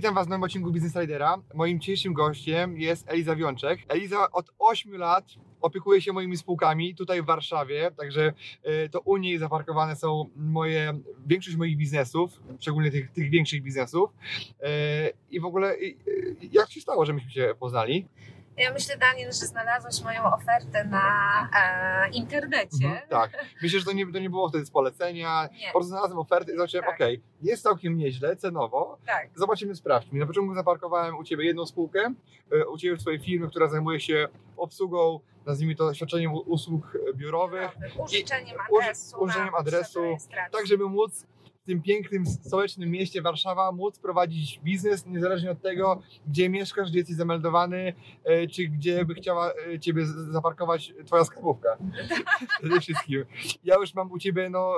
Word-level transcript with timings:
Witam 0.00 0.14
Was 0.14 0.26
w 0.26 0.30
nowym 0.30 0.42
odcinku 0.42 0.72
Business 0.72 0.96
Ridera. 0.96 1.36
Moim 1.54 1.80
dzisiejszym 1.80 2.12
gościem 2.12 2.80
jest 2.80 3.10
Eliza 3.10 3.36
Wiączek. 3.36 3.80
Eliza 3.88 4.30
od 4.32 4.50
8 4.58 4.96
lat 4.96 5.24
opiekuje 5.60 6.00
się 6.00 6.12
moimi 6.12 6.36
spółkami 6.36 6.94
tutaj 6.94 7.22
w 7.22 7.24
Warszawie, 7.26 7.90
także 7.96 8.32
y, 8.84 8.88
to 8.88 9.00
u 9.00 9.16
niej 9.16 9.38
zaparkowane 9.38 9.96
są 9.96 10.30
moje, 10.36 11.00
większość 11.26 11.56
moich 11.56 11.76
biznesów, 11.76 12.40
szczególnie 12.60 12.90
tych, 12.90 13.10
tych 13.12 13.30
większych 13.30 13.62
biznesów. 13.62 14.10
Y, 14.10 14.66
I 15.30 15.40
w 15.40 15.44
ogóle, 15.44 15.76
jak 16.52 16.70
się 16.70 16.80
stało, 16.80 17.06
że 17.06 17.12
myśmy 17.12 17.30
się 17.30 17.54
poznali? 17.58 18.08
Ja 18.60 18.72
myślę, 18.72 18.96
Daniel, 18.96 19.26
że 19.32 19.46
znalazłeś 19.46 20.02
moją 20.02 20.24
ofertę 20.24 20.84
na 20.84 21.00
e, 21.56 22.10
internecie. 22.10 22.84
Mhm, 22.86 23.08
tak. 23.08 23.30
Myślę, 23.62 23.78
że 23.78 23.84
to 23.84 23.92
nie, 23.92 24.12
to 24.12 24.18
nie 24.18 24.30
było 24.30 24.48
wtedy 24.48 24.66
z 24.66 24.70
polecenia. 24.70 25.48
Nie. 25.52 25.66
Po 25.66 25.72
prostu 25.72 25.88
znalazłem 25.88 26.18
ofertę 26.18 26.52
i 26.52 26.56
zobaczyłem, 26.56 26.84
Tak. 26.86 26.94
okej, 26.94 27.22
jest 27.42 27.62
całkiem 27.62 27.96
nieźle, 27.96 28.36
cenowo, 28.36 28.98
Tak. 29.06 29.28
Zobaczymy, 29.34 29.74
sprawdźmy. 29.74 30.18
Na 30.18 30.26
początku 30.26 30.54
zaparkowałem 30.54 31.18
u 31.18 31.24
Ciebie 31.24 31.44
jedną 31.44 31.66
spółkę, 31.66 32.14
e, 32.52 32.66
u 32.66 32.78
Ciebie 32.78 32.96
w 32.96 33.00
swojej 33.00 33.20
firmy, 33.20 33.48
która 33.48 33.68
zajmuje 33.68 34.00
się 34.00 34.28
obsługą, 34.56 35.20
nazwijmy 35.46 35.74
to 35.74 35.94
świadczeniem 35.94 36.32
usług 36.34 36.98
biurowych, 37.14 37.70
Użyczeniem 37.98 38.56
uży- 38.70 38.82
adresu. 38.82 39.20
użyczeniem 39.22 39.54
adresu, 39.54 40.00
tak 40.52 40.66
żeby 40.66 40.88
móc 40.88 41.26
tym 41.70 41.82
pięknym, 41.82 42.26
stołecznym 42.26 42.90
mieście 42.90 43.22
Warszawa 43.22 43.72
móc 43.72 43.98
prowadzić 43.98 44.60
biznes, 44.64 45.06
niezależnie 45.06 45.50
od 45.50 45.62
tego, 45.62 46.02
gdzie 46.26 46.48
mieszkasz, 46.48 46.90
gdzie 46.90 46.98
jesteś 46.98 47.16
zameldowany, 47.16 47.94
e, 48.24 48.46
czy 48.46 48.64
gdzie 48.64 49.04
by 49.04 49.14
chciała 49.14 49.52
e, 49.52 49.78
Ciebie 49.78 50.06
zaparkować 50.06 50.94
Twoja 51.06 51.24
skarbówka. 51.24 51.68
Przede 52.60 52.80
wszystkim. 52.80 53.24
Ja 53.64 53.74
już 53.76 53.94
mam 53.94 54.12
u 54.12 54.18
Ciebie 54.18 54.50
no, 54.50 54.72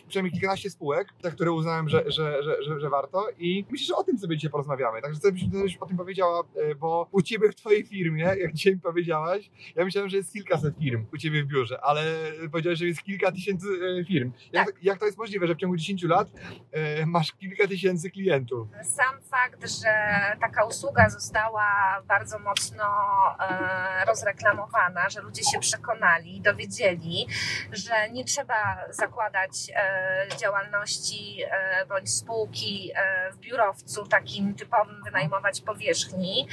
e, 0.00 0.04
przynajmniej 0.08 0.32
kilkanaście 0.32 0.70
spółek, 0.70 1.08
za 1.22 1.30
które 1.30 1.52
uznałem, 1.52 1.88
że, 1.88 2.04
że, 2.06 2.42
że, 2.42 2.62
że, 2.62 2.80
że 2.80 2.90
warto 2.90 3.26
i 3.38 3.64
myślę, 3.70 3.86
że 3.86 3.96
o 3.96 4.04
tym 4.04 4.18
sobie 4.18 4.36
dzisiaj 4.36 4.50
porozmawiamy. 4.50 5.02
Także 5.02 5.20
chcę, 5.20 5.28
żebyś 5.54 5.76
o 5.76 5.86
tym 5.86 5.96
powiedziała, 5.96 6.42
bo 6.80 7.08
u 7.12 7.22
Ciebie 7.22 7.52
w 7.52 7.54
Twojej 7.54 7.84
firmie, 7.84 8.24
jak 8.42 8.52
dzisiaj 8.52 8.72
mi 8.72 8.80
powiedziałaś, 8.80 9.50
ja 9.76 9.84
myślałem, 9.84 10.10
że 10.10 10.16
jest 10.16 10.32
kilkaset 10.32 10.74
firm 10.78 11.06
u 11.12 11.16
Ciebie 11.16 11.44
w 11.44 11.46
biurze, 11.46 11.80
ale 11.80 12.02
powiedziałeś, 12.52 12.78
że 12.78 12.86
jest 12.86 13.02
kilka 13.02 13.32
tysięcy 13.32 13.66
firm. 14.08 14.32
Jak, 14.52 14.72
jak 14.82 14.98
to 14.98 15.06
jest 15.06 15.18
możliwe, 15.18 15.46
że 15.46 15.54
w 15.54 15.58
ciągu 15.58 15.76
10 15.76 16.02
lat 16.02 16.27
e, 16.72 17.06
masz 17.06 17.32
kilka 17.32 17.68
tysięcy 17.68 18.10
klientów? 18.10 18.68
Sam 18.82 19.22
fakt, 19.22 19.70
że 19.82 19.90
taka 20.40 20.64
usługa 20.64 21.10
została 21.10 22.02
bardzo 22.06 22.38
mocno 22.38 22.84
e, 23.40 24.04
rozreklamowana, 24.04 25.08
że 25.08 25.20
ludzie 25.20 25.42
się 25.42 25.58
przekonali 25.60 26.40
dowiedzieli, 26.40 27.26
że 27.72 28.10
nie 28.10 28.24
trzeba 28.24 28.84
zakładać 28.90 29.50
e, 29.74 30.28
działalności 30.36 31.42
bądź 31.88 32.10
spółki 32.10 32.92
w 33.32 33.36
biurowcu 33.38 34.06
takim 34.06 34.54
typowym, 34.54 35.04
wynajmować 35.04 35.60
powierzchni. 35.60 36.48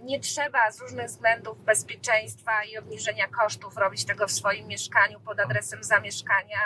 Nie 0.00 0.20
trzeba 0.20 0.70
z 0.70 0.80
różnych 0.80 1.06
względów 1.06 1.64
bezpieczeństwa 1.64 2.64
i 2.64 2.78
obniżenia 2.78 3.28
kosztów 3.28 3.76
robić 3.76 4.04
tego 4.04 4.26
w 4.26 4.32
swoim 4.32 4.66
mieszkaniu 4.66 5.20
pod 5.20 5.40
adresem 5.40 5.84
zamieszkania, 5.84 6.58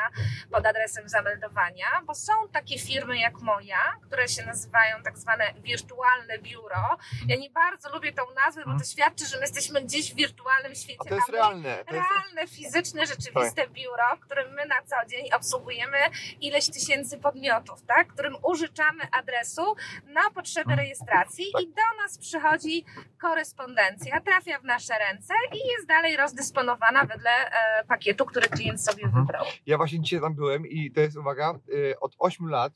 pod 0.51 0.67
adresem 0.67 1.09
zameldowania, 1.09 1.87
bo 2.07 2.15
są 2.15 2.33
takie 2.53 2.79
firmy 2.79 3.19
jak 3.19 3.41
moja, 3.41 3.79
które 4.07 4.29
się 4.29 4.47
nazywają 4.47 5.03
tak 5.03 5.19
zwane 5.19 5.45
wirtualne 5.63 6.39
biuro. 6.39 6.99
Ja 7.29 7.37
nie 7.37 7.51
bardzo 7.51 7.93
lubię 7.95 8.13
tą 8.13 8.23
nazwę, 8.45 8.63
bo 8.67 8.79
to 8.79 8.85
świadczy, 8.85 9.27
że 9.27 9.37
my 9.37 9.43
jesteśmy 9.43 9.83
gdzieś 9.83 10.13
w 10.13 10.17
wirtualnym 10.17 10.75
świecie. 10.75 10.99
A 11.07 11.09
to 11.09 11.15
jest 11.15 11.29
realne. 11.29 11.85
To 11.85 11.95
jest... 11.95 12.09
realne, 12.11 12.47
fizyczne, 12.47 13.07
rzeczywiste 13.07 13.69
biuro, 13.69 14.17
w 14.17 14.21
którym 14.21 14.53
my 14.55 14.67
na 14.67 14.83
co 14.83 14.97
dzień 15.11 15.33
obsługujemy 15.33 15.99
ileś 16.41 16.71
tysięcy 16.71 17.19
podmiotów, 17.19 17.83
tak? 17.87 18.09
którym 18.09 18.37
użyczamy 18.43 19.05
adresu 19.13 19.77
na 20.07 20.31
potrzeby 20.31 20.77
rejestracji 20.77 21.45
i 21.63 21.67
do 21.67 22.03
nas 22.03 22.19
przychodzi 22.19 22.85
korespondencja, 23.21 24.21
trafia 24.21 24.59
w 24.59 24.65
nasze 24.65 24.95
ręce 24.99 25.35
i 25.53 25.69
jest 25.69 25.87
dalej 25.89 26.17
rozdysponowana 26.17 27.05
wedle 27.05 27.31
e, 27.31 27.85
pakietu, 27.85 28.27
który 28.27 28.49
klient 28.49 28.85
sobie 28.85 29.05
Mhm. 29.05 29.25
wybrał. 29.27 29.45
Ja 29.67 29.77
właśnie 29.77 30.01
dzisiaj 30.01 30.21
tam 30.21 30.35
byłem 30.35 30.67
i 30.67 30.91
to 30.91 31.01
jest, 31.01 31.17
uwaga, 31.17 31.55
y, 31.69 31.88
od 32.01 32.17
8 32.19 32.49
lat 32.49 32.73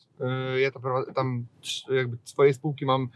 y, 0.56 0.60
ja 0.60 0.70
tam 1.14 1.46
trz- 1.62 1.94
jakby 1.94 2.18
swoje 2.24 2.54
spółki 2.54 2.86
mam, 2.86 3.08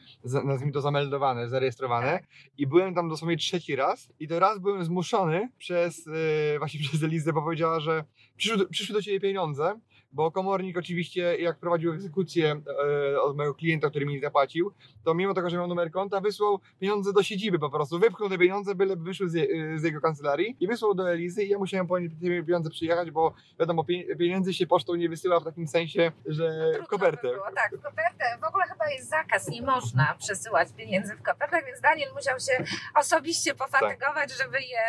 nazwijmy 0.45 0.73
to 0.73 0.81
zameldowane, 0.81 1.49
zarejestrowane 1.49 2.21
i 2.59 2.67
byłem 2.67 2.95
tam 2.95 3.09
dosłownie 3.09 3.37
trzeci 3.37 3.77
raz 3.77 4.13
i 4.21 4.29
to 4.29 4.39
raz 4.39 4.59
byłem 4.59 4.85
zmuszony 4.85 5.49
przez, 5.59 6.07
y, 6.07 6.59
właśnie 6.59 6.81
przez 6.89 7.03
Elizę, 7.03 7.33
bo 7.33 7.43
powiedziała, 7.43 7.81
że 7.81 8.05
przyszły 8.37 8.69
przyszły 8.69 8.95
do 8.95 9.03
Ciebie 9.03 9.21
pieniądze, 9.21 9.81
bo 10.17 10.31
komornik 10.31 10.79
oczywiście 10.79 11.37
jak 11.37 11.59
prowadził 11.59 11.93
egzekucję 11.93 12.61
e, 13.15 13.21
od 13.21 13.37
mojego 13.37 13.55
klienta, 13.55 13.91
który 13.91 14.07
mi 14.07 14.15
nie 14.15 14.21
zapłacił, 14.21 14.73
to 15.05 15.15
mimo 15.15 15.35
tego, 15.35 15.51
że 15.51 15.57
miał 15.57 15.67
numer 15.67 15.91
konta, 15.91 16.21
wysłał 16.21 16.61
pieniądze 16.81 17.13
do 17.13 17.23
siedziby 17.23 17.59
po 17.59 17.71
prostu, 17.71 17.99
wypchnął 17.99 18.29
te 18.29 18.39
pieniądze, 18.39 18.75
byle 18.75 18.97
wyszły 18.97 19.29
z, 19.31 19.35
je- 19.35 19.79
z 19.79 19.83
jego 19.83 20.01
kancelarii 20.01 20.57
i 20.61 20.67
wysłał 20.67 20.95
do 20.95 21.11
Elizy 21.13 21.45
i 21.45 21.49
ja 21.49 21.59
musiałem 21.59 21.87
po 21.87 21.99
nie- 21.99 22.09
te 22.11 22.17
pieniądze 22.47 22.71
przyjechać, 22.71 23.11
bo 23.11 23.35
wiadomo, 23.61 23.83
pie- 23.85 24.17
pieniędzy 24.19 24.55
się 24.55 24.67
pocztą 24.67 24.95
nie 24.95 25.09
wysyła 25.09 25.41
w 25.41 25.45
takim 25.45 25.69
sensie, 25.69 26.13
że 26.27 26.49
w 26.49 26.71
Trudno 26.73 26.87
kopertę. 26.87 27.29
By. 27.29 27.55
Tak, 27.55 27.77
w 27.79 27.83
kopertę. 27.83 28.25
W 28.41 28.45
ogóle 28.45 28.65
chyba 28.65 28.91
jest 28.91 29.09
zakaz, 29.09 29.49
nie 29.49 29.63
można 29.63 30.15
przesyłać 30.19 30.69
pieniędzy 30.77 31.17
w 31.17 31.23
kopertach, 31.23 31.65
więc 31.67 31.81
Daniel 31.81 32.09
musiał 32.15 32.41
się 32.41 32.65
osobiście 32.95 33.55
pofatygować, 33.55 34.33
żeby 34.39 34.61
je 34.61 34.81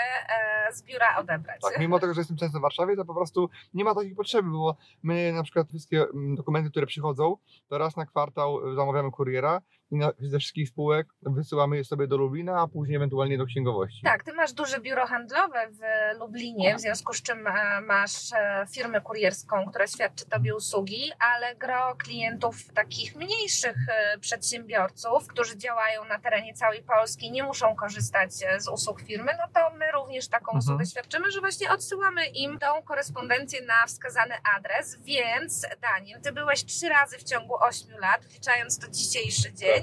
e, 0.69 0.73
z 0.73 0.83
biura 0.83 1.17
odebrać. 1.19 1.61
Tak, 1.61 1.79
mimo 1.79 1.99
tego, 1.99 2.13
że 2.13 2.21
jestem 2.21 2.37
często 2.37 2.59
w 2.59 2.61
Warszawie, 2.61 2.95
to 2.95 3.05
po 3.05 3.13
prostu 3.15 3.49
nie 3.73 3.83
ma 3.83 3.95
takiej 3.95 4.15
potrzeby, 4.15 4.49
bo 4.49 4.75
my 5.03 5.16
na 5.33 5.43
przykład 5.43 5.69
wszystkie 5.69 6.03
mm, 6.03 6.35
dokumenty, 6.35 6.69
które 6.69 6.85
przychodzą, 6.85 7.37
to 7.67 7.77
raz 7.77 7.97
na 7.97 8.05
kwartał 8.05 8.69
y, 8.71 8.75
zamawiamy 8.75 9.11
kuriera 9.11 9.61
i 9.91 9.95
na, 9.95 10.11
ze 10.19 10.39
wszystkich 10.39 10.69
spółek 10.69 11.07
wysyłamy 11.21 11.77
je 11.77 11.83
sobie 11.83 12.07
do 12.07 12.17
Lublina, 12.17 12.61
a 12.61 12.67
później 12.67 12.95
ewentualnie 12.97 13.37
do 13.37 13.45
księgowości. 13.45 14.01
Tak, 14.03 14.23
ty 14.23 14.33
masz 14.33 14.53
duże 14.53 14.79
biuro 14.79 15.07
handlowe 15.07 15.67
w 15.71 15.79
Lublinie, 16.19 16.75
w 16.75 16.79
związku 16.81 17.13
z 17.13 17.21
czym 17.21 17.47
e, 17.47 17.81
masz 17.81 18.33
e, 18.33 18.65
firmę 18.71 19.01
kurierską, 19.01 19.65
która 19.69 19.87
świadczy 19.87 20.25
tobie 20.25 20.55
usługi, 20.55 21.11
ale 21.19 21.55
gro 21.55 21.95
klientów 21.95 22.55
takich 22.73 23.15
mniejszych 23.15 23.75
e, 23.89 24.17
przedsiębiorców, 24.19 25.27
którzy 25.27 25.57
działają 25.57 26.05
na 26.05 26.19
terenie 26.19 26.53
całej 26.53 26.83
Polski, 26.83 27.31
nie 27.31 27.43
muszą 27.43 27.75
korzystać 27.75 28.31
z 28.57 28.67
usług 28.67 29.01
firmy, 29.01 29.31
no 29.37 29.47
to 29.53 29.75
my 29.77 29.91
również 29.91 30.27
taką 30.27 30.47
Mhm. 30.51 30.59
usługę 30.59 30.85
świadczymy, 30.85 31.31
że 31.31 31.39
właśnie 31.39 31.71
odsyłamy 31.71 32.25
im 32.25 32.59
tą 32.59 32.81
korespondencję 32.81 33.65
na 33.65 33.87
wskazany 33.87 34.35
adres, 34.57 34.97
więc 35.03 35.67
Daniel, 35.81 36.21
ty 36.21 36.31
byłeś 36.31 36.65
trzy 36.65 36.89
razy 36.89 37.17
w 37.17 37.23
ciągu 37.23 37.55
ośmiu 37.63 37.97
lat, 37.97 38.25
wliczając 38.25 38.79
to 38.79 38.87
dzisiejszy 38.91 39.53
dzień, 39.53 39.76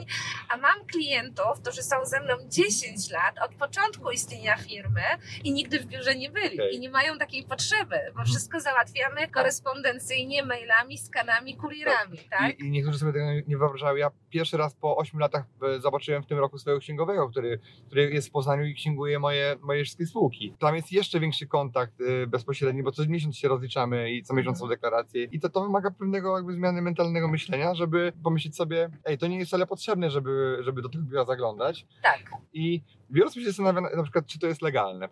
a 0.49 0.57
mam 0.57 0.87
klientów, 0.87 1.61
którzy 1.63 1.83
są 1.83 1.97
ze 2.05 2.21
mną 2.21 2.35
10 2.49 3.11
lat 3.11 3.39
od 3.45 3.55
początku 3.55 4.11
istnienia 4.11 4.57
firmy 4.57 5.03
i 5.45 5.53
nigdy 5.53 5.81
w 5.81 5.87
biurze 5.87 6.15
nie 6.15 6.31
byli 6.31 6.61
Okej. 6.61 6.75
i 6.75 6.81
nie 6.81 6.91
mają 6.91 7.19
takiej 7.19 7.45
potrzeby, 7.45 7.97
bo 8.17 8.25
wszystko 8.25 8.61
załatwiamy 8.61 9.29
korespondencyjnie, 9.29 10.45
mailami, 10.45 10.99
skanami, 10.99 11.57
kurierami, 11.57 12.19
tak? 12.31 12.61
I, 12.61 12.65
I 12.65 12.71
niektórzy 12.71 12.99
sobie 12.99 13.13
tego 13.13 13.27
nie 13.47 13.59
wyobrażają. 13.59 13.97
Ja 13.97 14.11
pierwszy 14.31 14.57
raz 14.57 14.75
po 14.75 14.97
8 14.97 15.21
latach 15.21 15.45
e, 15.63 15.81
zobaczyłem 15.81 16.23
w 16.23 16.27
tym 16.27 16.39
roku 16.39 16.59
swojego 16.59 16.81
księgowego, 16.81 17.29
który, 17.29 17.61
który 17.87 18.11
jest 18.11 18.29
w 18.29 18.31
Poznaniu 18.31 18.65
i 18.65 18.75
księguje 18.75 19.19
moje, 19.19 19.57
moje 19.63 19.85
wszystkie 19.85 20.07
spółki. 20.07 20.55
Tam 20.59 20.77
jest 20.77 20.93
jeszcze 20.93 21.21
większy 21.21 21.47
kontakt 21.47 21.95
e, 22.01 22.27
bezpośredni, 22.27 22.83
bo 22.83 22.93
co 22.93 23.07
miesiąc 23.07 23.37
się 23.37 23.49
rozliczamy 23.49 24.13
i 24.13 24.23
co 24.23 24.35
miesiąc 24.35 24.59
są 24.59 24.69
deklaracje. 24.69 25.25
I 25.25 25.41
to, 25.41 25.49
to 25.49 25.63
wymaga 25.63 25.91
pewnego 25.91 26.37
jakby 26.37 26.53
zmiany 26.53 26.83
mentalnego 26.83 27.29
myślenia, 27.29 27.75
żeby 27.75 28.13
pomyśleć 28.25 28.57
sobie, 28.57 28.91
ej, 29.05 29.19
to 29.19 29.27
nie 29.27 29.39
jest 29.39 29.51
wcale 29.51 29.67
potrzebne, 29.67 29.84
żeby, 30.11 30.59
żeby 30.61 30.83
do 30.83 30.89
tego 30.89 31.05
biura 31.05 31.25
zaglądać. 31.25 31.87
Tak. 32.03 32.21
I 32.53 32.83
Biorąc 33.15 33.35
się 33.35 33.45
zastanawia 33.45 33.81
na 33.81 34.03
przykład, 34.03 34.27
czy 34.27 34.39
to 34.39 34.47
jest 34.47 34.63
legalne. 34.63 35.09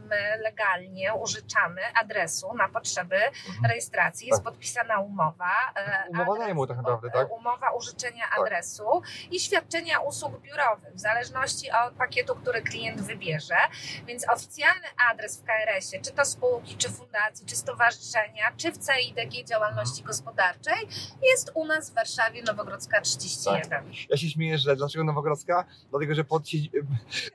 My 0.00 0.16
legalnie 0.42 1.14
użyczamy 1.14 1.80
adresu 2.02 2.54
na 2.54 2.68
potrzeby 2.68 3.16
rejestracji. 3.68 4.26
Jest 4.28 4.44
Tak. 4.44 4.52
podpisana 4.52 4.98
umowa. 5.00 5.50
e, 5.76 6.04
Umowa 6.08 6.32
adres- 6.32 6.38
najmu 6.38 6.66
tak 6.66 6.76
naprawdę, 6.76 7.10
tak? 7.10 7.32
Umowa 7.32 7.70
użyczenia 7.70 8.24
Tak. 8.30 8.38
adresu 8.38 9.02
i 9.30 9.40
świadczenia 9.40 9.98
usług 10.00 10.40
biurowych, 10.40 10.94
w 10.94 11.00
zależności 11.00 11.66
od 11.86 11.94
pakietu, 11.94 12.34
który 12.36 12.62
klient 12.62 13.00
wybierze. 13.02 13.56
Więc 14.06 14.28
oficjalny 14.28 14.86
adres 15.12 15.40
w 15.40 15.44
KRS-ie, 15.44 16.02
czy 16.02 16.12
to 16.12 16.24
spółki, 16.24 16.76
czy 16.76 16.88
fundacji, 16.88 17.46
czy 17.46 17.56
stowarzyszenia, 17.56 18.52
czy 18.56 18.72
w 18.72 18.78
CIDG 18.78 19.44
działalności 19.48 20.00
Mhm. 20.00 20.06
gospodarczej, 20.06 20.88
jest 21.22 21.50
u 21.54 21.64
nas 21.66 21.90
w 21.90 21.94
Warszawie 21.94 22.42
Nowogrodzka 22.42 23.00
31. 23.00 23.84
Ja 24.10 24.16
się 24.16 24.28
śmieję, 24.30 24.58
że 24.58 24.76
dlaczego 24.76 25.04
Nowogrodzka? 25.04 25.64
Dlatego, 25.90 26.14
że 26.14 26.24
pod, 26.24 26.42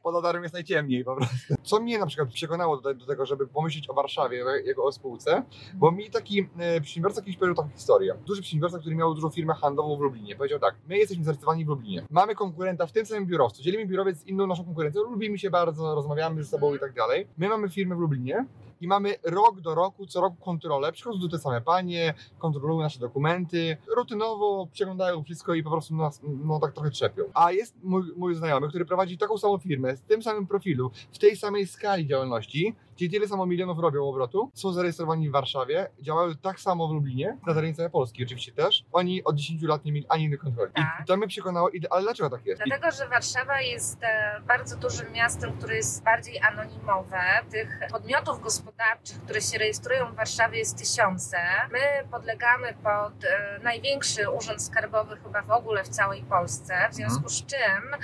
pod 0.04 0.16
Odarem 0.16 0.44
jest 0.44 0.54
najciemniej 0.54 1.04
po 1.06 1.16
prostu. 1.16 1.36
Co 1.64 1.80
mnie 1.80 2.00
na 2.00 2.06
przykład 2.06 2.30
przekonało 2.30 2.78
do, 2.78 2.94
do 2.94 3.06
tego, 3.06 3.26
żeby 3.26 3.48
pomyśleć 3.48 3.90
o 3.90 3.94
Warszawie 3.94 4.44
jako 4.66 4.84
o 4.84 4.92
spółce, 4.92 5.44
bo 5.74 5.92
mi 5.92 6.10
taki 6.10 6.50
e, 6.58 6.82
przedsiębiorca 6.82 7.22
kiedyś 7.22 7.38
powiedział 7.38 7.56
taką 7.56 7.70
historię. 7.70 8.16
Duży 8.26 8.42
przedsiębiorca, 8.42 8.80
który 8.80 8.96
miał 8.96 9.14
dużą 9.14 9.30
firmę 9.30 9.54
handlową 9.54 9.98
w 9.98 10.00
Lublinie, 10.00 10.36
powiedział 10.36 10.60
tak, 10.60 10.76
my 10.90 10.98
jesteśmy 10.98 11.24
zarejestrowani 11.24 11.66
w 11.66 11.68
Lublinie. 11.68 12.06
Mamy 12.10 12.36
konkurenta 12.36 12.88
w 12.88 12.92
tym 12.92 13.06
samym 13.06 13.26
biurowcu, 13.26 13.64
dzielimy 13.64 13.86
biurowiec 13.86 14.18
z 14.18 14.28
inną 14.28 14.48
naszą 14.48 14.66
konkurencją, 14.66 15.02
lubimy 15.02 15.38
się 15.38 15.50
bardzo, 15.50 15.96
rozmawiamy 15.96 16.44
ze 16.44 16.50
sobą 16.50 16.76
i 16.76 16.80
tak 16.80 16.94
dalej. 16.94 17.28
My 17.38 17.50
mamy 17.50 17.70
firmę 17.70 17.96
w 17.96 18.00
Lublinie, 18.00 18.46
i 18.82 18.88
mamy 18.88 19.16
rok 19.24 19.62
do 19.62 19.76
roku, 19.76 20.06
co 20.06 20.22
roku 20.22 20.36
kontrolę. 20.36 20.92
Przychodzą 20.92 21.20
tu 21.20 21.30
te 21.30 21.40
same 21.40 21.62
panie, 21.62 22.14
kontrolują 22.40 22.80
nasze 22.80 23.00
dokumenty, 23.00 23.78
rutynowo 23.96 24.68
przeglądają 24.72 25.24
wszystko 25.24 25.54
i 25.54 25.64
po 25.64 25.72
prostu 25.72 25.96
nas 25.96 26.22
no, 26.24 26.60
tak 26.60 26.74
trochę 26.74 26.92
trzepią. 26.92 27.24
A 27.34 27.52
jest 27.52 27.76
mój, 27.84 28.04
mój 28.18 28.36
znajomy, 28.36 28.68
który 28.68 28.86
prowadzi 28.86 29.18
taką 29.18 29.38
samą 29.38 29.58
firmę, 29.58 29.98
z 29.98 30.02
tym 30.02 30.24
samym 30.24 30.48
profilu, 30.48 30.92
w 31.12 31.18
tej 31.18 31.38
samej 31.38 31.68
skali 31.68 32.08
działalności, 32.08 32.76
gdzie 33.02 33.10
tyle 33.10 33.28
samo 33.28 33.46
milionów 33.46 33.80
robią 33.80 34.06
obrotu, 34.06 34.52
są 34.54 34.72
zarejestrowani 34.72 35.30
w 35.30 35.32
Warszawie, 35.32 35.90
działają 36.02 36.36
tak 36.36 36.60
samo 36.60 36.88
w 36.88 36.92
Lublinie, 36.92 37.38
na 37.48 37.54
terenie 37.54 37.74
całej 37.74 37.92
Polski 37.92 38.24
oczywiście 38.24 38.52
też. 38.52 38.84
Oni 38.92 39.24
od 39.24 39.36
10 39.36 39.62
lat 39.64 39.86
nie 39.86 39.92
mieli 39.92 40.06
ani 40.10 40.24
jednej 40.24 40.40
kontroli. 40.40 40.72
Tak. 40.74 41.00
I 41.02 41.06
to 41.06 41.18
mnie 41.18 41.28
przekonało, 41.28 41.70
ale 41.90 42.02
dlaczego 42.02 42.30
tak 42.30 42.46
jest? 42.46 42.62
Dlatego, 42.66 42.92
że 42.92 43.08
Warszawa 43.08 43.62
jest 43.62 44.04
e, 44.04 44.42
bardzo 44.48 44.78
dużym 44.78 45.12
miastem, 45.12 45.58
które 45.58 45.76
jest 45.76 46.04
bardziej 46.04 46.40
anonimowe. 46.42 47.22
Tych 47.52 47.80
podmiotów 47.92 48.42
gospodarczych, 48.42 49.24
które 49.24 49.42
się 49.42 49.58
rejestrują 49.58 50.12
w 50.12 50.16
Warszawie 50.16 50.60
jest 50.60 50.78
tysiące. 50.78 51.38
My 51.72 51.80
podlegamy 52.12 52.74
pod 52.84 53.24
e, 53.24 53.60
największy 53.64 54.30
urząd 54.30 54.64
skarbowy 54.64 55.18
chyba 55.18 55.42
w 55.42 55.52
ogóle 55.52 55.84
w 55.84 55.90
całej 55.90 56.24
Polsce. 56.24 56.74
W 56.92 56.96
związku 56.96 57.30
z 57.30 57.46
czym, 57.46 57.96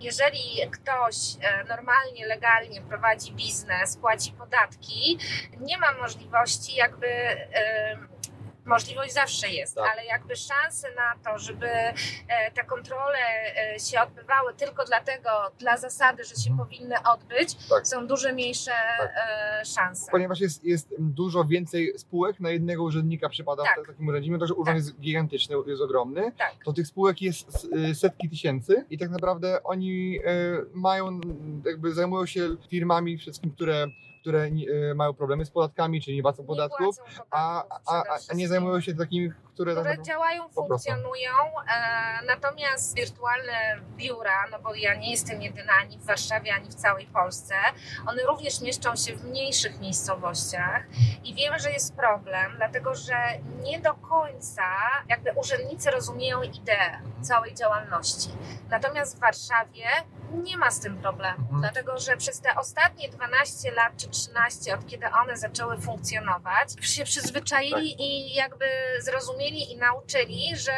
jeżeli 0.00 0.40
ktoś 0.70 1.16
e, 1.40 1.64
normalnie, 1.64 2.26
legalnie 2.26 2.80
prowadzi 2.82 3.32
biznes, 3.32 3.96
płaci 3.96 4.32
podatki, 4.32 4.45
nie 5.60 5.78
ma 5.78 5.92
możliwości 6.00 6.76
jakby... 6.76 7.06
Możliwość 8.64 9.12
zawsze 9.12 9.48
jest, 9.48 9.74
Tak. 9.74 9.84
ale 9.92 10.04
jakby 10.04 10.36
szanse 10.36 10.88
na 10.94 11.30
to, 11.32 11.38
żeby 11.38 11.66
e, 11.66 11.94
te 12.54 12.64
kontrole 12.64 13.18
e, 13.74 13.80
się 13.80 14.00
odbywały 14.00 14.54
tylko 14.54 14.84
dlatego, 14.84 15.28
dla 15.58 15.76
zasady, 15.76 16.24
że 16.24 16.34
się 16.34 16.50
Mhm. 16.50 16.58
powinny 16.68 16.94
odbyć, 17.12 17.54
Tak. 17.68 17.86
są 17.86 18.06
dużo 18.06 18.32
mniejsze 18.32 18.70
Tak. 18.98 19.10
e, 19.16 19.64
szanse. 19.64 20.10
Ponieważ 20.10 20.40
jest, 20.40 20.64
jest 20.64 20.88
dużo 20.98 21.44
więcej 21.44 21.98
spółek 21.98 22.40
na 22.40 22.50
jednego 22.50 22.82
urzędnika 22.82 23.28
przypada 23.28 23.62
Tak. 23.62 23.84
w 23.84 23.86
takim 23.86 24.08
urzędzie, 24.08 24.30
mimo 24.30 24.40
to, 24.40 24.46
że 24.46 24.54
urząd 24.54 24.66
Tak. 24.66 24.76
jest 24.76 25.00
gigantyczny, 25.00 25.56
jest 25.66 25.82
ogromny, 25.82 26.32
Tak. 26.38 26.54
to 26.64 26.72
tych 26.72 26.86
spółek 26.86 27.22
jest 27.22 27.68
setki 27.94 28.30
tysięcy 28.30 28.84
i 28.90 28.98
tak 28.98 29.10
naprawdę 29.10 29.62
oni 29.62 30.18
mają, 30.74 31.20
jakby 31.66 31.92
zajmują 31.94 32.26
się 32.26 32.40
firmami 32.70 33.18
wszystkim, 33.18 33.50
które, 33.50 33.86
które 34.26 34.44
e, 34.90 34.94
mają 34.94 35.14
problemy 35.14 35.44
z 35.44 35.50
podatkami, 35.50 36.02
czy 36.02 36.12
nie 36.12 36.22
płacą 36.22 36.44
podatków, 36.44 36.96
a, 37.30 37.64
a, 37.86 38.02
a, 38.30 38.34
nie 38.34 38.48
zajmują 38.48 38.80
się 38.80 38.94
takimi, 38.94 39.32
które... 39.54 39.74
które 39.74 40.02
działają, 40.02 40.48
funkcjonują, 40.48 41.32
e, 41.68 42.26
natomiast 42.26 42.96
wirtualne 42.96 43.80
biura, 43.96 44.46
no 44.50 44.58
bo 44.58 44.74
ja 44.74 44.94
nie 44.94 45.10
jestem 45.10 45.42
jedyna 45.42 45.72
ani 45.82 45.98
w 45.98 46.04
Warszawie, 46.04 46.54
ani 46.54 46.68
w 46.70 46.74
całej 46.74 47.06
Polsce, 47.06 47.54
one 48.06 48.22
również 48.22 48.60
mieszczą 48.60 48.96
się 48.96 49.16
w 49.16 49.24
mniejszych 49.24 49.80
miejscowościach 49.80 50.86
i 51.24 51.34
wiem, 51.34 51.58
że 51.58 51.70
jest 51.70 51.96
problem, 51.96 52.52
dlatego 52.56 52.94
że 52.94 53.16
nie 53.62 53.80
do 53.80 53.94
końca 53.94 54.62
jakby 55.08 55.32
urzędnicy 55.32 55.90
rozumieją 55.90 56.42
ideę 56.42 57.00
całej 57.20 57.54
działalności. 57.54 58.28
Natomiast 58.70 59.16
w 59.16 59.20
Warszawie 59.20 59.86
nie 60.34 60.56
ma 60.56 60.70
z 60.70 60.80
tym 60.80 60.98
problemu, 60.98 61.38
Mhm. 61.42 61.60
dlatego 61.60 61.98
że 61.98 62.16
przez 62.16 62.40
te 62.40 62.54
ostatnie 62.54 63.08
12 63.08 63.70
lat 63.72 63.96
czy 63.96 64.08
13, 64.08 64.74
od 64.74 64.86
kiedy 64.86 65.06
one 65.22 65.36
zaczęły 65.36 65.78
funkcjonować, 65.80 66.68
się 66.80 67.04
przyzwyczaili 67.04 67.90
Tak. 67.90 68.00
i 68.00 68.34
jakby 68.34 68.66
zrozumieli 69.00 69.72
i 69.72 69.76
nauczyli, 69.76 70.56
że 70.56 70.72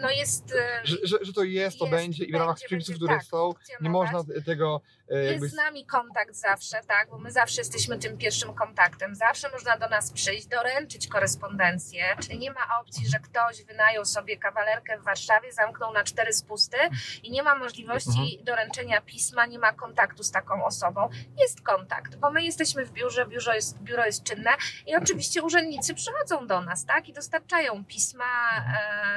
no 0.00 0.10
jest. 0.10 0.54
e, 0.54 0.80
Że, 0.86 0.96
że, 1.02 1.18
że 1.22 1.32
to 1.32 1.42
jest, 1.44 1.78
to 1.78 1.86
będzie 1.86 2.24
i 2.24 2.32
w 2.32 2.34
ramach 2.34 2.56
przepisów, 2.56 2.96
które 2.96 3.14
tak, 3.14 3.24
są, 3.24 3.54
nie 3.80 3.90
można 3.90 4.20
tego 4.46 4.80
e, 4.86 4.99
jakby... 5.16 5.44
Jest 5.44 5.54
z 5.54 5.56
nami 5.56 5.86
kontakt 5.86 6.34
zawsze, 6.34 6.80
tak? 6.86 7.10
Bo 7.10 7.18
my 7.18 7.30
zawsze 7.30 7.60
jesteśmy 7.60 7.98
tym 7.98 8.18
pierwszym 8.18 8.54
kontaktem. 8.54 9.14
Zawsze 9.14 9.50
można 9.50 9.76
do 9.78 9.88
nas 9.88 10.10
przyjść, 10.12 10.46
doręczyć 10.46 11.08
korespondencję. 11.08 12.04
Czyli 12.22 12.38
nie 12.38 12.52
ma 12.52 12.78
opcji, 12.80 13.08
że 13.08 13.18
ktoś 13.18 13.64
wynajął 13.64 14.04
sobie 14.04 14.36
kawalerkę 14.36 14.98
w 14.98 15.02
Warszawie, 15.04 15.52
zamknął 15.52 15.92
na 15.92 16.04
cztery 16.04 16.32
spusty 16.32 16.76
i 17.22 17.30
nie 17.30 17.42
ma 17.42 17.54
możliwości 17.54 18.10
Mhm. 18.10 18.44
doręczenia 18.44 19.00
pisma, 19.00 19.46
nie 19.46 19.58
ma 19.58 19.72
kontaktu 19.72 20.22
z 20.22 20.30
taką 20.30 20.64
osobą. 20.64 21.08
Jest 21.38 21.60
kontakt, 21.62 22.16
bo 22.16 22.30
my 22.30 22.44
jesteśmy 22.44 22.84
w 22.84 22.92
biurze, 22.92 23.26
biuro 23.26 23.54
jest, 23.54 23.78
biuro 23.78 24.04
jest 24.06 24.24
czynne 24.24 24.50
i 24.86 24.96
oczywiście 24.96 25.42
urzędnicy 25.42 25.94
przychodzą 25.94 26.46
do 26.46 26.60
nas, 26.60 26.84
tak? 26.84 27.08
I 27.08 27.12
dostarczają 27.12 27.84
pisma, 27.84 28.24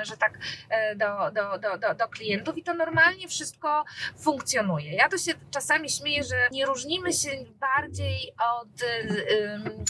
e, 0.02 0.06
że 0.06 0.18
tak, 0.18 0.38
e, 0.70 0.96
do, 0.96 1.32
do, 1.32 1.58
do, 1.58 1.78
do, 1.78 1.94
do 1.96 2.08
klientów 2.08 2.58
i 2.58 2.64
to 2.64 2.74
normalnie 2.74 3.28
wszystko 3.28 3.84
funkcjonuje. 4.20 4.94
Ja 4.94 5.10
to 5.10 5.18
się 5.18 5.32
czasami 5.52 5.83
śmieję, 5.90 6.24
że 6.24 6.36
nie 6.52 6.66
różnimy 6.66 7.14
się 7.14 7.30
bardziej 7.60 8.18
od. 8.60 8.82
ym, 8.82 9.86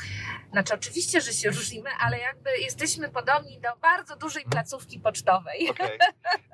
znaczy, 0.51 0.73
oczywiście, 0.73 1.21
że 1.21 1.33
się 1.33 1.49
różnimy, 1.49 1.89
ale 1.99 2.19
jakby 2.19 2.49
jesteśmy 2.61 3.09
podobni 3.09 3.59
do 3.59 3.69
bardzo 3.81 4.15
dużej 4.15 4.43
placówki 4.45 4.99
pocztowej. 4.99 5.69
Okej. 5.69 5.97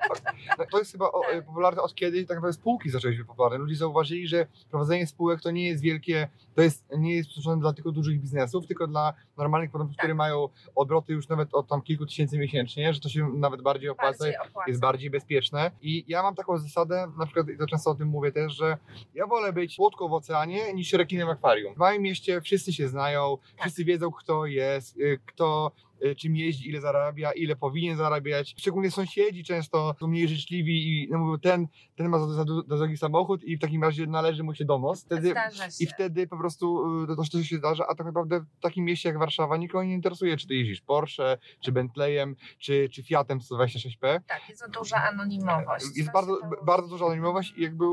Ok. 0.10 0.20
No, 0.58 0.66
to 0.72 0.80
jest 0.80 0.92
chyba 0.92 1.12
Tak. 1.32 1.46
popularne 1.46 1.82
od 1.82 1.96
kiedy 1.96 2.26
tak 2.26 2.38
naprawdę 2.38 2.54
spółki 2.54 2.90
zaczęły 2.90 3.14
być 3.18 3.28
popularne. 3.28 3.58
Ludzie 3.58 3.76
zauważyli, 3.76 4.28
że 4.28 4.46
prowadzenie 4.70 5.08
spółek 5.08 5.42
to 5.42 5.52
nie 5.52 5.68
jest 5.68 5.82
wielkie, 5.84 6.28
to 6.56 6.62
jest, 6.62 6.86
nie 6.98 7.16
jest 7.16 7.30
przeznaczone 7.30 7.62
dla 7.62 7.74
tylko 7.74 7.92
dużych 7.92 8.20
biznesów, 8.22 8.68
tylko 8.68 8.88
dla 8.88 9.14
normalnych 9.38 9.72
podmiotów, 9.72 9.96
Tak. 9.96 10.00
które 10.04 10.16
mają 10.16 10.50
obroty 10.76 11.14
już 11.14 11.28
nawet 11.28 11.54
od 11.54 11.68
tam 11.68 11.82
kilku 11.82 12.06
tysięcy 12.06 12.38
miesięcznie, 12.38 12.94
że 12.94 13.00
to 13.00 13.10
się 13.10 13.30
nawet 13.34 13.62
bardziej 13.62 13.90
opłaca, 13.90 14.18
Bardziej 14.20 14.38
opłaca. 14.38 14.68
jest 14.70 14.82
bardziej 14.82 15.10
bezpieczne. 15.10 15.72
I 15.82 16.06
ja 16.08 16.24
mam 16.24 16.36
taką 16.36 16.58
zasadę, 16.58 17.12
na 17.18 17.26
przykład 17.26 17.50
i 17.50 17.58
to 17.58 17.68
często 17.68 17.92
o 17.92 17.96
tym 17.96 18.08
mówię 18.08 18.32
też, 18.32 18.54
że 18.54 18.78
ja 19.14 19.28
wolę 19.30 19.54
być 19.54 19.80
łódką 19.80 20.08
w 20.08 20.14
oceanie 20.14 20.74
niż 20.74 20.94
rekinem 20.94 21.28
w 21.28 21.32
akwarium. 21.32 21.76
W 21.76 21.78
moim 21.78 22.02
mieście 22.02 22.42
wszyscy 22.42 22.74
się 22.74 22.88
znają, 22.88 23.38
wszyscy 23.60 23.86
wiedzą 23.86 24.12
kto 24.12 24.46
jest, 24.46 24.98
y, 24.98 25.20
kto 25.26 25.72
czym 26.18 26.36
jeździ, 26.36 26.70
ile 26.70 26.82
zarabia, 26.82 27.32
ile 27.32 27.56
powinien 27.56 27.98
zarabiać. 27.98 28.56
Szczególnie 28.58 28.92
sąsiedzi 28.92 29.44
często 29.44 29.96
są 30.00 30.08
mniej 30.08 30.28
życzliwi 30.28 31.04
i 31.04 31.08
no 31.12 31.18
mówią, 31.18 31.40
ten, 31.40 31.68
ten 31.96 32.10
ma 32.10 32.20
za, 32.20 32.28
za, 32.28 32.46
za 32.68 32.78
drogi 32.78 32.98
samochód 32.98 33.44
i 33.44 33.58
w 33.58 33.60
takim 33.62 33.84
razie 33.84 34.08
należy 34.08 34.44
mu 34.44 34.56
się 34.56 34.66
donos. 34.66 35.04
Wtedy, 35.04 35.30
się. 35.30 35.84
I 35.84 35.88
wtedy 35.88 36.28
po 36.28 36.38
prostu 36.38 36.86
y, 37.04 37.08
to, 37.08 37.16
to 37.32 37.44
się 37.44 37.58
zdarza, 37.58 37.86
a 37.88 37.96
tak 37.96 38.06
naprawdę 38.06 38.40
w 38.40 38.60
takim 38.62 38.86
mieście 38.86 39.10
jak 39.10 39.20
Warszawa 39.20 39.58
nikogo 39.58 39.84
nie 39.84 39.94
interesuje, 39.94 40.38
czy 40.38 40.48
ty 40.48 40.56
jeździsz 40.56 40.82
Porsche, 40.82 41.38
czy 41.62 41.72
Bentleyem, 41.72 42.36
czy, 42.60 42.90
czy 42.90 43.04
Fiatem 43.04 43.40
126P. 43.40 44.22
Tak, 44.28 44.50
jest 44.50 44.70
duża 44.72 45.04
anonimowość. 45.04 45.86
Jest 45.96 46.08
To 46.08 46.14
bardzo, 46.14 46.38
to 46.38 46.66
bardzo 46.66 46.90
duża 46.90 47.06
anonimowość 47.06 47.54
i 47.58 47.62
jakby 47.62 47.86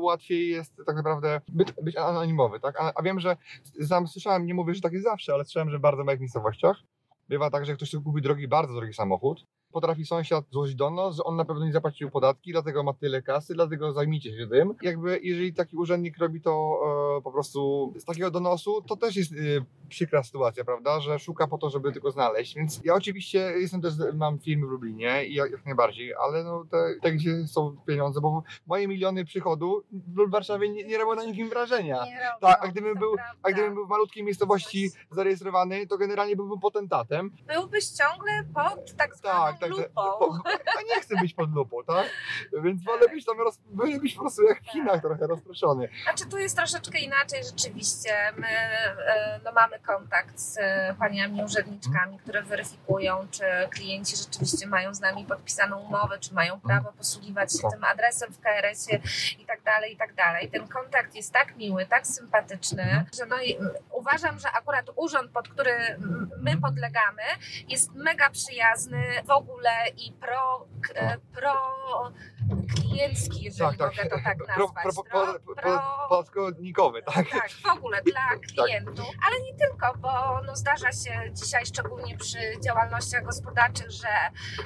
łatwiej 0.00 0.48
jest 0.48 0.76
tak 0.86 0.96
naprawdę 0.96 1.40
być, 1.48 1.68
być 1.82 1.96
anonimowy, 1.96 2.60
tak? 2.60 2.80
A, 2.80 2.92
a 2.94 3.02
wiem, 3.02 3.20
że 3.20 3.36
znam, 3.78 4.08
słyszałem, 4.08 4.46
nie 4.46 4.54
mówię, 4.54 4.74
że 4.74 4.80
tak 4.80 4.92
jest 4.92 5.04
zawsze, 5.04 5.34
ale 5.34 5.44
słyszałem, 5.44 5.70
że 5.70 5.78
w 5.78 5.80
bardzo 5.80 6.04
małych 6.04 6.20
miejscowościach 6.20 6.82
bywa 7.30 7.50
tak, 7.50 7.66
że 7.66 7.74
ktoś 7.74 7.90
sobie 7.90 8.04
kupi 8.04 8.22
drogi, 8.22 8.48
bardzo 8.48 8.74
drogi 8.74 8.94
samochód, 8.94 9.46
potrafi 9.72 10.06
sąsiad 10.06 10.44
złożyć 10.50 10.74
donos, 10.74 11.16
że 11.16 11.24
on 11.24 11.36
na 11.36 11.44
pewno 11.44 11.64
nie 11.66 11.72
zapłacił 11.72 12.10
podatki, 12.10 12.52
dlatego 12.52 12.82
ma 12.82 12.92
tyle 12.92 13.22
kasy, 13.22 13.54
dlatego 13.54 13.92
zajmijcie 13.92 14.36
się 14.38 14.46
tym. 14.46 14.74
Jakby 14.82 15.20
jeżeli 15.22 15.54
taki 15.54 15.76
urzędnik 15.76 16.18
robi 16.18 16.40
to 16.40 16.80
e, 17.18 17.22
po 17.22 17.32
prostu 17.32 17.92
z 17.98 18.04
takiego 18.04 18.30
donosu, 18.30 18.82
to 18.82 18.96
też 18.96 19.16
jest 19.16 19.32
e, 19.32 19.36
przykra 19.88 20.22
sytuacja, 20.22 20.64
prawda, 20.64 21.00
że 21.00 21.18
szuka 21.18 21.46
po 21.46 21.58
to, 21.58 21.70
żeby 21.70 21.92
tylko 21.92 22.10
znaleźć, 22.10 22.54
więc 22.56 22.80
ja 22.84 22.94
oczywiście 22.94 23.38
jestem 23.38 23.80
też, 23.82 23.94
mam 24.14 24.38
firmy 24.38 24.66
w 24.66 24.70
Lublinie 24.70 25.24
i 25.26 25.34
jak, 25.34 25.50
jak 25.50 25.64
najbardziej, 25.66 26.14
ale 26.14 26.44
no 26.44 26.64
te, 26.70 26.94
te, 27.02 27.12
gdzie 27.12 27.46
są 27.46 27.76
pieniądze, 27.86 28.20
bo 28.20 28.42
moje 28.66 28.88
miliony 28.88 29.24
przychodu 29.24 29.82
w 29.92 30.30
Warszawie 30.30 30.68
nie, 30.68 30.84
nie 30.84 30.98
robią 30.98 31.14
na 31.14 31.24
nikim 31.24 31.48
wrażenia. 31.48 32.04
Nie 32.04 32.14
robią, 32.18 32.40
Tak, 32.40 32.64
a 32.64 32.68
gdybym 32.68 32.94
był- 32.98 33.14
prawda. 33.14 33.38
A 33.42 33.50
gdybym 33.50 33.74
był 33.74 33.86
w 33.86 33.88
malutkiej 33.88 34.24
miejscowości 34.24 34.90
zarejestrowany, 35.10 35.86
to 35.86 35.98
generalnie 35.98 36.36
byłbym 36.36 36.60
potentatem. 36.60 37.30
Byłbyś 37.46 37.84
ciągle 37.88 38.32
pod 38.54 38.96
tak 38.96 39.16
zwaną 39.16 39.44
Tak, 39.44 39.59
tak. 39.60 39.70
tak. 39.70 39.78
lupą. 39.78 40.38
Nie 40.94 41.00
chcę 41.00 41.16
być 41.20 41.34
pod 41.34 41.54
lupą, 41.54 41.76
tak? 41.86 42.06
Więc 42.62 42.84
wolę 42.84 43.08
być 43.08 43.24
tam, 43.24 43.38
roz, 43.38 43.58
wolę 43.70 43.98
być 43.98 44.14
po 44.14 44.20
prostu 44.20 44.42
jak 44.42 44.62
w 44.62 44.70
Chinach 44.70 45.00
trochę 45.00 45.26
rozproszony. 45.26 45.88
Znaczy 46.02 46.26
tu 46.30 46.38
jest 46.38 46.56
troszeczkę 46.56 46.98
inaczej 46.98 47.44
rzeczywiście. 47.44 48.10
My 48.36 48.48
e, 48.48 49.40
no, 49.44 49.52
mamy 49.52 49.78
kontakt 49.78 50.38
z 50.38 50.58
e, 50.58 50.94
paniami 50.98 51.44
urzędniczkami, 51.44 52.18
które 52.18 52.42
weryfikują, 52.42 53.26
czy 53.30 53.44
klienci 53.70 54.16
rzeczywiście 54.16 54.66
mają 54.66 54.94
z 54.94 55.00
nami 55.00 55.24
podpisaną 55.24 55.80
umowę, 55.80 56.18
czy 56.18 56.34
mają 56.34 56.60
prawo 56.60 56.92
posługiwać 56.92 57.52
się 57.52 57.62
Tak. 57.62 57.70
tym 57.72 57.84
adresem 57.84 58.32
w 58.32 58.40
KRS-ie 58.40 59.00
i 59.38 59.44
tak 59.46 59.62
dalej, 59.62 59.92
i 59.92 59.96
tak 59.96 60.14
dalej. 60.14 60.50
Ten 60.50 60.68
kontakt 60.68 61.14
jest 61.14 61.32
tak 61.32 61.56
miły, 61.56 61.86
tak 61.86 62.06
sympatyczny, 62.06 63.04
że 63.18 63.26
no 63.26 63.42
i 63.42 63.56
uważam, 63.92 64.38
że 64.38 64.50
akurat 64.50 64.86
urząd, 64.96 65.30
pod 65.30 65.48
który 65.48 65.72
my 66.42 66.60
podlegamy, 66.60 67.22
jest 67.68 67.94
mega 67.94 68.30
przyjazny 68.30 69.02
w 69.26 69.30
ogóle 69.30 69.49
i 69.96 70.12
pro, 70.12 70.66
k- 70.88 70.94
e, 70.94 71.16
pro 71.34 71.52
kliencki, 72.74 73.44
jeżeli 73.44 73.78
Tak, 73.78 73.94
tak. 73.94 73.96
mogę 73.96 74.10
to 74.10 74.16
tak 74.24 74.38
nazwać. 74.38 74.82
pro, 74.82 74.92
pro, 75.04 75.34
Pro- 75.44 75.54
pro, 75.54 75.82
podatkownikowy, 76.08 77.02
tak? 77.02 77.14
tak, 77.30 77.50
w 77.50 77.66
ogóle 77.76 78.02
dla 78.02 78.20
klientów, 78.54 79.06
ale 79.26 79.40
nie 79.40 79.54
tylko, 79.54 79.94
bo 79.98 80.40
no 80.46 80.56
zdarza 80.56 80.92
się 80.92 81.30
dzisiaj, 81.32 81.66
szczególnie 81.66 82.16
przy 82.18 82.38
działalnościach 82.64 83.24
gospodarczych, 83.24 83.90
że 83.90 84.08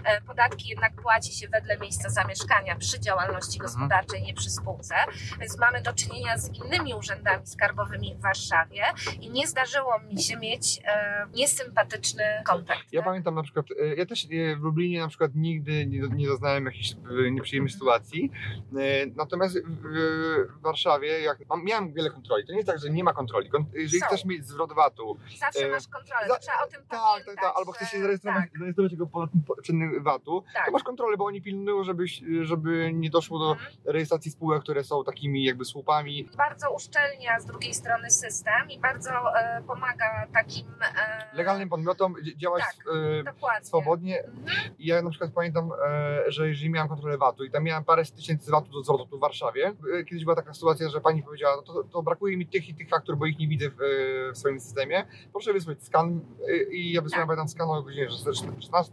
e, 0.05 0.21
podatki 0.21 0.69
jednak 0.69 0.93
płaci 1.03 1.33
się 1.35 1.49
wedle 1.49 1.79
miejsca 1.79 2.09
zamieszkania 2.11 2.76
przy 2.76 3.00
działalności 3.00 3.61
Mhm. 3.61 3.67
gospodarczej, 3.67 4.23
nie 4.23 4.35
przy 4.35 4.50
spółce. 4.50 4.95
Więc 5.41 5.59
mamy 5.59 5.83
do 5.83 5.93
czynienia 5.93 6.38
z 6.38 6.49
innymi 6.49 6.95
urzędami 6.95 7.47
skarbowymi 7.47 8.14
w 8.14 8.21
Warszawie 8.21 8.83
i 9.21 9.31
nie 9.31 9.47
zdarzyło 9.49 9.99
mi 9.99 10.23
się 10.23 10.37
mieć 10.37 10.81
e, 10.85 11.26
niesympatyczny 11.35 12.25
kontakt. 12.45 12.93
Ja 12.93 13.00
tak? 13.00 13.05
pamiętam 13.09 13.35
na 13.35 13.43
przykład, 13.43 13.67
e, 13.83 13.95
ja 13.95 14.07
też 14.07 14.26
w 14.57 14.67
Lublinie 14.75 15.00
na 15.00 15.09
przykład 15.09 15.31
nigdy 15.35 15.87
nie, 15.87 16.00
nie 16.00 16.26
doznałem 16.26 16.64
jakichś 16.66 16.93
e, 16.93 17.31
nieprzyjemnych 17.31 17.73
sytuacji. 17.73 18.31
E, 18.76 19.07
Natomiast 19.16 19.59
w 19.66 20.61
Warszawie, 20.62 21.21
jak, 21.21 21.38
miałem 21.64 21.93
wiele 21.93 22.11
kontroli. 22.11 22.47
To 22.47 22.52
nie 22.52 22.59
jest 22.59 22.69
tak, 22.69 22.78
że 22.81 22.90
nie 22.90 23.04
ma 23.04 23.12
kontroli. 23.12 23.50
Kon- 23.50 23.64
Jeżeli 23.73 24.00
Są. 24.00 24.07
chcesz 24.07 24.25
mieć 24.25 24.47
zwrot 24.47 24.73
VAT-u, 24.73 25.19
Zawsze 25.40 25.66
e, 25.66 25.71
masz 25.71 25.88
kontrolę, 25.88 26.28
za- 26.28 26.38
trzeba 26.38 26.57
o 26.64 26.66
tym 26.66 26.81
tak, 26.88 27.00
pamiętać. 27.00 27.35
tak, 27.35 27.45
tak, 27.45 27.52
albo 27.57 27.73
chcesz 27.73 27.90
się 27.90 28.00
zarejestrować, 28.00 28.43
Tak, 28.50 28.59
zarejestrować 28.59 28.93
jako 28.93 29.07
podatny 29.47 30.00
VAT-u, 30.00 30.45
tak. 30.54 30.66
to 30.66 30.73
masz 30.73 30.83
kontrolę, 30.83 31.16
bo 31.16 31.25
oni 31.25 31.43
pilnują, 31.43 31.85
żeby, 31.85 32.04
żeby 32.43 32.90
nie 32.95 33.11
doszło 33.11 33.38
do 33.38 33.50
Mhm. 33.52 33.71
rejestracji 33.85 34.31
spółek, 34.31 34.62
które 34.62 34.85
są 34.85 35.04
takimi 35.04 35.45
jakby 35.45 35.64
słupami. 35.64 36.28
bardzo 36.37 36.75
uszczelnia 36.75 37.40
z 37.40 37.47
drugiej 37.47 37.75
strony 37.75 38.11
system 38.11 38.71
i 38.71 38.78
bardzo 38.81 39.11
e, 39.38 39.62
pomaga 39.66 40.26
takim 40.33 40.66
e, 40.97 41.37
Legalnym 41.37 41.69
podmiotom 41.69 42.14
dzi- 42.23 42.37
działać 42.37 42.62
Tak. 42.62 42.87
e, 43.61 43.64
swobodnie. 43.64 44.23
Mhm. 44.25 44.63
I 44.78 44.87
ja 44.87 45.02
na 45.02 45.11
przykład 45.11 45.30
pamiętam, 45.33 45.71
e, 45.87 46.25
że 46.26 46.49
jeżeli 46.49 46.71
miałem 46.71 46.88
kontrolę 46.88 47.18
VAT-u 47.18 47.44
i 47.44 47.50
tam 47.50 47.64
miałem 47.64 47.85
parę 47.85 48.04
tysięcy 48.04 48.50
VAT-u 48.50 48.73
do 48.73 48.83
zwrotu 48.83 49.06
tu 49.06 49.16
w 49.18 49.21
Warszawie, 49.21 49.73
e, 50.00 50.04
kiedyś 50.04 50.25
była 50.25 50.37
taka 50.37 50.54
sytuacja, 50.54 50.88
że 50.88 51.00
pani 51.00 51.23
powiedziała, 51.23 51.56
no 51.56 51.62
to, 51.62 51.85
to 51.85 52.02
brakuje 52.02 52.37
mi 52.37 52.47
tych 52.47 52.68
i 52.68 52.75
tych 52.75 52.88
faktur, 52.88 53.16
bo 53.16 53.26
ich 53.26 53.38
nie 53.38 53.49
widzę 53.49 53.71
w, 53.71 53.80
e, 53.80 54.33
w 54.33 54.38
swoim 54.38 54.61
systemie. 54.61 55.04
Proszę 55.33 55.52
wysłać 55.52 55.83
skan 55.85 56.21
i 56.71 56.92
ja 56.92 57.02
wysłałem 57.02 57.28
Tak. 57.28 57.37
pamiętam 57.37 57.49
skan 57.49 57.71
o 57.71 57.83
godzinie 57.83 58.09
16, 58.61 58.92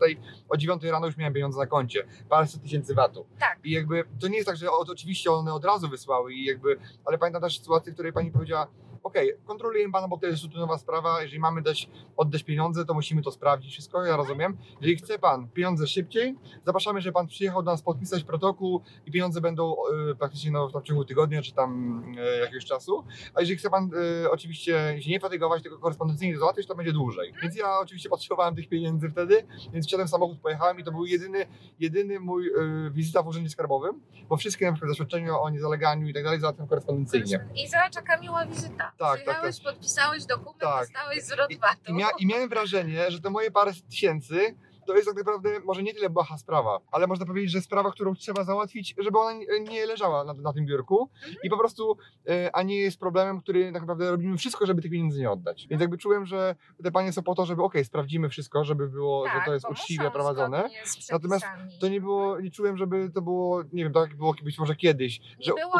o 0.49 0.57
9 0.57 0.83
rano 0.83 1.05
już 1.05 1.17
miałem 1.17 1.33
pieniądze 1.33 1.59
na 1.59 1.65
koncie. 1.67 2.03
Paręset 2.29 2.61
tysięcy 2.61 2.95
VAT-u. 2.95 3.25
Tak. 3.39 3.59
I 3.63 3.71
jakby 3.71 4.03
to 4.21 4.27
nie 4.27 4.35
jest 4.35 4.47
tak, 4.47 4.57
że 4.57 4.71
o- 4.71 4.79
oczywiście 4.79 5.31
one 5.31 5.53
od 5.53 5.65
razu 5.65 5.89
wysłały 5.89 6.33
i 6.33 6.45
jakby, 6.45 6.77
ale 7.05 7.17
pamiętam 7.17 7.41
też 7.41 7.59
sytuację, 7.59 7.91
w 7.91 7.95
której 7.95 8.13
pani 8.13 8.31
powiedziała, 8.31 8.67
okej, 9.03 9.33
kontrolujemy 9.45 9.93
pana, 9.93 10.07
bo 10.07 10.17
to 10.17 10.25
jest 10.25 10.43
rutynowa 10.43 10.77
sprawa, 10.77 11.21
jeżeli 11.21 11.39
mamy 11.39 11.61
dać, 11.61 11.89
oddać 12.17 12.43
pieniądze, 12.43 12.85
to 12.85 12.93
musimy 12.93 13.21
to 13.21 13.31
sprawdzić 13.31 13.71
wszystko, 13.71 14.05
ja 14.05 14.17
rozumiem. 14.17 14.57
Jeżeli 14.81 14.95
chce 14.97 15.19
pan 15.19 15.47
pieniądze 15.47 15.87
szybciej, 15.87 16.35
zapraszamy, 16.65 17.01
że 17.01 17.11
pan 17.11 17.27
przyjechał 17.27 17.63
do 17.63 17.71
nas 17.71 17.81
podpisać 17.81 18.23
protokół 18.23 18.81
i 19.05 19.11
pieniądze 19.11 19.41
będą 19.41 19.75
e, 20.11 20.15
praktycznie 20.15 20.51
no, 20.51 20.69
w 20.69 20.83
ciągu 20.83 21.05
tygodnia 21.05 21.41
czy 21.41 21.53
tam 21.53 22.01
e, 22.17 22.39
jakiegoś 22.39 22.65
czasu. 22.65 23.03
A 23.33 23.39
jeżeli 23.41 23.57
chce 23.57 23.69
pan 23.69 23.89
e, 24.23 24.31
oczywiście 24.31 24.97
się 24.99 25.09
nie 25.09 25.19
fatygować, 25.19 25.63
tylko 25.63 25.77
korespondencyjnie 25.77 26.37
załatwić, 26.37 26.67
to 26.67 26.75
będzie 26.75 26.93
dłużej. 26.93 27.33
Więc 27.41 27.55
ja 27.55 27.79
oczywiście 27.79 28.09
potrzebowałem 28.09 28.55
tych 28.55 28.69
pieniędzy 28.69 29.09
wtedy, 29.09 29.43
więc 29.73 29.87
wsiadłem 29.87 30.07
samochód, 30.07 30.39
pojechałem 30.39 30.79
i 30.79 30.83
to 30.83 30.91
był 30.91 31.05
jedyny, 31.05 31.45
jedyny 31.79 32.19
mój 32.19 32.47
e, 32.47 32.51
wizyta 32.91 33.23
w 33.23 33.27
urzędzie 33.27 33.49
skarbowym, 33.49 34.01
bo 34.29 34.37
wszystkie 34.37 34.65
na 34.65 34.71
przykład 34.71 34.91
zaświadczenia 34.91 35.39
o 35.39 35.49
niezaleganiu 35.49 36.07
i 36.07 36.13
tak 36.13 36.23
dalej 36.23 36.39
załatwiam 36.39 36.67
korespondencyjnie. 36.67 37.47
I 37.55 37.67
zobacz, 37.67 37.95
jaka 37.95 38.17
miła 38.17 38.45
wizyta. 38.45 38.90
Tak, 38.97 39.19
Przyjechałeś, 39.21 39.59
podpisałeś 39.59 40.25
dokument, 40.25 40.59
Tak. 40.59 40.79
dostałeś 40.87 41.23
zwrot 41.23 41.53
VAT-u. 41.59 41.91
i, 41.91 41.93
mia, 41.93 42.07
I 42.19 42.25
miałem 42.25 42.49
wrażenie, 42.49 43.11
że 43.11 43.19
to 43.21 43.29
moje 43.29 43.51
parę 43.51 43.71
tysięcy 43.89 44.55
to 44.91 44.95
jest 44.97 45.07
tak 45.07 45.17
naprawdę 45.17 45.59
może 45.59 45.83
nie 45.83 45.93
tyle 45.93 46.09
błaha 46.09 46.37
sprawa, 46.37 46.79
ale 46.91 47.07
można 47.07 47.25
powiedzieć, 47.25 47.51
że 47.51 47.61
sprawa, 47.61 47.91
którą 47.91 48.15
trzeba 48.15 48.43
załatwić, 48.43 48.95
żeby 48.97 49.19
ona 49.19 49.33
nie- 49.59 49.85
leżała 49.85 50.23
na, 50.23 50.33
na 50.33 50.53
tym 50.53 50.65
biurku 50.65 51.09
i 51.43 51.49
po 51.49 51.57
prostu, 51.57 51.97
e, 52.29 52.55
a 52.55 52.63
nie 52.63 52.77
jest 52.77 52.99
problemem, 52.99 53.41
który 53.41 53.71
tak 53.73 53.81
naprawdę 53.81 54.11
robimy 54.11 54.37
wszystko, 54.37 54.65
żeby 54.65 54.81
tych 54.81 54.91
pieniędzy 54.91 55.19
nie 55.19 55.31
oddać. 55.31 55.67
Więc 55.67 55.81
jakby 55.81 55.97
czułem, 55.97 56.25
że 56.25 56.55
te 56.83 56.91
panie 56.91 57.13
są 57.13 57.23
po 57.23 57.35
to, 57.35 57.45
żeby 57.45 57.63
okej, 57.63 57.85
sprawdzimy 57.85 58.29
wszystko, 58.29 58.63
żeby 58.65 58.87
było, 58.89 59.27
że 59.27 59.33
to 59.45 59.53
jest 59.53 59.63
Tak, 59.63 59.71
uczciwie 59.71 60.11
prowadzone. 60.11 60.69
Natomiast. 61.11 61.45
To 61.81 61.87
nie 61.87 62.01
było, 62.01 62.39
nie 62.39 62.51
czułem, 62.51 62.77
żeby 62.77 63.09
to 63.15 63.21
było, 63.21 63.63
nie 63.73 63.83
wiem, 63.83 63.93
tak 63.93 64.07
jak 64.09 64.17
było 64.17 64.35
być 64.43 64.59
może 64.59 64.75
kiedyś, 64.75 65.19
Nie 65.19 65.45
że 65.45 65.53
było 65.53 65.73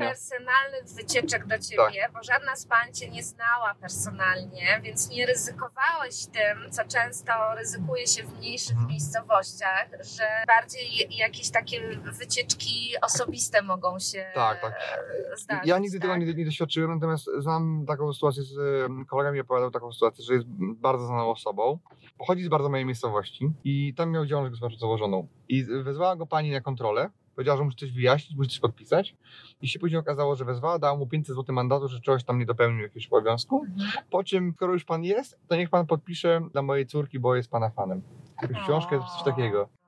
interpersonalnych 0.00 0.84
wycieczek 0.96 1.46
do 1.46 1.58
ciebie, 1.58 2.08
bo 2.14 2.22
żadna 2.22 2.56
z 2.56 2.66
pań 2.66 2.92
cię 2.94 3.10
nie 3.10 3.22
znała 3.22 3.74
personalnie, 3.80 4.80
więc 4.82 5.10
nie 5.10 5.26
ryzykowałeś 5.26 6.26
tym, 6.26 6.70
co 6.72 6.84
często 6.84 7.32
ryzykuje 7.58 8.06
się 8.06 8.22
w 8.24 8.40
mniejszych 8.50 8.72
Mhm. 8.72 8.88
miejscowościach, 8.90 9.88
że 10.16 10.22
bardziej 10.46 11.16
jakieś 11.18 11.50
takie 11.50 11.80
wycieczki 12.18 12.92
osobiste 13.02 13.62
mogą 13.62 13.98
się 13.98 14.24
Tak, 14.34 14.60
tak. 14.60 14.72
e, 14.72 15.36
zdarzyć. 15.36 15.66
Ja 15.68 15.78
nigdy 15.78 16.00
tego 16.00 16.12
tak? 16.12 16.20
nie, 16.22 16.34
nie 16.34 16.44
doświadczyłem, 16.44 16.94
natomiast 16.94 17.26
znam 17.38 17.84
taką 17.86 18.12
sytuację 18.12 18.42
z 18.42 18.58
em, 18.86 19.04
kolega 19.06 19.32
mi 19.32 19.40
opowiadał 19.40 19.70
taką 19.70 19.92
sytuację, 19.92 20.24
że 20.24 20.34
jest 20.34 20.46
bardzo 20.80 21.06
znaną 21.06 21.30
osobą. 21.30 21.78
Pochodzi 22.18 22.44
z 22.44 22.48
bardzo 22.48 22.68
małej 22.68 22.84
miejscowości 22.84 23.50
i 23.64 23.94
tam 23.94 24.10
miał 24.10 24.26
działalność 24.26 24.50
gospodarczą 24.50 24.78
założoną. 24.80 25.28
I 25.48 25.64
wezwała 25.64 26.16
go 26.16 26.26
pani 26.26 26.50
na 26.50 26.60
kontrolę. 26.60 27.10
Powiedziała, 27.34 27.58
że 27.58 27.64
musi 27.64 27.76
coś 27.76 27.92
wyjaśnić, 27.92 28.38
musi 28.38 28.50
coś 28.50 28.60
podpisać. 28.60 29.16
I 29.62 29.68
się 29.68 29.78
później 29.78 29.98
okazało, 30.00 30.36
że 30.36 30.44
wezwała, 30.44 30.78
dała 30.78 30.96
mu 30.98 31.06
500 31.06 31.36
zł 31.36 31.54
mandatu, 31.54 31.88
że 31.88 32.00
czegoś 32.00 32.24
tam 32.24 32.38
nie 32.38 32.46
dopełnił 32.46 32.82
jakiegoś 32.82 33.06
obowiązku. 33.06 33.64
Mhm. 33.64 33.90
Po 34.10 34.24
czym, 34.24 34.52
skoro 34.56 34.72
już 34.72 34.84
pan 34.84 35.04
jest, 35.04 35.38
to 35.48 35.56
niech 35.56 35.70
pan 35.70 35.86
podpisze 35.86 36.40
dla 36.52 36.62
mojej 36.62 36.86
córki, 36.86 37.18
bo 37.18 37.34
jest 37.36 37.50
pana 37.50 37.70
fanem. 37.70 38.02
Jakąś 38.42 38.62
książkę, 38.62 39.00
coś 39.00 39.22
takiego. 39.24 39.79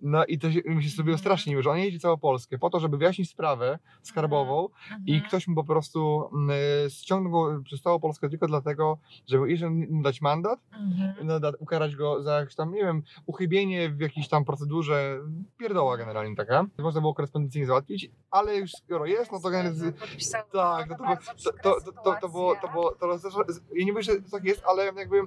No 0.00 0.24
i 0.24 0.38
to 0.38 0.52
się, 0.52 0.60
mi 0.64 0.82
się 0.82 0.88
zrobiło 0.88 1.14
Mhm. 1.14 1.18
strasznie 1.18 1.50
miło, 1.52 1.62
że 1.62 1.70
on 1.70 1.78
jedzie 1.78 1.98
całą 1.98 2.16
Polskę 2.16 2.58
po 2.58 2.70
to, 2.70 2.80
żeby 2.80 2.98
wyjaśnić 2.98 3.30
sprawę 3.30 3.78
skarbową, 4.02 4.68
i 5.06 5.12
Mhm. 5.14 5.28
ktoś 5.28 5.48
mu 5.48 5.54
po 5.54 5.64
prostu 5.64 6.28
mm, 6.34 6.50
ściągnął 6.90 7.32
go 7.32 7.62
przez 7.62 7.82
całą 7.82 8.00
Polskę 8.00 8.28
tylko 8.30 8.46
dlatego, 8.46 8.98
żeby 9.26 9.46
mu 9.90 10.02
dać 10.02 10.20
mandat, 10.20 10.60
Mhm. 10.72 11.26
no, 11.26 11.40
da- 11.40 11.52
ukarać 11.58 11.96
go 11.96 12.22
za 12.22 12.40
jakieś 12.40 12.54
tam, 12.54 12.72
nie 12.72 12.82
wiem, 12.84 13.02
uchybienie 13.26 13.90
w 13.90 14.00
jakiejś 14.00 14.28
tam 14.28 14.44
procedurze, 14.44 15.18
pierdoła 15.58 15.96
generalnie 15.96 16.36
taka. 16.36 16.66
Można 16.78 17.00
było 17.00 17.14
korespondencyjnie 17.14 17.66
załatwić, 17.66 18.10
ale 18.30 18.56
już 18.56 18.70
skoro 18.72 19.06
jest, 19.06 19.32
no 19.32 19.40
to 19.40 19.50
generalnie... 19.50 19.92
Podpisał. 19.92 20.42
Tak, 20.52 20.90
no 20.90 20.96
to, 20.96 21.04
to, 21.44 21.52
to, 21.62 21.80
to, 21.92 22.02
to, 22.02 22.16
to 22.20 22.28
było, 22.28 22.56
to 22.62 22.68
było, 22.68 22.90
to 23.00 23.18
też, 23.18 23.34
ja 23.74 23.84
nie 23.84 23.92
mówię, 23.92 24.02
że 24.02 24.12
tak 24.32 24.44
jest, 24.44 24.62
ale 24.70 24.84
jakby 24.84 25.18
e, 25.18 25.22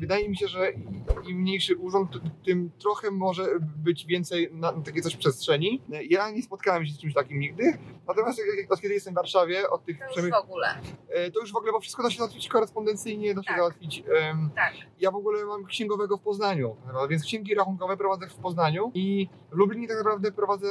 wydaje 0.00 0.28
mi 0.28 0.36
się, 0.36 0.48
że 0.48 0.72
im 1.28 1.36
mniejszy 1.40 1.76
urząd, 1.76 2.10
tym 2.44 2.70
trochę 2.78 3.10
może 3.10 3.42
być 3.60 4.06
więcej 4.06 4.48
na, 4.52 4.72
na 4.72 4.82
takie 4.82 5.02
coś 5.02 5.16
przestrzeni. 5.16 5.82
E, 5.92 6.04
Ja 6.04 6.30
nie 6.30 6.42
spotkałem 6.42 6.86
się 6.86 6.92
z 6.92 6.98
czymś 6.98 7.14
takim 7.14 7.38
nigdy, 7.40 7.78
natomiast 8.08 8.40
od 8.70 8.80
kiedy 8.80 8.94
jestem 8.94 9.14
w 9.14 9.16
Warszawie, 9.16 9.70
od 9.70 9.84
tych 9.84 9.98
To 9.98 10.04
już 10.04 10.12
przynajmniej 10.12 10.40
w 10.42 10.44
ogóle. 10.44 10.68
E, 11.08 11.30
to 11.30 11.40
już 11.40 11.52
w 11.52 11.56
ogóle, 11.56 11.72
bo 11.72 11.80
wszystko 11.80 12.02
da 12.02 12.10
się 12.10 12.18
załatwić 12.18 12.48
korespondencyjnie, 12.48 13.34
da 13.34 13.42
się 13.42 13.46
Tak. 13.48 13.56
załatwić. 13.56 14.02
em, 14.30 14.50
Tak. 14.56 14.72
ja 15.00 15.10
w 15.10 15.16
ogóle 15.16 15.44
mam 15.46 15.64
księgowego 15.64 16.16
w 16.16 16.20
Poznaniu, 16.20 16.76
więc 17.10 17.24
księgi 17.24 17.54
rachunkowe 17.54 17.96
prowadzę 17.96 18.28
w 18.28 18.34
Poznaniu 18.34 18.90
i 18.94 19.28
w 19.52 19.56
Lublinie 19.56 19.88
tak 19.88 19.96
naprawdę 19.96 20.32
prowadzę, 20.32 20.68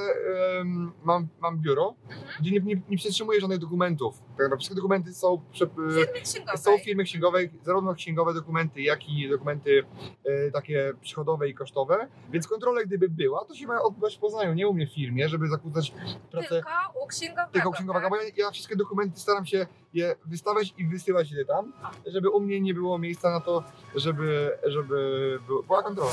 em, 0.60 0.92
mam, 1.04 1.28
mam 1.42 1.60
biuro, 1.60 1.96
Mhm. 2.04 2.22
gdzie 2.40 2.52
nie, 2.52 2.60
nie, 2.60 2.82
nie 2.90 2.98
przetrzymuję 2.98 3.42
żadnych 3.42 3.60
dokumentów. 3.60 4.18
Tak 4.20 4.30
naprawdę 4.30 4.58
wszystkie 4.58 4.76
dokumenty 4.76 5.14
są, 5.14 5.42
prze, 5.52 5.68
Firmy 5.68 6.22
księgowej. 6.24 6.58
są 6.58 6.78
w 6.78 6.82
firmie 6.84 7.04
księgowej, 7.04 7.50
zarówno 7.64 7.94
księgowe 7.96 8.34
dokumenty, 8.34 8.82
jak 8.82 9.10
i 9.10 9.30
dokumenty 9.30 9.84
e, 10.24 10.52
takie 10.52 10.94
przychodowe 11.02 11.50
i 11.50 11.54
kosztowe, 11.54 12.08
więc 12.32 12.48
kontrola 12.80 12.86
gdyby 12.88 13.10
była, 13.10 13.46
to 13.46 13.56
się 13.56 13.68
ma 13.68 13.82
odbywać 13.82 14.16
w 14.16 14.20
Poznaniu, 14.20 14.54
nie 14.54 14.68
u 14.68 14.74
mnie 14.74 14.88
w 14.88 14.94
firmie, 14.94 15.30
żeby 15.30 15.48
zakłócać 15.48 15.94
pracę 16.32 16.48
Tylko 16.50 16.70
u 17.04 17.08
księgowego. 17.08 17.52
tylko 17.52 17.72
księgowego, 17.72 18.04
tak? 18.04 18.10
bo 18.10 18.16
ja, 18.16 18.30
ja 18.38 18.52
wszystkie 18.52 18.76
dokumenty 18.76 19.20
staram 19.20 19.46
się 19.46 19.68
je 19.94 20.16
wystawiać 20.26 20.74
i 20.78 20.88
wysyłać 20.88 21.32
je 21.32 21.46
tam, 21.46 21.74
żeby 22.06 22.30
u 22.30 22.40
mnie 22.40 22.62
nie 22.62 22.74
było 22.74 22.98
miejsca 22.98 23.32
na 23.32 23.40
to, 23.40 23.64
żeby, 23.96 24.58
żeby 24.66 25.40
była 25.68 25.84
kontrola. 25.84 26.12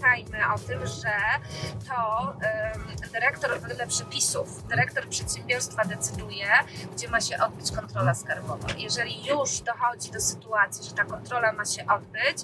Pamiętajmy 0.00 0.54
o 0.54 0.58
tym, 0.58 0.86
że 0.86 1.10
to 1.88 2.32
dyrektor 3.12 3.60
wedle 3.60 3.86
przepisów, 3.86 4.66
dyrektor 4.68 5.08
przedsiębiorstwa 5.08 5.84
decyduje, 5.84 6.46
gdzie 6.96 7.08
ma 7.08 7.20
się 7.20 7.36
odbyć 7.38 7.72
kontrola 7.72 8.14
skarbowa. 8.14 8.66
Jeżeli 8.78 9.26
już 9.26 9.60
dochodzi 9.60 10.10
do 10.10 10.20
sytuacji, 10.20 10.88
że 10.88 10.94
ta 10.94 11.04
kontrola 11.04 11.52
ma 11.52 11.64
się 11.64 11.86
odbyć, 11.86 12.38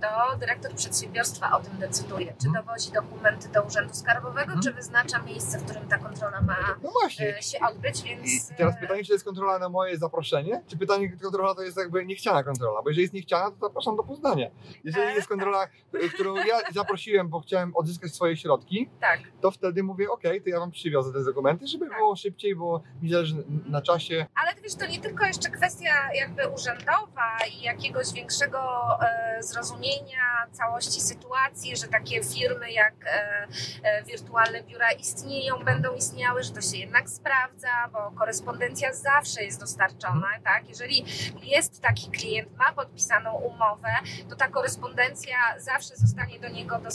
to 0.00 0.36
dyrektor 0.38 0.74
przedsiębiorstwa 0.74 1.56
o 1.56 1.60
tym 1.60 1.78
decyduje, 1.78 2.34
czy 2.40 2.46
Mhm. 2.46 2.64
dowozi 2.66 2.92
dokumenty 2.92 3.48
do 3.48 3.62
Urzędu 3.62 3.94
Skarbowego, 3.94 4.40
Mhm. 4.52 4.62
czy 4.62 4.72
wyznacza 4.72 5.18
miejsce, 5.18 5.58
w 5.58 5.64
którym 5.64 5.88
ta 5.88 5.98
kontrola 5.98 6.40
ma 6.40 6.56
No 6.82 6.90
e, 7.06 7.42
się 7.42 7.58
odbyć, 7.60 8.00
I 8.00 8.04
więc... 8.04 8.48
teraz 8.56 8.74
e, 8.76 8.80
pytanie, 8.80 9.02
czy 9.02 9.08
to 9.08 9.12
jest 9.12 9.24
kontrola 9.24 9.58
na 9.58 9.68
moje 9.68 9.98
zaproszenie, 9.98 10.62
czy 10.66 10.76
pytanie, 10.76 11.16
kontrola 11.22 11.54
to 11.54 11.62
jest 11.62 11.76
jakby 11.76 12.06
niechciana 12.06 12.42
kontrola, 12.44 12.82
bo 12.82 12.88
jeżeli 12.88 13.02
jest 13.02 13.14
niechciana, 13.14 13.50
to 13.50 13.56
zapraszam 13.60 13.96
do 13.96 14.02
Poznania. 14.02 14.50
Jeżeli 14.84 15.06
E, 15.06 15.14
jest 15.14 15.28
kontrola, 15.28 15.66
którą 16.14 16.34
ja 16.36 16.58
zaprosiłem, 16.72 16.99
bo 17.24 17.40
chciałem 17.40 17.76
odzyskać 17.76 18.12
swoje 18.14 18.36
środki, 18.36 18.88
Tak, 19.00 19.20
to 19.40 19.50
wtedy 19.50 19.82
mówię, 19.82 20.10
ok, 20.10 20.22
to 20.22 20.50
ja 20.50 20.60
wam 20.60 20.70
przywiozę 20.70 21.12
te 21.12 21.24
dokumenty, 21.24 21.66
żeby 21.66 21.88
Tak. 21.88 21.98
było 21.98 22.16
szybciej, 22.16 22.56
bo 22.56 22.82
mi 23.02 23.10
zależy 23.10 23.34
na 23.66 23.82
czasie. 23.82 24.26
ale 24.34 24.54
wiesz, 24.62 24.74
to 24.74 24.86
nie 24.86 25.00
tylko 25.00 25.24
jeszcze 25.26 25.50
kwestia 25.50 25.90
jakby 26.14 26.48
urzędowa 26.48 27.36
i 27.58 27.62
jakiegoś 27.62 28.12
większego 28.12 28.60
e, 29.02 29.42
zrozumienia 29.42 30.46
całości 30.52 31.00
sytuacji, 31.00 31.76
że 31.76 31.86
takie 31.88 32.22
firmy 32.24 32.72
jak 32.72 32.94
e, 33.06 33.46
e, 33.82 34.04
wirtualne 34.04 34.62
biura 34.62 34.92
istnieją, 34.92 35.64
będą 35.64 35.94
istniały, 35.94 36.42
że 36.42 36.50
to 36.52 36.60
się 36.60 36.76
jednak 36.76 37.08
sprawdza, 37.10 37.68
bo 37.92 38.10
korespondencja 38.18 38.92
zawsze 38.92 39.44
jest 39.44 39.60
dostarczona, 39.60 40.26
tak? 40.44 40.68
Jeżeli 40.68 41.04
jest 41.42 41.80
taki 41.82 42.10
klient, 42.10 42.56
ma 42.58 42.72
podpisaną 42.72 43.32
umowę, 43.34 43.88
to 44.30 44.36
ta 44.36 44.48
korespondencja 44.48 45.36
zawsze 45.58 45.96
zostanie 45.96 46.40
do 46.40 46.48
niego 46.48 46.78
dostarczona, 46.78 46.89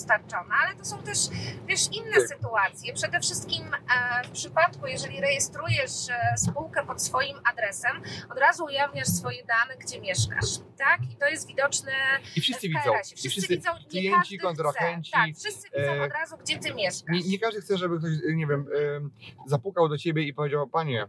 ale 0.63 0.75
to 0.75 0.85
są 0.85 1.03
też, 1.03 1.17
wiesz, 1.65 1.81
inne 1.91 2.15
Tak. 2.15 2.27
sytuacje. 2.27 2.93
Przede 2.93 3.19
wszystkim 3.19 3.63
e, 3.73 4.23
w 4.27 4.31
przypadku, 4.31 4.87
jeżeli 4.87 5.21
rejestrujesz 5.21 6.09
e, 6.09 6.37
spółkę 6.37 6.85
pod 6.85 7.03
swoim 7.03 7.37
adresem, 7.51 8.01
od 8.31 8.37
razu 8.37 8.65
ujawniasz 8.65 9.07
swoje 9.07 9.43
dane, 9.45 9.77
gdzie 9.77 10.01
mieszkasz, 10.01 10.49
tak? 10.77 10.99
I 11.11 11.15
to 11.15 11.27
jest 11.27 11.47
widoczne 11.47 11.91
I 12.35 12.41
wszyscy 12.41 12.67
w 12.67 12.69
widzą. 12.69 12.81
KRS-ie. 12.83 12.99
I 12.99 13.17
Wszyscy, 13.17 13.29
wszyscy 13.29 13.55
widzą, 13.57 13.71
nie 13.73 13.89
klienci, 13.89 14.39
kontrahenci. 14.39 15.11
Tak, 15.11 15.29
wszyscy 15.39 15.69
widzą 15.77 15.91
e, 15.91 16.01
od 16.03 16.11
razu, 16.11 16.37
gdzie 16.37 16.59
ty 16.59 16.73
mieszkasz. 16.73 17.09
Nie, 17.15 17.21
nie 17.31 17.39
każdy 17.39 17.61
chce, 17.61 17.77
żeby 17.77 17.99
ktoś, 17.99 18.11
nie 18.33 18.47
wiem, 18.47 18.67
em, 18.95 19.11
zapukał 19.45 19.89
do 19.89 19.97
ciebie 19.97 20.23
i 20.23 20.33
powiedział, 20.33 20.67
panie, 20.67 21.07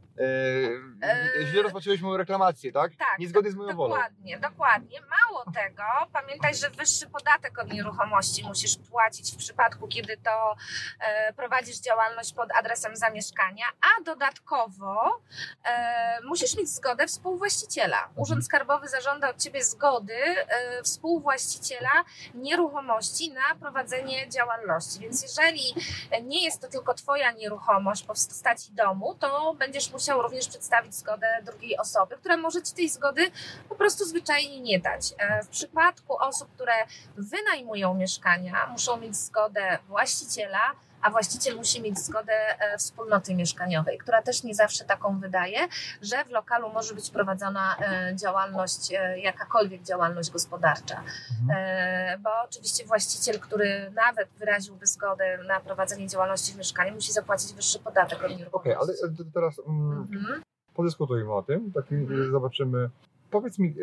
źle 1.50 1.62
rozpatrzyłeś 1.62 2.00
moją 2.00 2.16
reklamację, 2.16 2.72
tak? 2.72 2.96
Tak, 2.96 3.18
Niezgodnie 3.18 3.50
z 3.50 3.54
moją 3.54 3.76
wolą. 3.76 3.94
Dokładnie, 3.94 4.38
dokładnie. 4.38 4.98
Mało 5.00 5.44
tego, 5.44 5.82
pamiętaj, 6.12 6.54
że 6.54 6.70
wyższy 6.70 7.06
podatek 7.06 7.58
od 7.58 7.72
nieruchomości 7.72 8.44
musisz 8.44 8.75
płacić 8.78 9.32
w 9.32 9.36
przypadku, 9.36 9.88
kiedy 9.88 10.16
to 10.16 10.56
e, 11.00 11.32
prowadzisz 11.32 11.78
działalność 11.78 12.32
pod 12.32 12.48
adresem 12.52 12.96
zamieszkania, 12.96 13.64
a 13.80 14.02
dodatkowo 14.02 15.20
e, 15.64 16.18
musisz 16.24 16.56
mieć 16.56 16.68
zgodę 16.68 17.06
współwłaściciela. 17.06 18.08
Urząd 18.16 18.44
Skarbowy 18.44 18.88
zażąda 18.88 19.30
od 19.30 19.42
ciebie 19.42 19.64
zgody 19.64 20.14
e, 20.14 20.82
współwłaściciela 20.82 22.04
nieruchomości 22.34 23.32
na 23.32 23.54
prowadzenie 23.60 24.28
działalności. 24.28 25.00
Więc 25.00 25.22
jeżeli 25.22 25.74
nie 26.22 26.44
jest 26.44 26.60
to 26.60 26.68
tylko 26.68 26.94
twoja 26.94 27.30
nieruchomość 27.30 28.02
po 28.02 28.08
postaci 28.08 28.72
domu, 28.72 29.14
to 29.14 29.54
będziesz 29.54 29.92
musiał 29.92 30.22
również 30.22 30.48
przedstawić 30.48 30.94
zgodę 30.94 31.26
drugiej 31.44 31.78
osoby, 31.78 32.16
która 32.16 32.36
może 32.36 32.62
ci 32.62 32.74
tej 32.74 32.88
zgody 32.88 33.30
po 33.68 33.74
prostu 33.74 34.04
zwyczajnie 34.04 34.60
nie 34.60 34.78
dać. 34.78 35.14
W 35.44 35.48
przypadku 35.48 36.16
osób, 36.18 36.54
które 36.54 36.74
wynajmują 37.16 37.94
mieszkania, 37.94 38.65
muszą 38.70 38.96
mieć 38.96 39.16
zgodę 39.16 39.78
właściciela, 39.88 40.58
a 41.02 41.10
właściciel 41.10 41.56
musi 41.56 41.82
mieć 41.82 41.98
zgodę 41.98 42.32
e, 42.60 42.78
wspólnoty 42.78 43.34
mieszkaniowej, 43.34 43.98
która 43.98 44.22
też 44.22 44.42
nie 44.42 44.54
zawsze 44.54 44.84
taką 44.84 45.20
wydaje, 45.20 45.58
że 46.02 46.24
w 46.24 46.30
lokalu 46.30 46.72
może 46.72 46.94
być 46.94 47.10
prowadzona 47.10 47.76
e, 47.78 48.16
działalność, 48.16 48.92
e, 48.92 49.18
jakakolwiek 49.18 49.82
działalność 49.82 50.30
gospodarcza. 50.30 51.02
Mhm. 51.42 52.22
Bo 52.22 52.30
oczywiście 52.44 52.84
właściciel, 52.86 53.40
który 53.40 53.90
nawet 53.94 54.28
wyraziłby 54.38 54.86
zgodę 54.86 55.38
na 55.48 55.60
prowadzenie 55.60 56.08
działalności 56.08 56.52
w 56.52 56.56
mieszkaniu, 56.56 56.94
musi 56.94 57.12
zapłacić 57.12 57.52
wyższy 57.52 57.78
podatek 57.78 58.18
od 58.18 58.24
Okej, 58.24 58.36
nieruchomości. 58.36 58.72
ale 59.02 59.12
e, 59.12 59.16
to 59.16 59.22
teraz 59.34 59.58
mm, 59.66 60.08
Mhm. 60.12 60.42
podyskutujmy 60.74 61.32
o 61.34 61.42
tym, 61.42 61.72
tak 61.72 61.92
Mhm. 61.92 62.30
zobaczymy. 62.30 62.90
Powiedz 63.36 63.58
mi, 63.58 63.74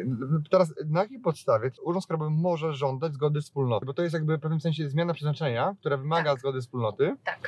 teraz 0.51 0.73
na 0.85 1.01
jakiej 1.01 1.19
podstawie 1.19 1.71
Urząd 1.83 2.03
Skarbowy 2.03 2.31
może 2.31 2.73
żądać 2.73 3.13
zgody 3.13 3.41
wspólnoty? 3.41 3.85
Bo 3.85 3.93
to 3.93 4.01
jest 4.01 4.13
jakby 4.13 4.37
w 4.37 4.39
pewnym 4.41 4.59
sensie 4.61 4.89
zmiana 4.89 5.13
przeznaczenia, 5.13 5.75
która 5.79 5.97
wymaga 5.97 6.29
Tak. 6.31 6.39
zgody 6.39 6.61
wspólnoty. 6.61 7.15
Tak, 7.23 7.39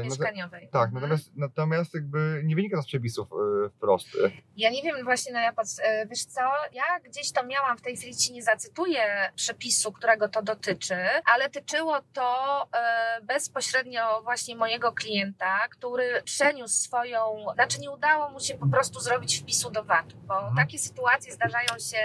E, 0.00 0.04
mieszkaniowej. 0.04 0.68
tak, 0.72 0.84
Mhm. 0.88 0.94
natomiast, 1.02 1.30
natomiast 1.36 1.94
jakby 1.94 2.42
nie 2.44 2.56
wynika 2.56 2.76
to 2.76 2.82
z 2.82 2.86
przepisów 2.86 3.28
e, 3.32 3.68
wprost. 3.68 4.08
Ja 4.56 4.70
nie 4.70 4.82
wiem 4.82 5.04
właśnie 5.04 5.32
na 5.32 5.42
jaką, 5.42 5.62
e, 5.82 6.06
wiesz 6.06 6.24
co, 6.24 6.40
ja 6.72 6.82
gdzieś 7.04 7.32
to 7.32 7.46
miałam, 7.46 7.78
w 7.78 7.82
tej 7.82 7.96
chwili 7.96 8.16
ci 8.16 8.32
nie 8.32 8.42
zacytuję 8.42 9.02
przepisu, 9.36 9.92
którego 9.92 10.28
to 10.28 10.42
dotyczy, 10.42 10.96
ale 11.34 11.50
tyczyło 11.50 11.96
to 12.12 12.62
e, 12.74 13.20
bezpośrednio 13.22 14.22
właśnie 14.22 14.56
mojego 14.56 14.92
klienta, 14.92 15.58
który 15.70 16.22
przeniósł 16.24 16.74
swoją, 16.74 17.46
znaczy 17.54 17.80
nie 17.80 17.90
udało 17.90 18.30
mu 18.30 18.40
się 18.40 18.54
po 18.58 18.66
prostu 18.66 19.00
zrobić 19.00 19.38
wpisu 19.40 19.70
do 19.70 19.84
VAT-u, 19.84 20.16
bo 20.26 20.34
Mhm. 20.38 20.56
takie 20.56 20.78
sytuacje 20.78 21.19
zdarzają 21.30 21.78
się 21.90 21.98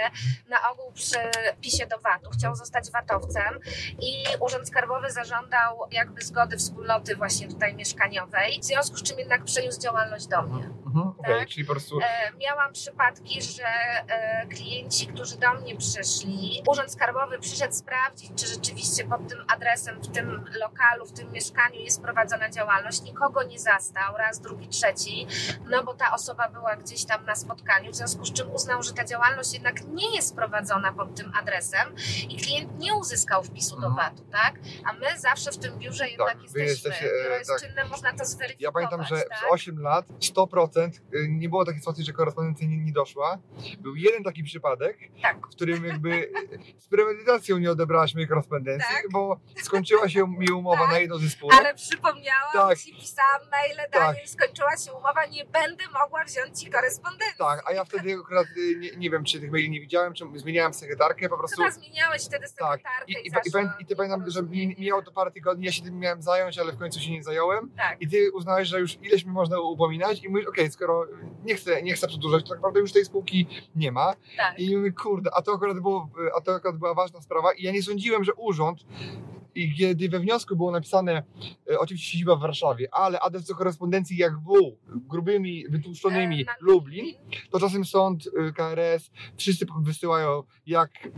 na 0.48 0.70
ogół 0.70 0.92
przy 0.92 1.18
wpisie 1.58 1.86
do 1.86 1.98
VAT-u. 1.98 2.30
Chciał 2.30 2.56
zostać 2.56 2.90
VAT-owcem 2.90 3.60
i 4.00 4.24
Urząd 4.40 4.68
Skarbowy 4.68 5.10
zażądał 5.10 5.78
jakby 5.90 6.22
zgody 6.22 6.56
wspólnoty 6.56 7.16
właśnie 7.16 7.48
tutaj 7.48 7.74
mieszkaniowej, 7.74 8.60
w 8.60 8.64
związku 8.64 8.96
z 8.96 9.02
czym 9.02 9.18
jednak 9.18 9.44
przeniósł 9.44 9.80
działalność 9.80 10.26
do 10.26 10.42
mnie. 10.42 10.64
Mhm, 10.86 11.08
Okej, 11.18 11.38
Tak. 11.38 11.48
czyli 11.48 11.66
po 11.66 11.72
prostu 11.72 11.98
E, 12.02 12.32
miałam 12.38 12.72
przypadki, 12.72 13.42
że 13.42 13.64
e, 14.08 14.46
klienci, 14.46 15.06
którzy 15.06 15.36
do 15.38 15.54
mnie 15.54 15.76
przyszli, 15.76 16.62
Urząd 16.68 16.92
Skarbowy 16.92 17.38
przyszedł 17.38 17.74
sprawdzić, 17.74 18.30
czy 18.36 18.46
rzeczywiście 18.46 19.04
pod 19.04 19.28
tym 19.28 19.44
adresem, 19.54 20.00
w 20.02 20.08
tym 20.14 20.44
lokalu, 20.60 21.06
w 21.06 21.12
tym 21.12 21.32
mieszkaniu 21.32 21.80
jest 21.80 22.02
prowadzona 22.02 22.50
działalność. 22.50 23.02
Nikogo 23.02 23.42
nie 23.42 23.58
zastał, 23.58 24.16
raz, 24.16 24.40
drugi, 24.40 24.68
trzeci, 24.68 25.26
no 25.70 25.84
bo 25.84 25.94
ta 25.94 26.12
osoba 26.12 26.48
była 26.48 26.76
gdzieś 26.76 27.04
tam 27.04 27.24
na 27.24 27.34
spotkaniu, 27.34 27.92
w 27.92 27.96
związku 27.96 28.24
z 28.24 28.32
czym 28.32 28.50
uznał, 28.54 28.82
że 28.82 28.92
ta 28.96 29.04
działalność 29.04 29.52
jednak 29.54 29.84
nie 29.84 30.16
jest 30.16 30.36
prowadzona 30.36 30.92
pod 30.92 31.14
tym 31.14 31.32
adresem 31.42 31.94
i 32.28 32.36
klient 32.36 32.78
nie 32.78 32.94
uzyskał 32.94 33.44
wpisu 33.44 33.80
do 33.80 33.86
Mhm. 33.86 33.94
VAT-u, 34.16 34.24
tak? 34.30 34.54
A 34.84 34.92
my 34.92 35.18
zawsze 35.18 35.52
w 35.52 35.58
tym 35.58 35.78
biurze 35.78 36.08
jednak 36.08 36.38
wy 36.38 36.42
jesteśmy. 36.44 36.64
jesteście, 36.90 37.06
e, 37.06 37.22
Biuro 37.22 37.36
jest 37.38 37.50
tak. 37.50 37.60
czynne, 37.60 37.84
można 37.84 38.12
to 38.12 38.24
zweryfikować. 38.24 38.60
Ja 38.62 38.72
pamiętam, 38.72 39.04
że 39.04 39.16
tak? 39.16 39.28
przez 39.30 39.40
8 39.50 39.78
lat 39.82 40.06
100% 40.20 41.00
y, 41.14 41.28
nie 41.28 41.48
było 41.48 41.64
takiej 41.64 41.80
sytuacji, 41.80 42.04
że 42.04 42.12
korespondencja 42.12 42.66
nie, 42.68 42.76
nie 42.78 42.92
doszła. 42.92 43.38
Był 43.78 43.96
jeden 43.96 44.22
taki 44.24 44.42
przypadek, 44.44 44.98
Tak. 45.22 45.36
w 45.46 45.50
którym 45.50 45.84
jakby 45.84 46.32
z 46.78 46.88
premedytacją 46.88 47.58
nie 47.58 47.70
odebrałaś 47.70 48.14
mojej 48.14 48.28
korespondencji, 48.28 48.94
Tak. 48.94 49.04
bo 49.12 49.40
skończyła 49.62 50.08
się 50.08 50.28
mi 50.38 50.50
umowa 50.60 50.82
Tak. 50.82 50.90
na 50.90 50.98
jedno 50.98 51.18
ze 51.18 51.28
spółek. 51.30 51.56
Ale 51.60 51.74
przypomniałam 51.74 52.52
Tak. 52.52 52.78
ci, 52.78 52.94
pisałam 52.94 53.40
maile, 53.50 53.76
Tak. 53.76 53.92
Daniel, 53.92 54.28
skończyła 54.28 54.76
się 54.76 54.92
umowa, 54.92 55.26
nie 55.26 55.44
będę 55.44 55.84
mogła 56.02 56.24
wziąć 56.24 56.60
ci 56.60 56.70
korespondencji. 56.70 57.38
Tak, 57.38 57.62
a 57.70 57.72
ja 57.72 57.84
wtedy 57.84 58.14
akurat 58.24 58.46
y, 58.56 58.85
nie, 58.92 58.96
nie 58.98 59.10
wiem, 59.10 59.24
czy 59.24 59.40
tych 59.40 59.50
maili 59.52 59.70
nie 59.70 59.80
widziałem, 59.80 60.14
czy 60.14 60.24
zmieniałem 60.34 60.74
sekretarkę, 60.74 61.28
po 61.28 61.38
prostu. 61.38 61.56
Chyba 61.62 61.70
zmieniałeś 61.70 62.22
wtedy 62.24 62.46
Tak. 62.58 62.80
sekretarkę 62.80 63.04
I, 63.08 63.12
i, 63.12 63.16
i, 63.16 63.48
i, 63.48 63.52
pamię- 63.52 63.72
I 63.80 63.86
ty 63.86 63.96
pamiętam, 63.96 64.30
że 64.30 64.42
mi- 64.42 64.76
mijało 64.78 65.02
to 65.02 65.12
parę 65.12 65.30
tygodni, 65.30 65.66
ja 65.66 65.72
się 65.72 65.82
tym 65.82 65.98
miałem 65.98 66.22
zająć, 66.22 66.58
ale 66.58 66.72
w 66.72 66.78
końcu 66.78 67.00
się 67.00 67.10
nie 67.12 67.22
zająłem. 67.22 67.70
Tak, 67.76 68.02
I 68.02 68.08
ty 68.08 68.32
uznałeś, 68.32 68.68
że 68.68 68.80
już 68.80 68.98
ileś 69.02 69.24
mi 69.24 69.32
można 69.32 69.60
upominać 69.60 70.24
i 70.24 70.28
mówisz, 70.28 70.46
okej, 70.46 70.70
skoro 70.70 71.06
nie 71.44 71.54
chcę, 71.54 71.82
nie 71.82 71.94
chcę 71.94 72.08
przedłużać, 72.08 72.42
to 72.42 72.48
tak 72.48 72.58
naprawdę 72.58 72.80
już 72.80 72.92
tej 72.92 73.04
spółki 73.04 73.46
nie 73.76 73.92
ma. 73.92 74.14
tak. 74.36 74.58
I 74.60 74.76
mówię, 74.76 74.92
kurde, 74.92 75.30
a 75.34 75.42
to 75.42 75.52
akurat, 75.52 75.80
było, 75.80 76.08
a 76.36 76.40
to 76.40 76.54
akurat 76.54 76.76
była 76.76 76.94
ważna 76.94 77.20
sprawa 77.22 77.52
i 77.52 77.62
ja 77.62 77.72
nie 77.72 77.82
sądziłem, 77.82 78.24
że 78.24 78.34
urząd 78.34 78.78
i 79.56 79.74
kiedy 79.74 80.08
we 80.08 80.18
wniosku 80.20 80.56
było 80.56 80.70
napisane, 80.72 81.22
e, 81.70 81.78
oczywiście 81.78 82.12
siedziba 82.12 82.36
w 82.36 82.40
Warszawie, 82.40 82.88
ale 82.92 83.20
adres 83.20 83.46
do 83.46 83.54
korespondencji 83.54 84.16
jak 84.16 84.32
W, 84.38 84.76
grubymi, 84.86 85.64
wytłuszczonymi 85.68 86.42
E, 86.42 86.54
Lublin, 86.60 87.06
to 87.50 87.60
czasem 87.60 87.84
sąd, 87.84 88.24
e, 88.48 88.52
KRS, 88.52 89.10
wszyscy 89.36 89.66
wysyłają 89.82 90.42
jak 90.66 90.90
e, 91.06 91.10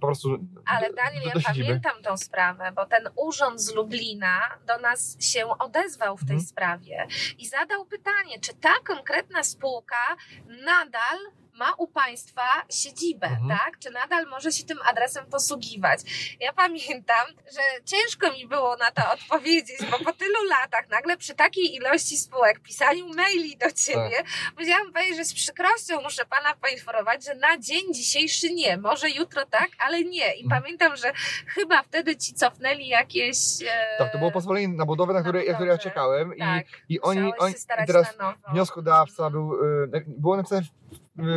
po 0.00 0.06
prostu 0.06 0.38
Ale 0.66 0.92
Daniel, 0.92 1.22
do, 1.22 1.28
ja 1.28 1.34
do 1.34 1.40
siedziby. 1.40 1.66
pamiętam 1.66 2.02
tą 2.02 2.16
sprawę, 2.16 2.72
bo 2.76 2.86
ten 2.86 3.08
urząd 3.16 3.60
z 3.62 3.74
Lublina 3.74 4.40
do 4.66 4.78
nas 4.78 5.16
się 5.24 5.46
odezwał 5.58 6.16
w 6.16 6.20
tej 6.20 6.36
Mhm. 6.36 6.46
sprawie 6.48 7.06
i 7.38 7.46
zadał 7.48 7.86
pytanie, 7.86 8.40
czy 8.40 8.54
ta 8.54 8.72
konkretna 8.86 9.42
spółka 9.42 10.16
nadal 10.64 11.18
ma 11.60 11.74
u 11.78 11.86
Państwa 11.88 12.42
siedzibę, 12.70 13.26
Mhm. 13.26 13.48
tak? 13.48 13.78
Czy 13.78 13.90
nadal 13.90 14.26
może 14.26 14.52
się 14.52 14.64
tym 14.64 14.78
adresem 14.90 15.26
posługiwać? 15.26 16.00
Ja 16.40 16.52
pamiętam, 16.52 17.26
że 17.54 17.60
ciężko 17.84 18.32
mi 18.32 18.46
było 18.48 18.76
na 18.76 18.90
to 18.90 19.02
odpowiedzieć, 19.12 19.78
bo 19.90 19.98
po 20.04 20.12
tylu 20.12 20.44
latach 20.50 20.88
nagle 20.88 21.16
przy 21.16 21.34
takiej 21.34 21.74
ilości 21.74 22.16
spółek, 22.16 22.60
pisaniu 22.60 23.14
maili 23.14 23.56
do 23.56 23.70
Ciebie, 23.72 24.16
Tak. 24.16 24.26
powiedziałam 24.54 24.92
Pani, 24.92 25.16
że 25.16 25.24
z 25.24 25.34
przykrością 25.34 26.02
muszę 26.02 26.24
Pana 26.26 26.54
poinformować, 26.54 27.24
że 27.24 27.34
na 27.34 27.58
dzień 27.58 27.94
dzisiejszy 27.94 28.50
nie, 28.54 28.76
może 28.76 29.10
jutro 29.10 29.46
tak, 29.46 29.68
ale 29.78 30.04
nie. 30.04 30.34
I 30.34 30.44
Mhm. 30.44 30.62
pamiętam, 30.62 30.96
że 30.96 31.12
chyba 31.46 31.82
wtedy 31.82 32.16
Ci 32.16 32.34
cofnęli 32.34 32.88
jakieś... 32.88 33.36
E, 33.62 33.98
Tak, 33.98 34.12
to 34.12 34.18
było 34.18 34.30
pozwolenie 34.30 34.68
na 34.68 34.86
budowę, 34.86 35.12
na 35.14 35.22
które, 35.22 35.44
na 35.44 35.54
które 35.54 35.70
ja 35.70 35.78
czekałem 35.78 36.32
Tak, 36.38 36.66
i, 36.88 36.94
i 36.94 37.00
oni, 37.00 37.32
oni 37.38 37.52
się 37.52 37.58
starać 37.58 37.86
teraz 37.86 38.16
wnioskodawca 38.52 39.30
był, 39.30 39.64
y, 39.64 40.04
było 40.06 40.36
napisane 40.36 40.62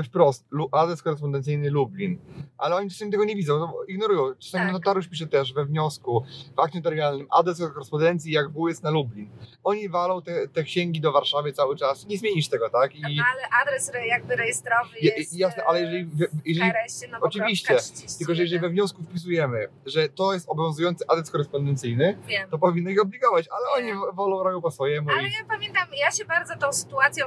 wprost, 0.05 0.45
adres 0.71 1.01
korespondencyjny 1.01 1.69
Lublin, 1.69 2.19
ale 2.57 2.75
oni 2.75 2.89
czasami 2.89 3.11
tego 3.11 3.25
nie 3.25 3.35
widzą, 3.35 3.59
no, 3.59 3.73
ignorują. 3.87 4.35
Czasami 4.39 4.63
Tak. 4.63 4.73
notariusz 4.73 5.07
pisze 5.07 5.27
też 5.27 5.53
we 5.53 5.65
wniosku, 5.65 6.23
w 6.55 6.59
akcie 6.59 6.77
notarialnym, 6.79 7.27
adres 7.31 7.59
korespondencji 7.73 8.31
jak 8.31 8.45
jest 8.67 8.83
na 8.83 8.89
Lublin. 8.89 9.29
Oni 9.63 9.89
walą 9.89 10.21
te, 10.21 10.47
te 10.47 10.63
księgi 10.63 11.01
do 11.01 11.11
Warszawy 11.11 11.53
cały 11.53 11.75
czas, 11.75 12.07
nie 12.07 12.17
zmienisz 12.17 12.47
tego, 12.49 12.69
tak? 12.69 12.95
I, 12.95 13.01
No 13.01 13.23
ale 13.33 13.41
adres 13.63 13.89
re- 13.89 14.07
jakby 14.07 14.35
rejestrowy 14.35 14.89
je- 15.01 15.13
jest... 15.17 15.37
jasne, 15.37 15.63
ale 15.65 15.81
jeżeli, 15.81 16.01
e, 16.23 16.27
jeżeli 16.45 16.71
KRS-ie 16.71 17.11
Nowogródzka 17.11 17.43
oczywiście, 17.43 17.75
31. 17.75 18.17
tylko 18.17 18.35
że 18.35 18.41
jeżeli 18.41 18.59
we 18.61 18.69
wniosku 18.69 19.03
wpisujemy, 19.03 19.67
że 19.85 20.09
to 20.09 20.33
jest 20.33 20.49
obowiązujący 20.49 21.05
adres 21.07 21.31
korespondencyjny, 21.31 22.17
Wiem. 22.27 22.49
to 22.49 22.57
powinno 22.57 22.89
ich 22.89 23.01
obligować, 23.01 23.45
ale 23.51 23.83
Nie. 23.85 23.93
oni 23.93 24.01
wolą 24.13 24.43
robią 24.43 24.61
po 24.61 24.71
swojemu. 24.71 25.09
Ale 25.11 25.21
i... 25.21 25.31
ja 25.31 25.45
pamiętam, 25.49 25.87
ja 25.99 26.11
się 26.11 26.25
bardzo 26.25 26.55
tą 26.57 26.73
sytuacją 26.73 27.25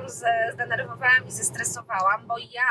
zdenerwowałam 0.55 1.27
i 1.29 1.33
zestresowałam, 1.33 2.27
bo 2.27 2.39
ja 2.53 2.63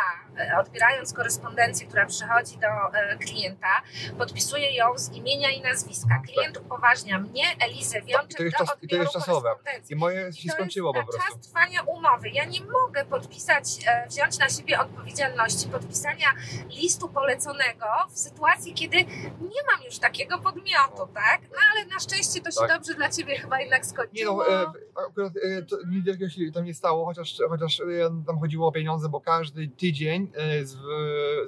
e, 0.45 0.57
odbierając 0.59 1.13
korespondencję, 1.13 1.87
która 1.87 2.05
przychodzi 2.05 2.57
do 2.57 2.97
e, 2.99 3.17
klienta, 3.17 3.81
podpisuję 4.17 4.75
ją 4.75 4.97
z 4.97 5.11
imienia 5.11 5.49
i 5.51 5.61
nazwiska. 5.61 6.21
Klient 6.33 6.57
upoważnia 6.57 7.19
mnie, 7.19 7.43
Elizę 7.59 8.01
Wiączek, 8.01 8.37
to 8.37 8.43
jest 8.43 8.57
do 8.57 8.65
czas- 8.65 8.77
i 8.81 8.87
to 8.87 8.95
jest 8.95 9.07
odbioru 9.07 9.25
czasowe. 9.25 9.49
korespondencji. 9.49 9.93
I 9.93 9.99
moje 9.99 10.29
I 10.29 10.33
się 10.33 10.49
to 10.49 10.55
skończyło 10.55 10.93
po 10.93 10.99
na 10.99 11.05
prostu. 11.05 11.21
czas 11.33 11.39
trwania 11.47 11.81
umowy. 11.83 12.29
Ja 12.29 12.45
nie 12.45 12.61
mogę 12.61 13.05
podpisać, 13.05 13.63
e, 13.87 14.07
wziąć 14.07 14.37
na 14.37 14.49
siebie 14.49 14.79
odpowiedzialności 14.79 15.67
podpisania 15.67 16.27
listu 16.69 17.09
poleconego 17.09 17.85
w 18.09 18.19
sytuacji, 18.19 18.73
kiedy 18.73 18.97
nie 19.41 19.61
mam 19.71 19.83
już 19.85 19.99
takiego 19.99 20.37
podmiotu, 20.39 21.07
tak? 21.13 21.41
Ale 21.75 21.85
na 21.85 21.99
szczęście 21.99 22.41
to 22.41 22.51
się 22.51 22.57
Tak. 22.59 22.69
dobrze 22.69 22.93
dla 22.93 23.09
ciebie 23.09 23.35
chyba 23.37 23.59
jednak 23.61 23.81
Nie 23.83 23.89
skończyło. 23.89 24.43
no, 24.49 24.53
e, 24.53 24.65
akurat 25.07 25.33
e, 25.43 25.61
to, 25.61 25.77
nic 25.89 26.05
wielkiego 26.05 26.29
się 26.29 26.51
tam 26.51 26.65
nie 26.65 26.73
stało, 26.73 27.05
chociaż, 27.05 27.37
chociaż 27.49 27.79
e, 27.79 27.85
tam 28.27 28.39
chodziło 28.39 28.67
o 28.67 28.71
pieniądze, 28.71 29.09
bo 29.09 29.21
każdy 29.21 29.67
tydzień 29.67 30.31
e, 30.35 30.65
z, 30.65 30.77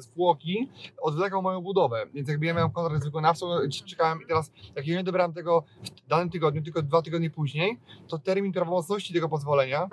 zwłoki 0.04 0.70
odwlekał 1.02 1.42
moją 1.42 1.62
budowę, 1.62 2.08
więc 2.14 2.30
jakby 2.30 2.46
ja 2.46 2.54
miałem 2.54 2.72
kontrakt 2.72 3.02
z 3.02 3.06
wykonawcą, 3.06 3.46
czekałem 3.86 4.22
i 4.22 4.26
teraz 4.28 4.52
jak 4.76 4.88
ja 4.88 4.98
nie 4.98 5.04
dobrałem 5.04 5.34
tego 5.34 5.64
w 6.06 6.08
danym 6.10 6.30
tygodniu, 6.30 6.62
tylko 6.64 6.82
dwa 6.82 7.02
tygodnie 7.02 7.30
później, 7.30 7.80
to 8.08 8.18
termin 8.20 8.54
prawomocności 8.54 9.14
tego 9.14 9.30
pozwolenia, 9.30 9.88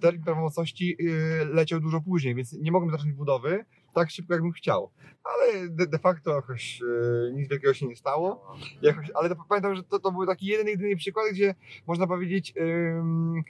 termin 0.00 0.24
prawomocności 0.24 0.96
e, 1.00 1.44
leciał 1.44 1.80
dużo 1.80 2.00
później, 2.00 2.34
więc 2.34 2.52
nie 2.52 2.72
mogłem 2.72 2.90
zacząć 2.90 3.12
budowy 3.12 3.64
tak 3.94 4.10
szybko, 4.10 4.34
jakbym 4.34 4.52
chciał. 4.52 4.90
Ale 5.24 5.68
de, 5.68 5.98
facto 5.98 6.34
jakoś 6.34 6.82
e, 6.82 7.32
nic 7.32 7.48
wielkiego 7.48 7.74
się 7.74 7.86
nie 7.86 7.96
stało. 7.96 8.56
Jakoś, 8.82 9.10
ale 9.14 9.28
to, 9.28 9.36
pamiętam, 9.48 9.74
że 9.74 9.82
to, 9.82 9.98
to 9.98 10.12
był 10.12 10.26
taki 10.26 10.46
jeden, 10.46 10.66
jedyny 10.66 10.96
przykład, 10.96 11.26
gdzie 11.32 11.54
można 11.86 12.06
powiedzieć 12.06 12.54
ym, 12.56 13.42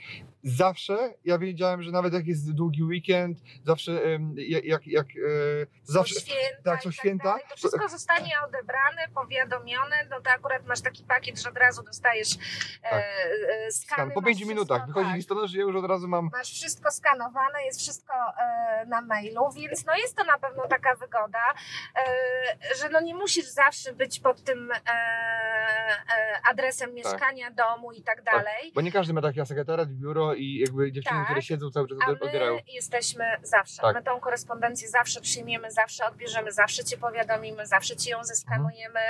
zawsze, 0.42 1.14
ja 1.24 1.38
wiedziałem, 1.38 1.82
że 1.82 1.90
nawet 1.90 2.12
jak 2.12 2.26
jest 2.26 2.52
długi 2.52 2.82
weekend, 2.82 3.38
zawsze 3.64 3.92
ym, 3.92 4.34
jak, 4.64 4.86
jak, 4.86 5.06
e, 5.06 5.66
zawsze, 5.82 6.14
są 6.14 6.20
święta 6.20 6.62
tak, 6.64 6.82
są 6.82 6.90
i 6.90 6.92
święta. 6.92 7.24
dalej, 7.24 7.42
To 7.50 7.56
wszystko 7.56 7.88
zostanie 7.88 8.32
odebrane, 8.48 9.08
powiadomione, 9.14 9.96
no 10.10 10.20
to 10.20 10.30
akurat 10.30 10.66
masz 10.66 10.80
taki 10.80 11.04
pakiet, 11.04 11.40
że 11.40 11.48
od 11.50 11.56
razu 11.56 11.82
dostajesz 11.82 12.34
e, 12.82 12.90
Tak. 12.90 13.02
e, 13.66 13.72
skany. 13.72 14.12
po 14.12 14.22
pięciu 14.22 14.46
minutach 14.46 14.86
wychodzi 14.86 15.06
tak. 15.06 15.16
listonosz, 15.16 15.50
że 15.50 15.58
ja 15.58 15.64
już 15.64 15.76
od 15.76 15.84
razu 15.84 16.08
mam 16.08 16.30
Masz 16.32 16.52
wszystko 16.52 16.90
skanowane, 16.90 17.64
jest 17.64 17.80
wszystko 17.80 18.14
e, 18.38 18.86
na 18.86 19.00
mailu, 19.00 19.50
więc 19.56 19.86
no 19.86 19.96
jest 19.96 20.16
to 20.16 20.24
na 20.24 20.38
pewno 20.38 20.66
taka 20.68 20.94
wygoda, 20.94 21.38
że 22.80 22.88
no 22.88 23.00
nie 23.00 23.14
musisz 23.14 23.46
zawsze 23.46 23.92
być 23.92 24.20
pod 24.20 24.44
tym 24.44 24.70
e, 24.72 24.76
e, 24.76 26.40
adresem 26.50 26.94
mieszkania, 26.94 27.50
domu 27.50 27.92
i 27.92 28.02
tak 28.02 28.22
dalej. 28.22 28.72
Bo 28.74 28.80
nie 28.80 28.92
każdy 28.92 29.12
ma 29.12 29.22
taki 29.22 29.46
sekretariat, 29.46 29.88
biuro 29.88 30.34
i 30.34 30.58
jakby 30.58 30.92
dziewczyny, 30.92 31.16
Tak. 31.18 31.24
które 31.26 31.42
siedzą 31.42 31.70
cały 31.70 31.88
czas 31.88 31.98
A 32.06 32.10
odbierają. 32.10 32.54
my 32.54 32.62
jesteśmy 32.66 33.24
zawsze. 33.42 33.82
Tak. 33.82 33.94
My 33.96 34.02
tą 34.02 34.20
korespondencję 34.20 34.88
zawsze 34.88 35.20
przyjmiemy, 35.20 35.70
zawsze 35.70 36.06
odbierzemy, 36.06 36.52
zawsze 36.52 36.84
cię 36.84 36.96
powiadomimy, 36.98 37.66
zawsze 37.66 37.96
ci 37.96 38.10
ją 38.10 38.24
zeskanujemy. 38.24 39.00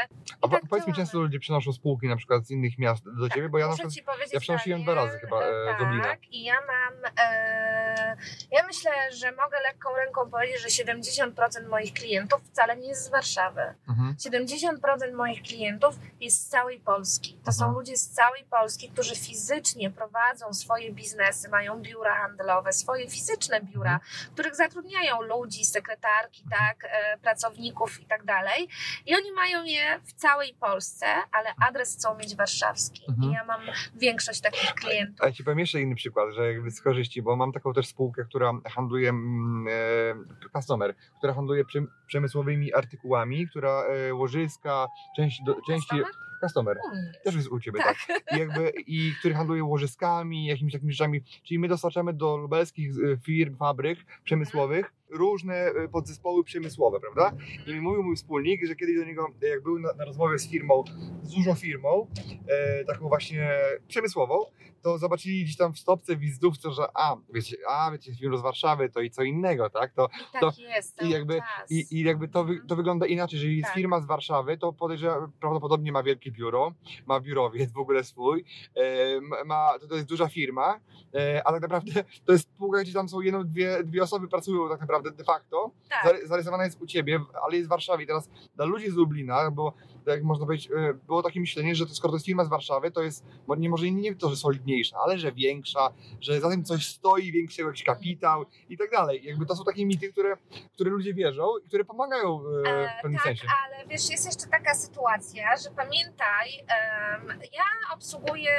A 0.42 0.48
tak 0.48 0.62
powiedz 0.70 0.86
mi, 0.86 0.94
często 0.94 1.18
ludzie 1.18 1.38
przynoszą 1.38 1.72
spółki 1.72 2.08
na 2.08 2.16
przykład 2.16 2.46
z 2.46 2.50
innych 2.50 2.78
miast 2.78 3.04
do 3.18 3.28
ciebie, 3.28 3.48
bo 3.48 3.58
ja 3.58 3.66
na 3.66 3.72
przykład 3.72 3.94
ci 3.94 4.02
powiedzieć, 4.02 4.34
ja 4.34 4.40
przenosiłem 4.40 4.84
Daniel, 4.84 4.94
dwa 4.96 5.04
razy 5.06 5.18
chyba, 5.18 5.42
e, 5.42 5.76
z 5.76 5.80
Lublina. 5.80 6.04
Tak, 6.04 6.24
i 6.30 6.44
ja 6.44 6.54
mam. 6.66 7.12
E, 7.20 8.16
ja 8.52 8.66
myślę, 8.66 8.90
że 9.12 9.32
mogę 9.32 9.60
lekką 9.60 9.96
ręką 9.96 10.30
powiedzieć, 10.30 10.60
że 10.62 10.68
70% 10.84 11.68
moich 11.68 11.92
klientów 11.92 12.39
wcale 12.44 12.76
nie 12.76 12.88
jest 12.88 13.04
z 13.04 13.08
Warszawy. 13.08 13.60
mhm. 13.88 14.14
70% 14.18 15.14
moich 15.16 15.42
klientów 15.42 15.94
jest 16.20 16.46
z 16.46 16.48
całej 16.48 16.80
Polski. 16.80 17.38
To 17.44 17.52
są 17.52 17.64
Mhm. 17.64 17.78
ludzie 17.78 17.96
z 17.96 18.08
całej 18.10 18.44
Polski, 18.44 18.88
którzy 18.90 19.16
fizycznie 19.16 19.90
prowadzą 19.90 20.52
swoje 20.52 20.92
biznesy, 20.92 21.48
mają 21.48 21.80
biura 21.82 22.14
handlowe, 22.14 22.72
swoje 22.72 23.10
fizyczne 23.10 23.60
biura, 23.60 23.92
Mhm. 23.94 24.32
których 24.32 24.56
zatrudniają 24.56 25.22
ludzi, 25.22 25.64
sekretarki, 25.64 26.44
tak, 26.50 26.84
e, 26.84 27.18
pracowników 27.18 28.00
i 28.00 28.06
tak 28.06 28.24
dalej. 28.24 28.68
I 29.06 29.14
oni 29.16 29.32
mają 29.32 29.64
je 29.64 30.00
w 30.04 30.12
całej 30.12 30.54
Polsce, 30.54 31.06
ale 31.32 31.54
adres 31.68 31.94
chcą 31.96 32.14
mieć 32.16 32.36
warszawski. 32.36 33.02
Mhm. 33.08 33.30
I 33.30 33.34
ja 33.34 33.44
mam 33.44 33.60
większość 33.94 34.40
takich 34.40 34.74
klientów. 34.74 35.20
A 35.22 35.26
ja 35.26 35.32
ci 35.32 35.44
powiem 35.44 35.58
jeszcze 35.58 35.80
inny 35.80 35.94
przykład, 35.94 36.34
że 36.34 36.52
jakby 36.52 36.70
z 36.70 36.80
korzyści, 36.80 37.22
bo 37.22 37.36
mam 37.36 37.52
taką 37.52 37.72
też 37.72 37.86
spółkę, 37.86 38.24
która 38.24 38.52
handluje, 38.70 39.08
mm, 39.08 39.66
e, 39.68 40.50
customer, 40.60 40.94
która 41.18 41.34
handluje 41.34 41.64
przem- 41.64 41.86
przemysłowymi 42.30 42.74
artykułami, 42.74 43.48
która 43.48 43.82
e, 43.82 44.14
łożyska, 44.14 44.86
części, 45.16 45.44
do, 45.44 45.56
części 45.66 45.96
Customer? 46.40 46.76
jest. 46.76 47.24
też 47.24 47.34
jest 47.34 47.48
u 47.48 47.60
Ciebie, 47.60 47.80
tak. 47.82 47.96
Tak. 48.06 48.36
I, 48.36 48.40
jakby, 48.40 48.72
I 48.86 49.12
który 49.18 49.34
handluje 49.34 49.64
łożyskami, 49.64 50.46
jakimiś 50.46 50.72
takimi 50.72 50.92
rzeczami, 50.92 51.22
czyli 51.42 51.58
my 51.58 51.68
dostarczamy 51.68 52.12
do 52.12 52.36
lubelskich 52.36 52.90
e, 52.90 53.16
firm, 53.16 53.56
fabryk 53.56 53.98
przemysłowych 54.24 54.92
różne 55.10 55.54
e, 55.54 55.88
podzespoły 55.88 56.44
przemysłowe, 56.44 57.00
prawda? 57.00 57.36
I 57.66 57.74
mi 57.74 57.80
mówił 57.80 58.02
mój 58.02 58.16
wspólnik, 58.16 58.66
że 58.66 58.76
kiedyś 58.76 58.96
do 58.98 59.04
niego, 59.04 59.26
jak 59.42 59.62
był 59.62 59.78
na, 59.78 59.92
na 59.92 60.04
rozmowie 60.04 60.38
z 60.38 60.48
firmą, 60.50 60.84
z 61.22 61.34
dużą 61.34 61.54
firmą, 61.54 62.06
e, 62.48 62.84
taką 62.84 63.08
właśnie 63.08 63.50
przemysłową, 63.88 64.38
to 64.82 64.98
zobaczyli 64.98 65.44
gdzieś 65.44 65.56
tam 65.56 65.72
w 65.74 65.78
stopce, 65.78 66.16
w 66.16 66.18
wizytówce, 66.18 66.70
że 66.72 66.82
a, 66.94 67.16
wiecie, 67.34 67.56
a, 67.68 67.90
wiecie, 67.92 68.14
firma 68.14 68.36
z 68.36 68.42
Warszawy 68.42 68.88
to 68.88 69.00
i 69.00 69.10
co 69.10 69.22
innego, 69.22 69.70
tak? 69.70 69.92
To, 69.94 70.08
tak 70.32 70.40
to- 70.40 70.52
jest. 70.62 71.02
i 71.02 71.10
jakby- 71.10 71.40
i, 71.70 71.86
I 71.90 72.00
jakby 72.04 72.28
to, 72.28 72.44
wy, 72.44 72.60
to 72.68 72.76
wygląda 72.76 73.06
inaczej, 73.06 73.36
jeżeli 73.36 73.56
jest 73.56 73.66
Tak. 73.68 73.74
firma 73.76 74.00
z 74.00 74.06
Warszawy, 74.06 74.58
to 74.58 74.72
podejrzewam, 74.72 75.32
prawdopodobnie 75.40 75.92
ma 75.92 76.02
wielkie 76.02 76.30
biuro, 76.30 76.72
ma 77.06 77.20
biurowiec 77.20 77.72
w 77.72 77.78
ogóle 77.78 78.04
swój, 78.04 78.44
e, 78.74 79.44
ma- 79.44 79.78
to, 79.80 79.86
to 79.88 79.94
jest 79.94 80.06
duża 80.06 80.28
firma, 80.28 80.80
e, 81.14 81.42
a 81.46 81.52
tak 81.52 81.62
naprawdę 81.62 81.92
to 82.24 82.32
jest 82.32 82.44
spółka, 82.54 82.80
gdzie 82.82 82.92
tam 82.92 83.08
są 83.08 83.20
jedną, 83.20 83.44
dwie, 83.44 83.84
dwie 83.84 84.02
osoby 84.02 84.28
pracują 84.28 84.68
tak 84.68 84.80
naprawdę 84.80 84.99
de 85.02 85.24
facto, 85.24 85.70
tak. 85.88 86.28
Zarysowana 86.28 86.64
jest 86.64 86.82
u 86.82 86.86
Ciebie, 86.86 87.20
ale 87.46 87.56
jest 87.56 87.68
w 87.68 87.70
Warszawie. 87.70 88.06
Teraz 88.06 88.30
dla 88.56 88.64
ludzi 88.64 88.90
z 88.90 88.94
Lublina, 88.94 89.50
bo 89.50 89.74
tak 90.10 90.18
jak 90.18 90.24
można 90.24 90.46
powiedzieć, 90.46 90.70
e, 90.70 90.94
było 90.94 91.22
takie 91.22 91.40
myślenie, 91.40 91.74
że 91.74 91.86
to, 91.86 91.94
skoro 91.94 92.10
to 92.10 92.16
jest 92.16 92.26
firma 92.26 92.44
z 92.44 92.48
Warszawy, 92.48 92.90
to 92.90 93.02
jest, 93.02 93.24
nie 93.58 93.68
może 93.68 93.90
nie 93.90 94.14
to, 94.14 94.30
że 94.30 94.36
solidniejsza, 94.36 94.96
ale 95.04 95.18
że 95.18 95.32
większa, 95.32 95.92
że 96.20 96.40
za 96.40 96.50
tym 96.50 96.64
coś 96.64 96.86
stoi, 96.86 97.32
większy 97.32 97.62
jakiś 97.62 97.84
kapitał 97.84 98.44
i 98.68 98.78
tak 98.78 98.90
dalej. 98.90 99.24
Jakby 99.24 99.46
to 99.46 99.56
są 99.56 99.64
takie 99.64 99.86
mity, 99.86 100.12
które, 100.12 100.36
które 100.74 100.90
ludzie 100.90 101.14
wierzą 101.14 101.58
i 101.64 101.68
które 101.68 101.84
pomagają 101.84 102.40
e, 102.66 102.80
E, 102.80 102.98
w 102.98 103.02
pewnym 103.02 103.18
tak, 103.18 103.24
sensie. 103.24 103.46
ale 103.64 103.86
wiesz, 103.86 104.10
jest 104.10 104.26
jeszcze 104.26 104.46
taka 104.46 104.74
sytuacja, 104.74 105.56
że 105.56 105.70
pamiętaj, 105.70 106.48
em, 106.58 107.28
ja 107.52 107.94
obsługuję 107.94 108.52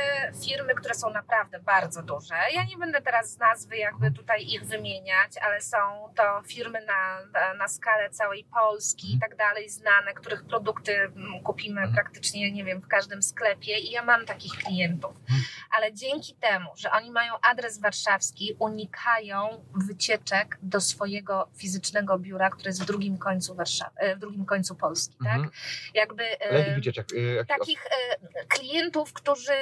firmy, 0.45 0.75
które 0.75 0.93
są 0.93 1.09
naprawdę 1.09 1.59
bardzo 1.59 2.03
duże. 2.03 2.35
Ja 2.53 2.63
nie 2.63 2.77
będę 2.77 3.01
teraz 3.01 3.31
z 3.31 3.37
nazwy 3.37 3.77
jakby 3.77 4.11
tutaj 4.11 4.45
ich 4.47 4.65
wymieniać, 4.65 5.31
ale 5.41 5.61
są 5.61 5.77
to 6.15 6.41
firmy 6.47 6.85
na, 6.85 7.19
na, 7.53 7.67
skalę 7.67 8.09
całej 8.09 8.43
Polski 8.43 9.15
i 9.15 9.19
tak 9.19 9.35
dalej, 9.35 9.69
znane, 9.69 10.13
których 10.13 10.43
produkty 10.43 11.11
kupimy 11.41 11.81
Mhm. 11.81 11.93
praktycznie, 11.95 12.51
nie 12.51 12.63
wiem, 12.63 12.81
w 12.81 12.87
każdym 12.87 13.21
sklepie 13.23 13.79
i 13.79 13.91
ja 13.91 14.03
mam 14.03 14.25
takich 14.25 14.51
klientów. 14.53 15.11
Mhm. 15.21 15.41
Ale 15.71 15.93
dzięki 15.93 16.35
temu, 16.35 16.69
że 16.77 16.91
oni 16.91 17.11
mają 17.11 17.33
adres 17.41 17.79
warszawski, 17.79 18.55
unikają 18.59 19.63
wycieczek 19.87 20.57
do 20.61 20.81
swojego 20.81 21.47
fizycznego 21.57 22.19
biura, 22.19 22.49
które 22.49 22.69
jest 22.69 22.83
w 22.83 22.85
drugim 22.85 23.17
końcu 23.17 23.55
Warszawy, 23.55 23.91
e, 23.97 24.15
w 24.15 24.19
drugim 24.19 24.45
końcu 24.45 24.75
Polski, 24.75 25.15
Mhm. 25.21 25.43
tak? 25.43 25.51
Jakby 25.93 26.23
e, 26.39 26.75
wycieczek? 26.75 27.07
e, 27.41 27.45
takich 27.45 27.85
e, 27.85 28.45
klientów, 28.45 29.13
którzy 29.13 29.53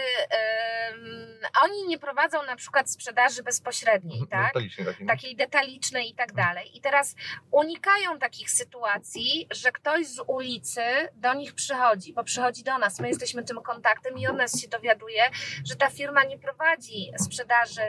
oni 1.63 1.87
nie 1.87 1.99
prowadzą 1.99 2.43
na 2.45 2.55
przykład 2.55 2.89
sprzedaży 2.91 3.43
bezpośredniej, 3.43 4.27
tak? 4.27 4.47
Detalicznie 4.47 4.85
taki, 4.85 5.03
no. 5.03 5.13
Takiej 5.13 5.35
detalicznej 5.35 6.09
i 6.09 6.15
tak 6.15 6.33
dalej. 6.33 6.77
I 6.77 6.81
teraz 6.81 7.15
unikają 7.51 8.19
takich 8.19 8.51
sytuacji, 8.51 9.47
że 9.51 9.71
ktoś 9.71 10.07
z 10.07 10.19
ulicy 10.27 10.81
do 11.13 11.33
nich 11.33 11.53
przychodzi, 11.59 12.13
bo 12.13 12.23
przychodzi 12.23 12.63
do 12.63 12.77
nas, 12.77 12.99
my 12.99 13.07
jesteśmy 13.07 13.43
tym 13.43 13.61
kontaktem 13.61 14.17
i 14.17 14.27
od 14.27 14.37
nas 14.37 14.61
się 14.61 14.67
dowiaduje, 14.67 15.23
że 15.65 15.75
ta 15.75 15.89
firma 15.89 16.23
nie 16.23 16.37
prowadzi 16.37 17.11
sprzedaży 17.17 17.81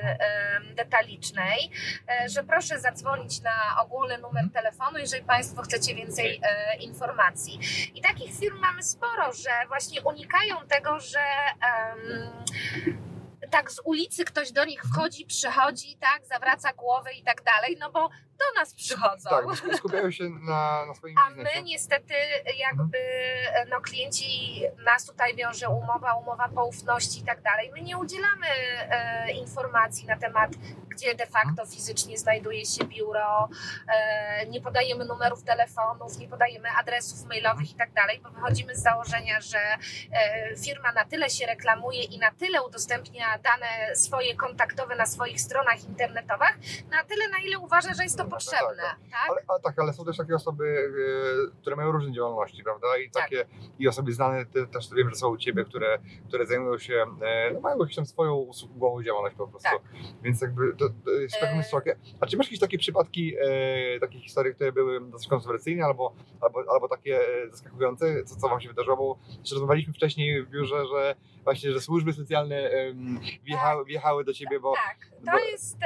detalicznej, 0.74 1.70
e, 2.08 2.28
że 2.28 2.44
proszę 2.44 2.80
zadzwonić 2.80 3.40
na 3.42 3.82
ogólny 3.82 4.18
numer 4.18 4.44
telefonu, 4.52 4.98
jeżeli 4.98 5.24
Państwo 5.24 5.62
chcecie 5.62 5.94
więcej 5.94 6.40
e, 6.42 6.76
informacji. 6.76 7.60
I 7.94 8.00
takich 8.00 8.38
firm 8.40 8.58
mamy 8.58 8.82
sporo, 8.82 9.32
że 9.32 9.50
właśnie 9.68 10.02
unikają 10.02 10.56
tego, 10.68 11.00
że 11.00 11.20
tak 13.50 13.70
z 13.70 13.80
ulicy 13.84 14.24
ktoś 14.24 14.52
do 14.52 14.64
nich 14.64 14.82
wchodzi, 14.82 15.26
przychodzi, 15.26 15.96
tak, 15.96 16.26
zawraca 16.26 16.72
głowę 16.72 17.12
i 17.12 17.22
tak 17.22 17.42
dalej, 17.42 17.76
no 17.80 17.90
bo 17.90 18.10
do 18.40 18.60
nas 18.60 18.74
przychodzą. 18.74 19.30
Tak, 19.30 19.44
skupiają 19.76 20.10
się 20.10 20.24
na, 20.24 20.86
na 20.86 20.94
swoim 20.94 21.14
A 21.18 21.30
biznesie. 21.30 21.56
my 21.56 21.62
niestety 21.62 22.14
jakby 22.58 22.98
no 23.70 23.80
klienci 23.80 24.62
nas 24.84 25.06
tutaj 25.06 25.36
wiąże 25.36 25.68
umowa, 25.68 26.14
umowa 26.14 26.48
poufności 26.48 27.20
i 27.20 27.24
tak 27.24 27.42
dalej. 27.42 27.70
My 27.74 27.80
nie 27.80 27.98
udzielamy 27.98 28.46
e, 28.46 29.30
informacji 29.32 30.06
na 30.06 30.16
temat, 30.16 30.50
gdzie 30.88 31.14
de 31.14 31.26
facto 31.26 31.66
fizycznie 31.66 32.18
znajduje 32.18 32.66
się 32.66 32.84
biuro, 32.84 33.48
e, 33.88 34.46
nie 34.46 34.60
podajemy 34.60 35.04
numerów 35.04 35.42
telefonów, 35.42 36.18
nie 36.18 36.28
podajemy 36.28 36.68
adresów 36.78 37.24
mailowych 37.24 37.70
i 37.70 37.74
tak 37.74 37.92
dalej, 37.92 38.20
bo 38.22 38.30
wychodzimy 38.30 38.76
z 38.76 38.82
założenia, 38.82 39.40
że 39.40 39.58
e, 40.12 40.56
firma 40.64 40.92
na 40.92 41.04
tyle 41.04 41.30
się 41.30 41.46
reklamuje 41.46 42.02
i 42.04 42.18
na 42.18 42.30
tyle 42.30 42.62
udostępnia 42.62 43.38
dane 43.38 43.96
swoje 43.96 44.36
kontaktowe 44.36 44.96
na 44.96 45.06
swoich 45.06 45.40
stronach 45.40 45.84
internetowych, 45.84 46.56
na 46.90 47.04
tyle 47.04 47.28
na 47.28 47.38
ile 47.38 47.58
uważa, 47.58 47.94
że 47.94 48.02
jest 48.02 48.18
to 48.18 48.24
No, 48.30 48.36
tak, 48.36 48.44
potrzebne. 48.44 48.82
Tak? 48.82 49.30
Ale, 49.30 49.40
ale 49.48 49.60
tak, 49.60 49.78
ale 49.78 49.92
są 49.92 50.04
też 50.04 50.16
takie 50.16 50.34
osoby, 50.34 50.90
e, 51.48 51.60
które 51.60 51.76
mają 51.76 51.92
różne 51.92 52.12
działalności, 52.12 52.64
prawda? 52.64 52.86
I 52.98 53.10
Tak. 53.10 53.22
takie 53.22 53.44
i 53.78 53.88
osoby 53.88 54.12
znane 54.12 54.46
te, 54.46 54.66
też 54.66 54.90
wiem, 54.96 55.10
że 55.10 55.16
są 55.16 55.28
u 55.28 55.36
ciebie, 55.36 55.64
które, 55.64 55.98
które 56.28 56.46
zajmują 56.46 56.78
się, 56.78 57.04
e, 57.22 57.50
no 57.54 57.60
mają 57.60 57.78
jakąś 57.78 57.94
tam 57.96 58.06
swoją 58.06 58.34
usługową 58.34 59.02
działalność 59.02 59.36
po 59.36 59.48
prostu. 59.48 59.68
Tak. 59.70 59.82
Więc 60.22 60.40
jakby 60.40 60.72
to, 60.76 60.88
to 61.04 61.10
jest 61.10 61.34
E. 61.36 61.96
A 62.20 62.26
czy 62.26 62.36
masz 62.36 62.46
jakieś 62.46 62.60
takie 62.60 62.78
przypadki, 62.78 63.34
e, 63.40 64.00
takie 64.00 64.20
historie, 64.20 64.54
które 64.54 64.72
były 64.72 65.00
dosyć 65.00 65.28
kontrowersyjne 65.28 65.84
albo, 65.84 66.12
albo, 66.40 66.64
albo 66.72 66.88
takie 66.88 67.20
zaskakujące, 67.50 68.24
co, 68.24 68.36
co 68.36 68.48
wam 68.48 68.60
się 68.60 68.68
wydarzyło? 68.68 68.96
Bo 68.96 69.18
rozmawialiśmy 69.54 69.92
wcześniej 69.92 70.42
w 70.42 70.48
biurze, 70.50 70.86
że 70.86 71.14
właśnie, 71.44 71.72
że 71.72 71.80
służby 71.80 72.12
specjalne 72.12 72.56
em, 72.56 73.20
wjechały, 73.44 73.84
wjechały 73.84 74.24
do 74.24 74.32
ciebie, 74.34 74.60
bo 74.60 74.74
Tak, 74.74 74.96
to 75.26 75.32
bo- 75.32 75.38
jest 75.38 75.76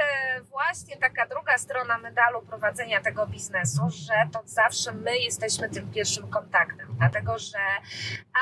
właśnie 0.49 0.97
taka 0.97 1.27
druga 1.27 1.57
strona 1.57 1.97
medalu 1.97 2.34
prowadzenia 2.41 3.01
tego 3.01 3.27
biznesu, 3.27 3.81
że 3.89 4.13
to 4.31 4.41
zawsze 4.45 4.91
my 4.91 5.17
jesteśmy 5.17 5.69
tym 5.69 5.91
pierwszym 5.91 6.27
kontaktem, 6.27 6.95
dlatego 6.97 7.37
że 7.39 7.57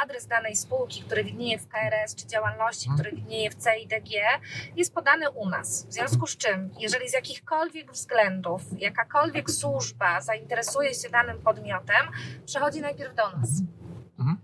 adres 0.04 0.28
danej 0.28 0.56
spółki, 0.56 1.04
który 1.04 1.24
widnieje 1.24 1.60
w 1.60 1.68
KRS, 1.68 2.16
czy 2.16 2.28
działalności, 2.28 2.90
Mhm. 2.90 3.00
który 3.00 3.16
widnieje 3.22 3.50
w 3.52 3.56
CIDG, 3.56 4.10
jest 4.76 4.94
podany 4.94 5.32
u 5.32 5.50
nas. 5.50 5.86
W 5.86 5.94
związku 5.94 6.28
z 6.28 6.38
czym, 6.38 6.72
jeżeli 6.80 7.10
z 7.10 7.14
jakichkolwiek 7.14 7.92
względów 7.92 8.62
jakakolwiek 8.78 9.52
służba 9.52 10.22
zainteresuje 10.22 10.94
się 10.94 11.10
danym 11.10 11.42
podmiotem, 11.42 12.08
przechodzi 12.46 12.82
najpierw 12.82 13.16
do 13.16 13.30
nas. 13.38 13.50
Mhm. 14.24 14.38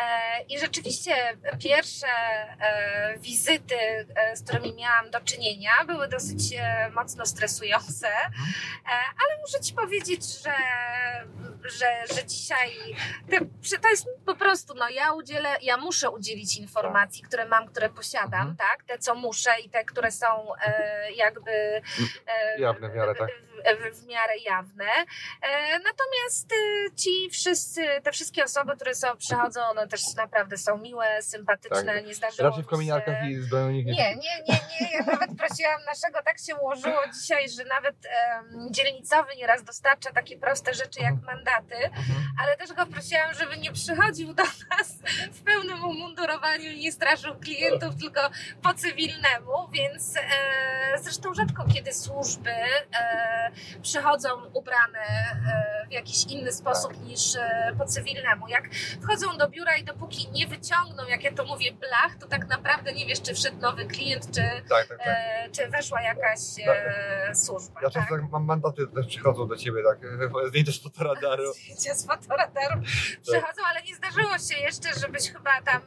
E, 0.00 0.42
I 0.48 0.58
rzeczywiście 0.58 1.14
pierwsze 1.58 2.06
e, 2.06 3.18
wizyty, 3.18 3.76
e, 4.14 4.36
z 4.36 4.42
którymi 4.42 4.74
miałam 4.74 5.10
do 5.10 5.20
czynienia, 5.20 5.70
były 5.86 6.08
dosyć 6.08 6.38
mocno 6.94 7.26
stresujące, 7.26 8.08
e, 8.08 8.90
ale 8.90 9.40
muszę 9.40 9.60
Ci 9.60 9.74
powiedzieć, 9.74 10.42
że, 10.42 10.54
że, 11.64 12.14
że 12.14 12.26
dzisiaj 12.26 12.70
te, 13.30 13.38
to 13.82 13.88
jest 13.88 14.06
po 14.26 14.34
prostu, 14.34 14.74
no 14.74 14.88
ja 14.88 15.12
udzielę, 15.12 15.48
ja 15.62 15.76
muszę 15.76 16.10
udzielić 16.10 16.56
informacji, 16.56 17.22
które 17.22 17.46
mam, 17.46 17.68
które 17.68 17.88
posiadam, 17.90 18.40
Mhm. 18.48 18.56
tak? 18.56 18.84
Te, 18.84 18.98
co 18.98 19.14
muszę 19.14 19.50
i 19.64 19.70
te, 19.70 19.84
które 19.84 20.10
są 20.10 20.26
jakby 21.16 21.82
Jawne 22.58 22.88
w 22.88 22.94
miarę, 22.94 23.14
tak. 23.14 23.28
W, 23.94 24.06
miarę 24.06 24.32
jawne. 24.46 24.84
E, 25.42 25.78
natomiast 25.78 26.52
e, 26.52 26.96
ci 26.96 27.30
wszyscy, 27.30 27.86
te 28.02 28.12
wszystkie 28.12 28.44
osoby, 28.44 28.76
które 28.76 28.94
są, 28.94 29.16
przychodzą, 29.16 29.60
one 29.62 29.88
też 29.88 30.14
naprawdę 30.16 30.58
są 30.58 30.78
miłe, 30.78 31.22
sympatyczne, 31.22 31.94
Tak. 31.94 32.06
nie 32.06 32.14
zdarzyło 32.14 32.48
raczej 32.48 32.62
w 32.62 32.66
mi 32.66 32.70
kominiarkach 32.70 33.20
się... 33.22 33.30
i 33.30 33.34
z 33.36 33.52
nie 33.52 33.84
Nie, 33.84 33.84
nie, 33.84 34.14
nie, 34.48 34.60
nie. 34.80 34.92
Ja 34.92 35.04
nawet 35.06 35.30
prosiłam 35.46 35.84
naszego, 35.84 36.22
tak 36.24 36.38
się 36.38 36.56
ułożyło 36.56 37.00
dzisiaj, 37.20 37.48
że 37.48 37.64
nawet 37.64 37.96
em, 38.06 38.68
dzielnicowy 38.70 39.36
nieraz 39.36 39.64
dostarcza 39.64 40.12
takie 40.12 40.38
proste 40.38 40.74
rzeczy 40.74 41.00
jak 41.00 41.14
mandaty, 41.26 41.74
Mhm. 41.76 42.24
ale 42.42 42.56
też 42.56 42.72
go 42.72 42.86
prosiłam, 42.86 43.34
żeby 43.34 43.56
nie 43.58 43.72
przychodził 43.72 44.34
do 44.34 44.42
nas 44.42 44.92
w 45.32 45.42
pełnym 45.42 45.84
umundurowaniu 45.84 46.70
i 46.70 46.78
nie 46.78 46.92
straszył 46.92 47.34
klientów, 47.34 47.96
tylko 48.00 48.20
po 48.62 48.74
cywilnemu, 48.74 49.68
więc 49.72 50.16
e, 50.16 50.22
zresztą 50.98 51.34
rzadko 51.34 51.64
kiedy 51.74 51.92
służby 51.92 52.50
e, 52.50 53.51
przychodzą 53.82 54.28
ubrane 54.52 54.98
e, 54.98 55.86
w 55.88 55.92
jakiś 55.92 56.24
inny 56.26 56.52
sposób 56.52 57.04
niż 57.04 57.36
e, 57.36 57.72
po 57.78 57.84
cywilnemu. 57.84 58.48
Jak 58.48 58.64
wchodzą 59.02 59.36
do 59.38 59.48
biura 59.48 59.76
i 59.76 59.84
dopóki 59.84 60.30
nie 60.30 60.46
wyciągną, 60.46 61.06
jak 61.08 61.24
ja 61.24 61.32
to 61.32 61.44
mówię, 61.44 61.72
blach, 61.72 62.16
to 62.20 62.26
tak 62.28 62.48
naprawdę 62.48 62.92
nie 62.92 63.06
wiesz, 63.06 63.22
czy 63.22 63.34
wszedł 63.34 63.56
nowy 63.60 63.84
klient, 63.86 64.26
czy, 64.34 64.42
Tak, 64.68 64.86
tak, 64.88 64.98
tak. 64.98 65.06
e, 65.06 65.48
czy 65.52 65.68
weszła 65.68 66.02
jakaś 66.02 66.38
e, 66.66 67.34
służba. 67.34 67.80
Ja 67.82 67.90
tak? 67.90 67.92
często 67.92 68.14
tak 68.16 68.30
mam 68.30 68.44
mandaty 68.44 68.86
też 68.86 69.06
przychodzą 69.06 69.48
do 69.48 69.56
ciebie, 69.56 69.82
tak, 69.90 69.98
zdjęcie 70.48 70.72
z 70.72 70.82
fotoradaru. 70.82 71.52
zdjęcia 71.52 71.94
z 72.00 72.06
fotoradaru 72.06 72.80
przychodzą, 73.22 73.62
ale 73.70 73.82
nie 73.82 73.94
zdarzyło 73.94 74.38
się 74.38 74.60
jeszcze, 74.60 75.00
żebyś 75.00 75.30
chyba 75.32 75.62
tam 75.64 75.82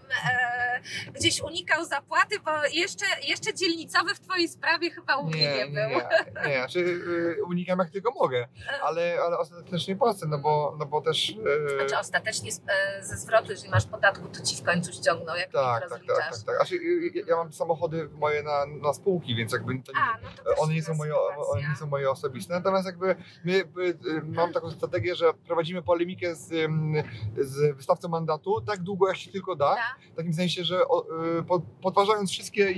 gdzieś 1.13 1.41
unikał 1.41 1.86
zapłaty, 1.86 2.39
bo 2.45 2.52
jeszcze, 2.74 3.06
jeszcze 3.28 3.54
dzielnicowy 3.54 4.15
w 4.15 4.19
twojej 4.19 4.48
sprawie 4.48 4.91
chyba 4.91 5.17
u 5.17 5.28
mnie 5.28 5.41
nie, 5.41 5.56
Nie, 5.56 5.65
był. 5.65 5.89
nie, 5.89 6.50
nie, 6.50 6.58
znaczy 6.58 6.80
y, 6.80 7.43
unikam 7.43 7.80
jak 7.80 7.89
tylko 7.89 8.12
mogę, 8.12 8.48
ale, 8.82 9.17
ale 9.26 9.38
ostatecznie 9.38 9.95
płacę, 9.95 10.26
no 10.30 10.38
bo, 10.38 10.76
no 10.80 10.86
bo 10.86 11.02
też... 11.02 11.34
Znaczy 11.78 11.98
ostatecznie 12.00 12.52
e, 12.67 13.04
ze 13.04 13.17
zwrotu, 13.17 13.52
jeżeli 13.52 13.69
masz 13.69 13.86
podatku, 13.86 14.28
to 14.28 14.41
ci 14.41 14.56
w 14.56 14.63
końcu 14.63 14.91
ściągną, 14.93 15.36
jak 15.36 15.52
tak, 15.52 15.82
tak, 15.82 15.89
tak, 15.89 16.08
tak, 16.08 16.43
tak. 16.45 16.56
Znaczy, 16.56 16.80
ja, 17.28 17.36
mam 17.36 17.54
samochody 17.54 18.10
moje 18.10 18.43
na, 18.43 18.65
na 18.65 18.93
spółki, 18.93 19.36
więc 19.36 19.54
jakby 19.54 19.80
to 19.84 19.91
nie, 19.91 20.00
A, 20.00 20.17
no 20.24 20.54
to 20.56 20.62
one 20.62 20.74
nie 20.74 20.84
są 20.84 20.93
moje, 20.93 21.15
one 21.48 21.69
nie 21.69 21.76
są 21.76 21.88
moje 21.88 22.12
osobiste. 22.12 22.54
Natomiast 22.54 22.86
jakby 22.86 23.15
my, 23.45 23.54
y, 23.54 24.21
mam 24.24 24.54
taką 24.54 24.71
strategię, 24.71 25.15
że 25.15 25.34
prowadzimy 25.34 25.82
polemikę 25.82 26.36
z, 26.36 26.48
z 27.38 27.76
wystawcą 27.76 28.08
mandatu 28.08 28.62
tak 28.62 28.80
długo 28.80 29.08
jak 29.08 29.17
się 29.17 29.32
tylko 29.32 29.56
da. 29.56 29.76
Tak? 29.76 30.00
W 30.13 30.15
takim 30.15 30.34
sensie, 30.34 30.63
że 30.63 30.74
o, 30.88 31.05
y, 31.39 31.43
po- 31.43 31.61
podważając 31.81 32.31
wszystkie, 32.31 32.73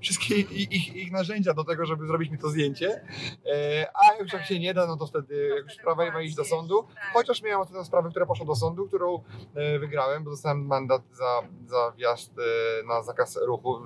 wszystkie 0.00 0.34
ich, 0.34 0.96
ich 0.96 1.12
narzędzia 1.12 1.54
do 1.54 1.64
tego, 1.64 1.86
żeby 1.86 2.06
zrobić 2.06 2.30
mi 2.30 2.38
to 2.38 2.48
zdjęcie. 2.48 3.04
E, 3.46 3.86
A 3.94 4.22
już 4.22 4.32
jak 4.32 4.44
się 4.46 4.58
nie 4.58 4.74
da, 4.74 4.86
no 4.86 4.96
to 4.96 5.06
wtedy, 5.06 5.48
jak 5.56 5.64
już 5.64 5.74
sprawa 5.74 6.10
ma 6.12 6.22
iść 6.22 6.34
do 6.36 6.44
sądu. 6.44 6.82
tak. 6.82 7.12
Chociaż 7.12 7.42
miałem 7.42 7.60
ostatnią 7.60 7.84
sprawę, 7.84 8.10
która 8.10 8.26
poszła 8.26 8.46
do 8.46 8.54
sądu, 8.54 8.86
którą 8.86 9.22
e, 9.54 9.78
wygrałem, 9.78 10.24
bo 10.24 10.30
dostałem 10.30 10.66
mandat 10.66 11.02
za, 11.12 11.40
za 11.66 11.92
wjazd 11.96 12.32
e, 12.38 12.86
na 12.86 13.02
zakaz 13.02 13.38
ruchu. 13.46 13.78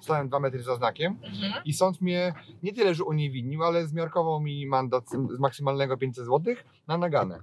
Stałem 0.00 0.28
dwa 0.28 0.40
metry 0.40 0.62
za 0.62 0.76
znakiem. 0.76 1.12
Mhm. 1.24 1.52
I 1.64 1.72
sąd 1.72 2.00
mnie 2.00 2.34
nie 2.62 2.72
tyle, 2.72 2.94
że 2.94 3.04
uniewinnił, 3.04 3.64
ale 3.64 3.86
zmiarkował 3.86 4.40
mi 4.40 4.66
mandat 4.66 5.08
z 5.10 5.12
z 5.36 5.38
maksymalnego 5.38 5.96
500 5.96 6.24
zł 6.24 6.54
na 6.88 6.98
naganę. 6.98 7.38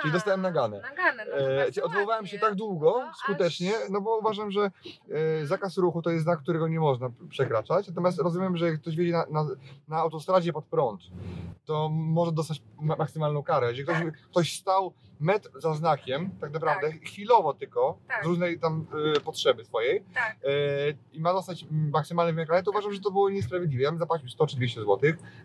Czyli 0.00 0.12
dostałem 0.12 0.42
naganę. 0.42 0.80
Naganę, 0.80 1.24
no 1.30 1.36
E, 1.80 1.84
odwoływałem 1.84 2.26
się 2.26 2.38
tak 2.38 2.54
długo, 2.54 2.94
No, 3.04 3.10
aż- 3.10 3.16
skutecznie, 3.16 3.72
no 3.90 4.00
bo 4.00 4.18
uważam, 4.18 4.50
że 4.50 4.70
e, 5.42 5.46
zakaz 5.46 5.78
ruchu 5.78 6.02
to 6.02 6.10
jest 6.10 6.24
znak, 6.24 6.38
którego 6.40 6.68
nie 6.68 6.80
można 6.80 7.10
przekraczać. 7.28 7.88
Natomiast 7.88 8.18
rozumiem, 8.18 8.56
że 8.56 8.66
jak 8.66 8.80
ktoś 8.80 8.96
wiedzie 8.96 9.12
na, 9.12 9.26
na, 9.30 9.46
na 9.88 9.96
autostradzie 9.96 10.52
pod 10.52 10.64
prąd, 10.64 11.00
to 11.64 11.88
może 11.88 12.32
dostać 12.32 12.62
ma- 12.80 12.96
maksymalną 12.96 13.42
karę. 13.42 13.66
Jeżeli 13.68 13.84
ktoś, 13.84 13.98
Tak. 13.98 14.14
ktoś 14.30 14.58
stał 14.60 14.92
metr 15.20 15.50
za 15.60 15.74
znakiem, 15.74 16.30
tak 16.40 16.52
naprawdę, 16.52 16.92
chwilowo 16.92 17.54
tylko, 17.54 17.98
Tak. 18.08 18.24
z 18.24 18.26
różnej 18.26 18.58
tam 18.60 18.86
e, 19.16 19.20
potrzeby 19.20 19.64
swojej, 19.64 20.04
Tak. 20.14 20.36
e, 20.44 20.48
i 21.12 21.20
ma 21.20 21.32
dostać 21.32 21.66
maksymalny 21.70 22.32
wymiar 22.32 22.48
kary, 22.48 22.62
to 22.62 22.70
uważam, 22.70 22.92
że 22.92 23.00
to 23.00 23.10
było 23.10 23.30
niesprawiedliwe. 23.30 23.82
Ja 23.82 23.90
bym 23.90 23.98
zapłacił 23.98 24.28
100 24.28 24.46
czy 24.46 24.56
200 24.56 24.80
zł. 24.80 24.98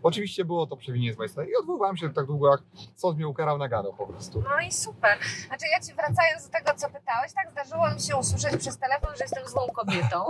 Oczywiście 0.03 0.45
było 0.45 0.67
to 0.67 0.77
przewinienie 0.77 1.13
z 1.13 1.17
mojej 1.17 1.29
strony 1.29 1.49
i 1.49 1.55
odwoływałem 1.55 1.97
się 1.97 2.13
tak 2.13 2.25
długo, 2.25 2.51
jak 2.51 2.61
sąd 2.95 3.17
mnie 3.17 3.27
ukarał 3.27 3.57
naganą 3.57 3.93
po 3.97 4.07
prostu. 4.07 4.40
No 4.43 4.59
i 4.59 4.71
super. 4.71 5.17
Znaczy 5.47 5.65
ja 5.71 5.79
Ci 5.79 5.93
wracając 5.93 6.45
do 6.47 6.51
tego, 6.57 6.73
co 6.75 6.89
pytałeś, 6.89 7.33
tak 7.33 7.51
zdarzyło 7.51 7.89
mi 7.89 8.01
się 8.01 8.15
usłyszeć 8.15 8.57
przez 8.57 8.77
telefon, 8.79 9.15
że 9.17 9.23
jestem 9.23 9.47
złą 9.47 9.67
kobietą. 9.67 10.25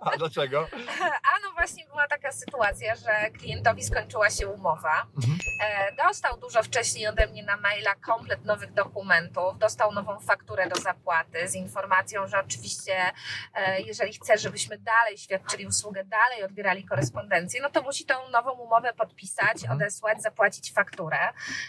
A 0.00 0.16
dlaczego? 0.16 0.66
A 1.30 1.38
no 1.42 1.52
właśnie 1.54 1.86
była 1.86 2.08
taka 2.08 2.32
sytuacja, 2.32 2.94
że 2.96 3.30
klientowi 3.30 3.84
skończyła 3.84 4.30
się 4.30 4.48
umowa. 4.48 5.06
Mhm. 5.16 5.38
E, 5.62 5.92
dostał 6.06 6.36
dużo 6.40 6.62
wcześniej 6.62 7.06
ode 7.08 7.26
mnie 7.26 7.42
na 7.42 7.56
maila 7.56 7.94
komplet 7.94 8.44
nowych 8.44 8.72
dokumentów, 8.72 9.58
dostał 9.58 9.92
nową 9.92 10.20
fakturę 10.20 10.68
do 10.68 10.76
zapłaty 10.80 11.48
z 11.48 11.54
informacją, 11.54 12.26
że 12.26 12.40
oczywiście 12.40 12.96
e, 13.54 13.80
jeżeli 13.80 14.12
chce, 14.12 14.38
żebyśmy 14.38 14.78
dalej 14.78 15.18
świadczyli 15.18 15.66
usługę, 15.66 16.04
dalej 16.04 16.42
odbierali 16.44 16.84
korespondencję, 16.84 17.62
no 17.62 17.70
to 17.70 17.82
musi 17.82 18.04
tą 18.06 18.28
nową 18.28 18.50
umowę 18.50 18.92
podpisać, 18.92 19.54
Mhm. 19.62 19.72
odesłać, 19.78 20.22
zapłacić 20.22 20.72
fakturę. 20.72 21.18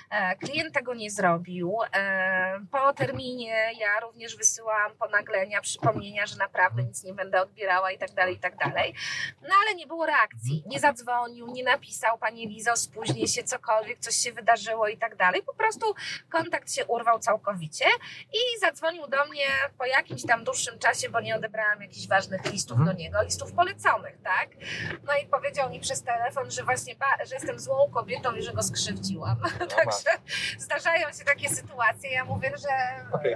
E, 0.09 0.35
klient 0.35 0.73
tego 0.73 0.93
nie 0.93 1.11
zrobił. 1.11 1.77
E, 1.93 2.59
po 2.71 2.93
terminie 2.93 3.71
ja 3.79 3.99
również 3.99 4.37
wysyłam 4.37 4.91
ponaglenia, 4.99 5.61
przypomnienia, 5.61 6.25
że 6.25 6.35
naprawdę 6.37 6.83
nic 6.83 7.03
nie 7.03 7.13
będę 7.13 7.41
odbierała 7.41 7.91
i 7.91 7.97
tak 7.97 8.11
dalej, 8.11 8.35
i 8.35 8.39
tak 8.39 8.55
dalej. 8.57 8.93
No 9.41 9.55
ale 9.65 9.75
nie 9.75 9.87
było 9.87 10.05
reakcji. 10.05 10.63
Nie 10.65 10.79
zadzwonił, 10.79 11.47
nie 11.47 11.63
napisał, 11.63 12.17
Pani 12.17 12.47
Lizo, 12.47 12.75
spóźnię 12.77 13.27
się, 13.27 13.43
cokolwiek, 13.43 13.99
coś 13.99 14.15
się 14.15 14.31
wydarzyło 14.31 14.87
i 14.87 14.97
tak 14.97 15.15
dalej. 15.15 15.43
Po 15.43 15.53
prostu 15.53 15.95
kontakt 16.29 16.73
się 16.73 16.85
urwał 16.85 17.19
całkowicie 17.19 17.85
i 18.33 18.59
zadzwonił 18.59 19.07
do 19.07 19.25
mnie 19.25 19.45
po 19.77 19.85
jakimś 19.85 20.25
tam 20.25 20.43
dłuższym 20.43 20.79
czasie, 20.79 21.09
bo 21.09 21.19
nie 21.21 21.35
odebrałam 21.35 21.81
jakichś 21.81 22.07
ważnych 22.07 22.45
listów 22.45 22.77
Mhm. 22.79 22.95
do 22.97 23.01
niego, 23.03 23.21
listów 23.23 23.53
poleconych, 23.53 24.15
tak? 24.23 24.49
No 25.03 25.13
i 25.23 25.27
powiedział 25.27 25.69
mi 25.69 25.79
przez 25.79 26.03
telefon, 26.03 26.51
że 26.51 26.63
właśnie, 26.63 26.95
ba- 26.95 27.25
że 27.25 27.35
jestem 27.35 27.59
złą 27.59 27.91
kobietą 27.93 28.35
i 28.35 28.41
że 28.41 28.53
go 28.53 28.63
skrzywdziłam. 28.63 29.37
Także 29.77 30.09
zdarzają 30.57 31.07
się 31.13 31.23
takie 31.25 31.49
sytuacje. 31.49 31.74
Ja 32.11 32.25
mówię, 32.25 32.51
że... 32.57 32.67
Okej. 33.11 33.35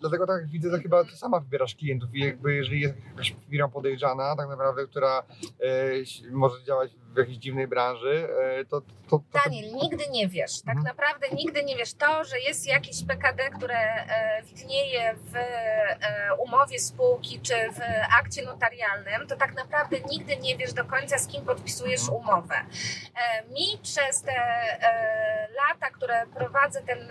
Dlatego 0.00 0.26
tak 0.26 0.46
widzę, 0.46 0.70
to 0.70 0.82
chyba 0.82 1.04
ty 1.04 1.16
sama 1.16 1.40
wybierasz 1.40 1.74
klientów 1.74 2.14
i 2.14 2.20
jakby 2.20 2.54
jeżeli 2.54 2.80
jest 2.80 2.94
jakaś 3.10 3.34
firma 3.50 3.68
podejrzana 3.68 4.36
tak 4.36 4.48
naprawdę, 4.48 4.86
która 4.86 5.22
e, 5.60 6.30
może 6.30 6.64
działać 6.64 6.90
w 7.14 7.16
jakiejś 7.18 7.38
dziwnej 7.38 7.66
branży, 7.68 8.28
e, 8.60 8.64
to, 8.64 8.80
to, 8.80 8.86
to, 9.10 9.20
Daniel, 9.44 9.72
nigdy 9.74 10.04
nie 10.10 10.28
wiesz. 10.28 10.62
Tak 10.62 10.76
Mhm. 10.76 10.84
naprawdę 10.96 11.26
nigdy 11.28 11.64
nie 11.64 11.76
wiesz. 11.76 11.94
To, 11.94 12.24
że 12.24 12.38
jest 12.40 12.66
jakieś 12.66 13.04
PKD, 13.04 13.50
które 13.50 13.78
e, 13.78 14.42
widnieje 14.42 15.14
w 15.14 15.36
e, 15.36 16.34
umowie 16.38 16.78
spółki 16.78 17.40
czy 17.40 17.54
w 17.54 17.80
akcie 18.18 18.42
notarialnym, 18.44 19.26
to 19.26 19.36
tak 19.36 19.54
naprawdę 19.54 19.96
nigdy 20.10 20.36
nie 20.36 20.56
wiesz 20.56 20.72
do 20.72 20.84
końca, 20.84 21.18
z 21.18 21.26
kim 21.26 21.44
podpisujesz 21.44 22.00
Mhm. 22.00 22.18
umowę. 22.18 22.54
Mi 23.50 23.78
przez 23.82 24.22
te 24.22 24.32
lata, 25.68 25.90
które 25.90 26.26
prowadzę 26.34 26.82
ten 26.82 27.08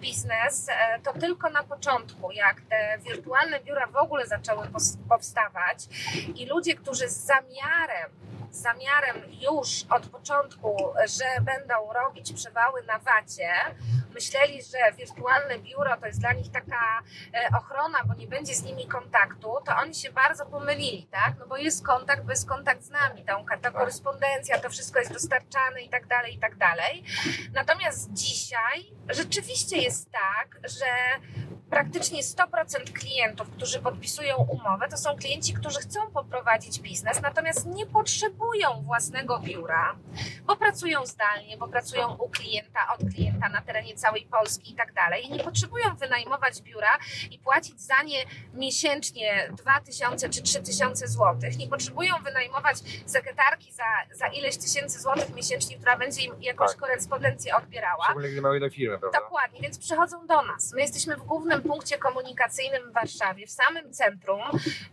biznes, 0.00 0.66
to 1.02 1.12
tylko 1.12 1.50
na 1.50 1.62
początku, 1.62 2.30
jak 2.32 2.60
te 2.60 2.98
wirtualne 2.98 3.60
biura 3.60 3.86
w 3.86 3.96
ogóle 3.96 4.26
zaczęły 4.26 4.66
powstawać 5.08 5.78
i 6.34 6.46
ludzie, 6.46 6.74
którzy 6.74 7.08
z 7.08 7.16
zamiarem 7.16 8.10
zamiarem 8.52 9.16
już 9.40 9.68
od 9.90 10.06
początku, 10.06 10.76
że 11.06 11.24
będą 11.40 11.92
robić 11.92 12.32
przewały 12.32 12.82
na 12.82 12.98
wacie, 12.98 13.50
myśleli, 14.14 14.62
że 14.62 14.96
wirtualne 14.96 15.58
biuro 15.58 15.96
to 15.96 16.06
jest 16.06 16.20
dla 16.20 16.32
nich 16.32 16.52
taka 16.52 17.02
e, 17.34 17.48
ochrona, 17.58 17.98
bo 18.04 18.14
nie 18.14 18.26
będzie 18.26 18.54
z 18.54 18.62
nimi 18.62 18.86
kontaktu, 18.86 19.48
to 19.64 19.76
oni 19.76 19.94
się 19.94 20.12
bardzo 20.12 20.46
pomylili, 20.46 21.06
tak? 21.10 21.34
No 21.38 21.46
bo 21.46 21.56
jest 21.56 21.86
kontakt, 21.86 22.22
bo 22.24 22.30
jest 22.30 22.48
kontakt 22.48 22.82
z 22.82 22.90
nami, 22.90 23.24
ta, 23.24 23.56
ta 23.62 23.70
korespondencja, 23.70 24.58
to 24.58 24.70
wszystko 24.70 24.98
jest 24.98 25.12
dostarczane 25.12 25.82
i 25.82 25.88
tak 25.88 26.06
dalej, 26.06 26.34
i 26.34 26.38
tak 26.38 26.56
dalej. 26.56 27.04
Natomiast 27.52 28.12
dzisiaj 28.12 28.92
rzeczywiście 29.08 29.76
jest 29.78 30.10
tak, 30.10 30.58
że 30.64 30.86
praktycznie 31.76 32.22
100% 32.22 32.92
klientów, 32.92 33.50
którzy 33.50 33.80
podpisują 33.82 34.36
umowę, 34.36 34.88
to 34.88 34.96
są 34.96 35.16
klienci, 35.16 35.54
którzy 35.54 35.80
chcą 35.80 36.10
poprowadzić 36.10 36.80
biznes, 36.80 37.22
natomiast 37.22 37.66
nie 37.66 37.86
potrzebują 37.86 38.82
własnego 38.82 39.38
biura, 39.38 39.96
bo 40.46 40.56
pracują 40.56 41.06
zdalnie, 41.06 41.56
bo 41.56 41.68
pracują 41.68 42.14
u 42.16 42.28
klienta, 42.28 42.80
od 42.94 43.14
klienta 43.14 43.48
na 43.48 43.60
terenie 43.60 43.94
całej 43.94 44.26
Polski 44.26 44.72
i 44.72 44.74
tak 44.74 44.92
dalej. 44.92 45.26
I 45.26 45.32
nie 45.32 45.44
potrzebują 45.44 45.96
wynajmować 45.96 46.62
biura 46.62 46.98
i 47.30 47.38
płacić 47.38 47.80
za 47.80 48.02
nie 48.02 48.24
miesięcznie 48.54 49.48
2000 49.56 50.28
czy 50.28 50.42
3000 50.42 51.08
złotych. 51.08 51.58
Nie 51.58 51.68
potrzebują 51.68 52.14
wynajmować 52.24 52.76
sekretarki 53.06 53.72
za, 53.72 53.84
za 54.14 54.26
ileś 54.26 54.56
tysięcy 54.56 55.00
złotych 55.00 55.34
miesięcznie, 55.34 55.76
która 55.76 55.96
będzie 55.96 56.22
im 56.22 56.34
jakąś 56.42 56.70
Tak. 56.70 56.78
korespondencję 56.80 57.56
odbierała. 57.56 58.04
szczególnie 58.04 58.28
gdy 58.28 58.40
mają 58.42 58.54
jedną 58.54 58.70
firmę, 58.70 58.98
prawda? 58.98 59.20
Dokładnie, 59.20 59.60
więc 59.60 59.78
przychodzą 59.78 60.26
do 60.26 60.42
nas. 60.42 60.72
My 60.72 60.80
jesteśmy 60.80 61.16
w 61.16 61.22
głównym 61.22 61.61
punkcie 61.62 61.98
komunikacyjnym 61.98 62.90
w 62.90 62.92
Warszawie, 62.92 63.46
w 63.46 63.50
samym 63.50 63.92
centrum, 63.92 64.40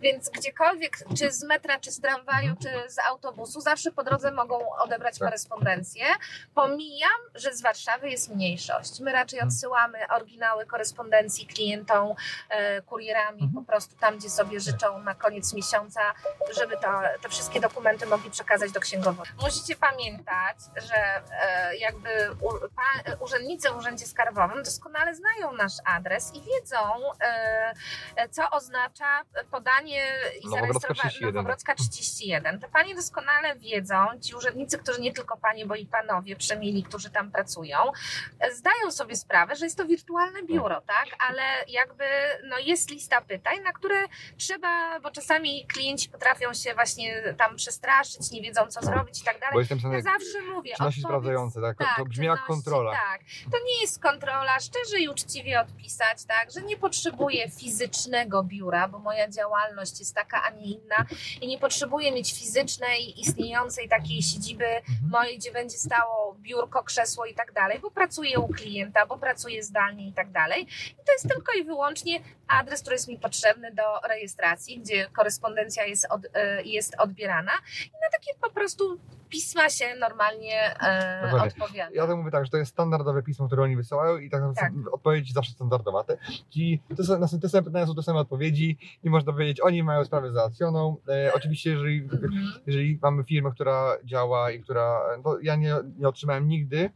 więc 0.01 0.29
gdziekolwiek, 0.29 0.97
czy 1.17 1.31
z 1.31 1.43
metra, 1.43 1.79
czy 1.79 1.91
z 1.91 2.01
tramwaju, 2.01 2.55
czy 2.63 2.91
z 2.91 2.99
autobusu, 2.99 3.61
zawsze 3.61 3.91
po 3.91 4.03
drodze 4.03 4.31
mogą 4.31 4.69
odebrać 4.75 5.19
Tak. 5.19 5.27
korespondencję. 5.27 6.05
Pomijam, 6.55 7.09
że 7.35 7.53
z 7.53 7.61
Warszawy 7.61 8.09
jest 8.09 8.29
mniejszość. 8.35 8.99
My 8.99 9.11
raczej 9.11 9.41
odsyłamy 9.41 9.99
oryginały 10.09 10.65
korespondencji 10.65 11.47
klientom, 11.47 12.13
e, 12.49 12.81
kurierami, 12.81 13.41
Mhm. 13.43 13.65
po 13.65 13.71
prostu 13.71 13.95
tam, 13.95 14.17
gdzie 14.17 14.29
sobie 14.29 14.59
życzą 14.59 14.99
na 14.99 15.15
koniec 15.15 15.53
miesiąca, 15.53 16.01
żeby 16.59 16.77
to, 16.77 16.87
te 17.21 17.29
wszystkie 17.29 17.59
dokumenty 17.59 18.05
mogli 18.05 18.31
przekazać 18.31 18.71
do 18.71 18.79
księgowego. 18.79 19.23
Musicie 19.41 19.75
pamiętać, 19.75 20.57
że 20.75 21.21
e, 21.31 21.75
jakby 21.77 22.09
urzędnicy 23.19 23.69
w 23.69 23.77
Urzędzie 23.77 24.05
Skarbowym 24.05 24.63
doskonale 24.63 25.15
znają 25.15 25.51
nasz 25.53 25.73
adres 25.85 26.31
i 26.35 26.41
wiedzą, 26.41 26.58
e, 27.21 27.73
e, 28.15 28.29
co 28.29 28.49
oznacza 28.49 29.21
podanie 29.51 30.05
i 30.43 30.49
zarejestrowanie 30.49 30.99
31. 30.99 31.35
Nowogrodzka 31.35 31.75
31. 31.75 32.59
Te 32.59 32.69
panie 32.69 32.95
doskonale 32.95 33.55
wiedzą, 33.55 33.95
ci 34.21 34.35
urzędnicy, 34.35 34.77
którzy 34.77 35.01
nie 35.01 35.13
tylko 35.13 35.37
panie, 35.37 35.65
bo 35.65 35.75
i 35.75 35.85
panowie 35.85 36.35
przemili, 36.35 36.83
którzy 36.83 37.09
tam 37.09 37.31
pracują, 37.31 37.77
zdają 38.51 38.91
sobie 38.91 39.15
sprawę, 39.15 39.55
że 39.55 39.65
jest 39.65 39.77
to 39.77 39.85
wirtualne 39.85 40.43
biuro, 40.43 40.81
tak? 40.81 41.05
Ale 41.19 41.43
jakby 41.67 42.05
no, 42.43 42.57
jest 42.57 42.89
lista 42.91 43.21
pytań, 43.21 43.59
na 43.63 43.71
które 43.73 43.95
trzeba, 44.37 44.99
bo 44.99 45.11
czasami 45.11 45.65
klienci 45.67 46.09
potrafią 46.09 46.53
się 46.53 46.73
właśnie 46.73 47.33
tam 47.37 47.55
przestraszyć, 47.55 48.31
nie 48.31 48.41
wiedzą 48.41 48.67
co 48.67 48.81
zrobić 48.81 49.21
i 49.21 49.23
tak 49.23 49.39
dalej. 49.39 49.53
Bo 49.53 49.59
jestem 49.59 49.79
Ja 49.93 50.01
zawsze 50.01 50.41
mówię, 50.41 50.73
czynności 50.75 51.01
odpowiedz- 51.01 51.07
sprawdzające, 51.07 51.61
tak? 51.61 51.77
to 51.97 52.05
brzmi 52.05 52.25
jak 52.25 52.45
kontrola. 52.45 52.91
Tak, 52.91 53.21
to 53.51 53.57
nie 53.65 53.81
jest 53.81 54.01
kontrola, 54.01 54.59
szczerze 54.59 54.99
i 54.99 55.09
uczciwie 55.09 55.61
odpisać, 55.61 56.25
tak, 56.25 56.38
że 56.55 56.61
nie 56.61 56.77
potrzebuję 56.77 57.49
fizycznego 57.49 58.43
biura, 58.43 58.87
bo 58.87 58.99
moja 58.99 59.27
działalność 59.29 59.99
jest 59.99 60.15
taka, 60.15 60.43
a 60.43 60.49
nie 60.49 60.65
inna 60.65 61.05
i 61.41 61.47
nie 61.47 61.57
potrzebuję 61.59 62.11
mieć 62.11 62.33
fizycznej, 62.33 63.21
istniejącej 63.21 63.89
takiej 63.89 64.21
siedziby 64.21 64.65
Mhm. 64.65 65.09
mojej, 65.11 65.37
gdzie 65.37 65.51
będzie 65.51 65.77
stało 65.77 66.35
biurko, 66.39 66.83
krzesło 66.83 67.25
i 67.25 67.33
tak 67.33 67.53
dalej, 67.53 67.79
bo 67.79 67.91
pracuję 67.91 68.39
u 68.39 68.47
klienta, 68.47 69.05
bo 69.05 69.17
pracuję 69.17 69.63
zdalnie 69.63 70.07
i 70.07 70.13
tak 70.13 70.31
dalej. 70.31 70.61
I 70.91 71.05
to 71.05 71.11
jest 71.13 71.27
tylko 71.29 71.53
i 71.53 71.63
wyłącznie 71.63 72.19
adres, 72.47 72.81
który 72.81 72.93
jest 72.95 73.07
mi 73.07 73.19
potrzebny 73.19 73.71
do 73.73 74.07
rejestracji, 74.09 74.79
gdzie 74.79 75.07
korespondencja 75.09 75.85
jest, 75.85 76.07
od, 76.09 76.21
e, 76.33 76.63
jest 76.63 76.95
odbierana 76.97 77.51
i 77.85 77.91
na 77.91 78.09
takie 78.11 78.31
po 78.41 78.49
prostu 78.49 78.99
pisma 79.29 79.69
się 79.69 79.85
normalnie 79.99 80.79
e, 80.81 81.21
Dokładnie. 81.23 81.47
odpowiada. 81.47 81.91
Ja 81.93 82.07
to 82.07 82.17
mówię 82.17 82.31
tak, 82.31 82.45
że 82.45 82.51
to 82.51 82.57
jest 82.57 82.71
standardowe 82.71 83.23
pismo, 83.23 83.47
które 83.47 83.63
oni 83.63 83.75
wysyłają 83.75 84.17
i 84.17 84.29
tak, 84.29 84.41
Tak. 84.55 84.71
odpowiedź 84.91 85.33
zawsze 85.33 85.51
standardowa. 85.51 86.03
Te, 86.03 86.17
ci, 86.49 86.81
te, 86.97 87.03
są- 87.03 87.39
te, 87.41 87.49
same 87.49 87.63
pytania 87.63 87.85
są 87.87 87.95
te 87.95 88.03
same 88.03 88.19
odpowiedzi 88.19 88.77
i 89.03 89.09
można 89.09 89.31
powiedzieć, 89.33 89.61
oni 89.61 89.83
mają 89.83 90.05
sprawę 90.05 90.31
załatwioną. 90.31 90.97
E, 91.09 91.33
oczywiście, 91.33 91.69
jeżeli, 91.69 91.99
Mhm. 92.01 92.31
jeżeli 92.67 92.99
mamy 93.01 93.23
firmę, 93.23 93.51
która 93.51 93.91
działa 94.03 94.51
i 94.51 94.59
która, 94.59 95.01
no 95.23 95.37
ja 95.41 95.55
nie, 95.55 95.75
nie 95.97 96.07
otrzymałem 96.07 96.47
nigdy 96.47 96.89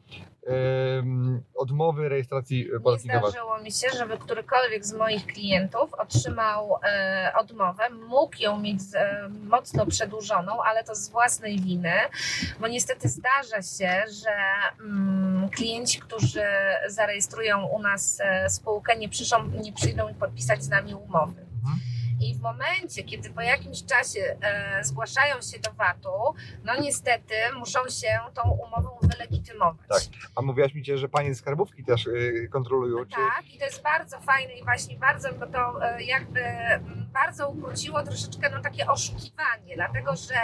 odmowy 1.74 2.10
rejestracji 2.10 2.70
Nie 2.74 2.80
podatki 2.80 3.08
VAT. 3.08 3.20
zdarzyło 3.20 3.60
mi 3.60 3.72
się, 3.72 3.88
żeby 3.98 4.18
którykolwiek 4.18 4.86
z 4.86 4.94
moich 4.94 5.26
klientów 5.26 5.94
otrzymał 5.94 6.80
e, 6.84 7.34
odmowę, 7.40 7.90
mógł 7.90 8.36
ją 8.40 8.60
mieć 8.60 8.80
e, 8.96 9.30
mocno 9.44 9.86
przedłużoną, 9.86 10.64
ale 10.64 10.84
to 10.84 10.96
z 10.96 11.10
własnej 11.10 11.60
winy, 11.60 11.94
bo 12.60 12.68
niestety 12.68 13.10
zdarza 13.10 13.62
się, 13.62 14.04
że 14.24 14.36
mm, 14.80 15.50
klienci, 15.50 16.00
którzy 16.00 16.44
zarejestrują 16.88 17.66
u 17.66 17.80
nas 17.80 18.22
e, 18.22 18.50
spółkę, 18.50 18.96
nie, 18.98 19.10
przyszą, 19.10 19.48
nie 19.48 19.74
przyjdą 19.74 20.10
i 20.10 20.14
podpisać 20.14 20.64
z 20.64 20.70
nami 20.70 20.96
umowy. 20.96 21.43
I 22.24 22.36
w 22.36 22.42
momencie, 22.42 23.04
kiedy 23.04 23.30
po 23.30 23.42
jakimś 23.42 23.86
czasie 23.86 24.38
e, 24.42 24.84
zgłaszają 24.84 25.42
się 25.42 25.60
do 25.60 25.72
VAT-u, 25.72 26.34
no 26.64 26.82
niestety 26.82 27.34
muszą 27.56 27.80
się 27.90 28.20
tą 28.34 28.42
umową 28.52 28.98
wylegitymować. 29.02 29.88
Tak. 29.90 30.02
A 30.36 30.42
mówiłaś 30.42 30.74
mi, 30.74 30.84
że 30.86 31.10
panie 31.10 31.36
z 31.36 31.40
skarbówki 31.40 31.84
też 31.84 32.08
y, 32.08 32.50
kontrolują, 32.52 33.06
czy 33.06 33.16
Tak, 33.16 33.54
i 33.54 33.60
to 33.60 33.66
jest 33.66 33.82
bardzo 33.82 34.20
fajne 34.20 34.54
i 34.54 34.64
właśnie 34.64 34.98
bardzo, 34.98 35.34
bo 35.34 35.48
to 35.48 35.86
e, 35.86 36.04
jakby 36.04 36.42
bardzo 37.14 37.50
ukróciło 37.50 38.04
troszeczkę 38.04 38.50
no, 38.50 38.62
takie 38.62 38.88
oszukiwanie, 38.88 39.76
dlatego 39.76 40.16
że 40.16 40.36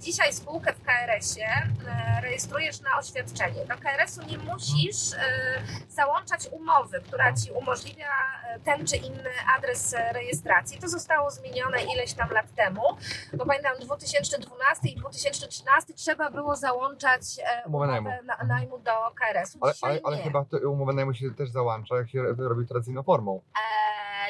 dzisiaj 0.00 0.32
spółkę 0.32 0.72
w 0.72 0.82
KRS-ie 0.82 1.48
e, 1.48 2.20
rejestrujesz 2.20 2.80
na 2.80 2.98
oświadczenie. 2.98 3.66
Do 3.66 3.74
KRS-u 3.76 4.22
nie 4.26 4.38
musisz 4.38 5.12
e, 5.12 5.62
załączać 5.88 6.48
umowy, 6.52 7.00
która 7.00 7.32
ci 7.32 7.50
umożliwia 7.50 8.08
e, 8.44 8.60
ten 8.60 8.86
czy 8.86 8.96
inny 8.96 9.30
adres 9.58 9.94
e, 9.94 10.12
rejestracji. 10.12 10.78
To 10.78 10.88
zostało 10.88 11.19
zmienione 11.30 11.78
ileś 11.94 12.12
tam 12.12 12.30
lat 12.30 12.54
temu, 12.54 12.82
bo 13.32 13.46
pamiętam 13.46 13.72
2012 13.80 14.88
i 14.88 14.96
2013 14.96 15.94
trzeba 15.94 16.30
było 16.30 16.56
załączać 16.56 17.22
e, 17.38 17.68
Umowę 17.68 17.86
najmu. 17.86 18.10
na, 18.24 18.36
najmu 18.46 18.78
do 18.78 18.92
KRS-u. 19.14 19.58
Ale, 19.60 19.72
ale, 19.82 20.00
ale 20.04 20.16
chyba 20.18 20.44
umowę 20.68 20.92
najmu 20.92 21.14
się 21.14 21.30
też 21.34 21.50
załącza, 21.50 21.96
jak 21.96 22.10
się 22.10 22.22
robi 22.38 22.66
tradycyjną 22.66 23.02
formą. 23.02 23.40
E, 23.56 23.79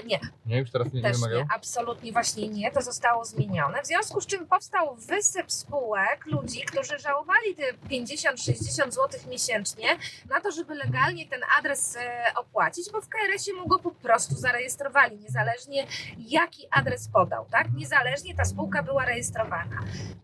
nie, 0.07 0.21
Nie, 0.47 0.59
już 0.59 0.71
teraz 0.71 0.93
nie, 0.93 1.01
nie 1.03 1.09
też 1.09 1.17
wymagają? 1.17 1.41
nie, 1.41 1.47
absolutnie 1.55 2.13
właśnie 2.13 2.49
nie, 2.49 2.71
to 2.71 2.83
zostało 2.83 3.25
zmienione. 3.25 3.83
W 3.83 3.87
związku 3.87 4.21
z 4.21 4.27
czym 4.27 4.47
powstał 4.47 4.95
wysyp 4.97 5.53
spółek, 5.53 6.27
ludzi, 6.27 6.63
którzy 6.63 6.99
żałowali 6.99 7.55
te 7.57 7.63
50-60 7.73 8.91
zł 8.91 9.09
miesięcznie 9.29 9.97
na 10.31 10.41
to, 10.41 10.51
żeby 10.51 10.75
legalnie 10.75 11.27
ten 11.29 11.41
adres 11.59 11.97
e, 11.97 12.25
opłacić, 12.37 12.91
bo 12.93 13.01
w 13.01 13.09
KRS-ie 13.09 13.57
mu 13.57 13.69
go 13.69 13.79
po 13.79 13.91
prostu 13.91 14.35
zarejestrowali, 14.35 15.19
niezależnie 15.19 15.87
jaki 16.19 16.67
adres 16.71 17.09
podał, 17.09 17.47
tak? 17.51 17.67
Niezależnie 17.75 18.35
ta 18.35 18.45
spółka 18.45 18.83
była 18.83 19.05
rejestrowana. 19.05 19.81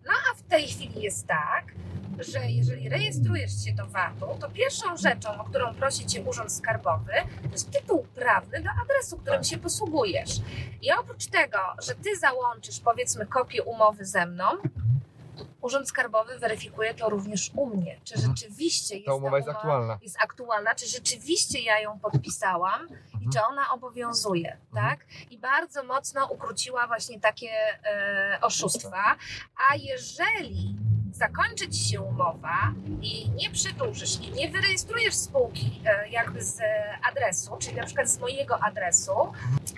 No 0.07 0.13
a 0.33 0.35
w 0.35 0.43
tej 0.43 0.67
chwili 0.69 1.03
jest 1.03 1.27
tak, 1.27 1.65
że 2.19 2.47
jeżeli 2.51 2.89
rejestrujesz 2.89 3.65
się 3.65 3.73
do 3.73 3.87
VAT-u, 3.87 4.39
to 4.41 4.51
pierwszą 4.51 4.97
rzeczą, 4.97 5.41
o 5.41 5.45
którą 5.45 5.75
prosi 5.75 6.07
Cię 6.07 6.23
Urząd 6.23 6.53
Skarbowy, 6.53 7.13
to 7.43 7.49
jest 7.53 7.71
tytuł 7.71 8.07
prawny 8.15 8.63
do 8.63 8.71
adresu, 8.83 9.17
którym 9.19 9.41
Tak. 9.41 9.47
się 9.51 9.59
posługujesz. 9.59 10.31
I 10.83 10.93
oprócz 10.93 11.27
tego, 11.27 11.59
że 11.87 11.95
Ty 11.95 12.17
załączysz 12.19 12.81
powiedzmy 12.81 13.27
kopię 13.27 13.63
umowy 13.63 14.05
ze 14.05 14.27
mną, 14.27 14.45
Urząd 15.61 15.89
Skarbowy 15.89 16.39
weryfikuje 16.39 16.95
to 16.95 17.09
również 17.09 17.51
u 17.57 17.67
mnie. 17.67 18.01
Czy 18.05 18.15
Mhm. 18.15 18.37
rzeczywiście 18.37 18.95
jest 18.95 19.07
Ta 19.07 19.15
umowa 19.15 19.37
jest 19.37 19.49
aktualna. 19.49 19.99
jest 20.03 20.17
aktualna, 20.23 20.75
czy 20.75 20.87
rzeczywiście 20.87 21.61
ja 21.61 21.81
ją 21.81 21.99
podpisałam 21.99 22.89
i 23.21 23.29
czy 23.33 23.39
ona 23.51 23.71
obowiązuje, 23.71 24.57
Mhm. 24.71 24.89
tak? 24.91 25.07
I 25.31 25.39
bardzo 25.39 25.85
mocno 25.85 26.27
ukróciła 26.27 26.87
właśnie 26.87 27.21
takie 27.21 27.49
e, 27.85 28.39
oszustwa. 28.43 29.17
A 29.71 29.77
jeżeli 29.77 30.77
zakończy 31.17 31.69
ci 31.69 31.85
się 31.85 32.01
umowa 32.01 32.73
i 33.03 33.31
nie 33.31 33.51
przedłużysz 33.51 34.21
i 34.21 34.33
nie 34.33 34.49
wyrejestrujesz 34.49 35.15
spółki 35.15 35.81
e, 35.85 36.09
jakby 36.09 36.43
z 36.45 36.61
e, 36.61 36.99
adresu, 37.11 37.57
czyli 37.59 37.77
na 37.77 37.87
przykład 37.87 38.11
z 38.11 38.19
mojego 38.19 38.63
adresu, 38.63 39.13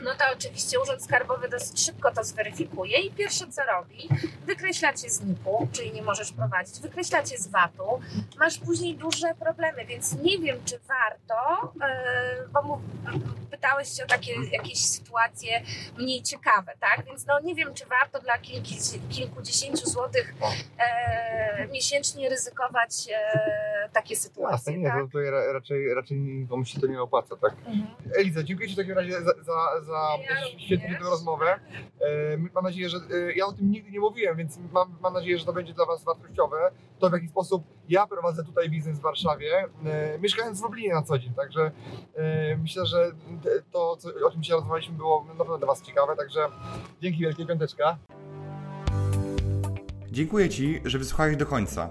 no 0.04 0.10
to 0.18 0.24
oczywiście 0.34 0.80
Urząd 0.80 1.04
Skarbowy 1.04 1.48
dosyć 1.48 1.84
szybko 1.84 2.10
to 2.10 2.24
zweryfikuje 2.24 2.98
i 2.98 3.10
pierwsze 3.10 3.46
co 3.46 3.62
robi, 3.62 4.08
wykreśla 4.46 4.92
cię 4.92 5.10
z 5.10 5.20
NIP-u, 5.20 5.68
czyli 5.72 5.92
nie 5.92 6.02
możesz 6.02 6.32
prowadzić, 6.32 6.80
wykreśla 6.80 7.22
cię 7.22 7.38
z 7.38 7.48
VAT-u, 7.48 8.00
masz 8.38 8.58
później 8.58 8.96
duże 8.96 9.34
problemy, 9.34 9.84
więc 9.84 10.12
nie 10.12 10.38
wiem, 10.38 10.58
czy 10.64 10.78
warto, 10.88 11.72
e, 11.82 12.48
bo 12.52 12.80
mu, 13.78 13.84
pytałeś 13.84 13.96
się 13.96 14.04
o 14.04 14.06
takie 14.06 14.34
jakieś 14.52 14.78
sytuacje 14.78 15.62
mniej 15.98 16.22
ciekawe, 16.22 16.72
tak? 16.80 17.04
Więc 17.06 17.26
no 17.26 17.40
nie 17.40 17.54
wiem, 17.54 17.74
czy 17.74 17.86
warto 17.86 18.20
dla 18.20 18.38
kilku, 18.38 18.68
kilkudziesięciu 19.10 19.86
złotych 19.86 20.34
e, 20.78 21.68
miesięcznie 21.68 22.28
ryzykować 22.28 22.90
e, 23.12 23.67
takie 23.88 24.14
Jasne, 24.14 24.28
sytuacje, 24.28 24.78
nie, 24.78 24.88
tak? 24.88 25.00
to 25.00 25.06
tutaj 25.06 25.30
ra- 25.30 25.52
raczej, 25.52 25.94
raczej 25.94 26.18
nikomu 26.18 26.64
się 26.64 26.80
to 26.80 26.86
nie 26.86 27.02
opłaca, 27.02 27.36
tak? 27.36 27.56
Mhm. 27.58 27.86
Eliza, 28.14 28.42
dziękuję 28.42 28.68
Ci 28.68 28.74
w 28.74 28.76
takim 28.76 28.94
razie 28.94 29.12
za, 29.12 29.20
za, 29.20 29.84
za 29.86 30.08
Ja 30.68 30.98
tę 30.98 31.04
rozmowę. 31.04 31.46
E, 32.00 32.36
mam 32.54 32.64
nadzieję, 32.64 32.88
że 32.88 32.98
e, 32.98 33.32
ja 33.32 33.46
o 33.46 33.52
tym 33.52 33.70
nigdy 33.70 33.90
nie 33.90 34.00
mówiłem, 34.00 34.36
więc 34.36 34.58
mam, 34.72 34.96
mam 35.00 35.12
nadzieję, 35.12 35.38
że 35.38 35.44
to 35.44 35.52
będzie 35.52 35.74
dla 35.74 35.86
Was 35.86 36.04
wartościowe. 36.04 36.56
To 36.98 37.10
w 37.10 37.12
jaki 37.12 37.28
sposób 37.28 37.64
ja 37.88 38.06
prowadzę 38.06 38.44
tutaj 38.44 38.70
biznes 38.70 38.98
w 38.98 39.02
Warszawie, 39.02 39.64
e, 39.84 40.18
mieszkając 40.18 40.60
w 40.60 40.62
Lublinie 40.62 40.94
na 40.94 41.02
co 41.02 41.18
dzień. 41.18 41.34
Także 41.34 41.70
e, 42.14 42.56
myślę, 42.56 42.86
że 42.86 43.12
to, 43.72 43.96
co, 43.96 44.08
o 44.26 44.30
czym 44.30 44.42
dzisiaj 44.42 44.56
rozmawialiśmy, 44.56 44.96
było 44.96 45.24
naprawdę 45.28 45.58
dla 45.58 45.66
Was 45.66 45.82
ciekawe. 45.82 46.16
Także 46.16 46.48
dzięki 47.02 47.18
wielkie, 47.20 47.46
piąteczka. 47.46 47.98
Dziękuję 50.10 50.48
Ci, 50.48 50.80
że 50.84 50.98
wysłuchałeś 50.98 51.36
do 51.36 51.46
końca. 51.46 51.90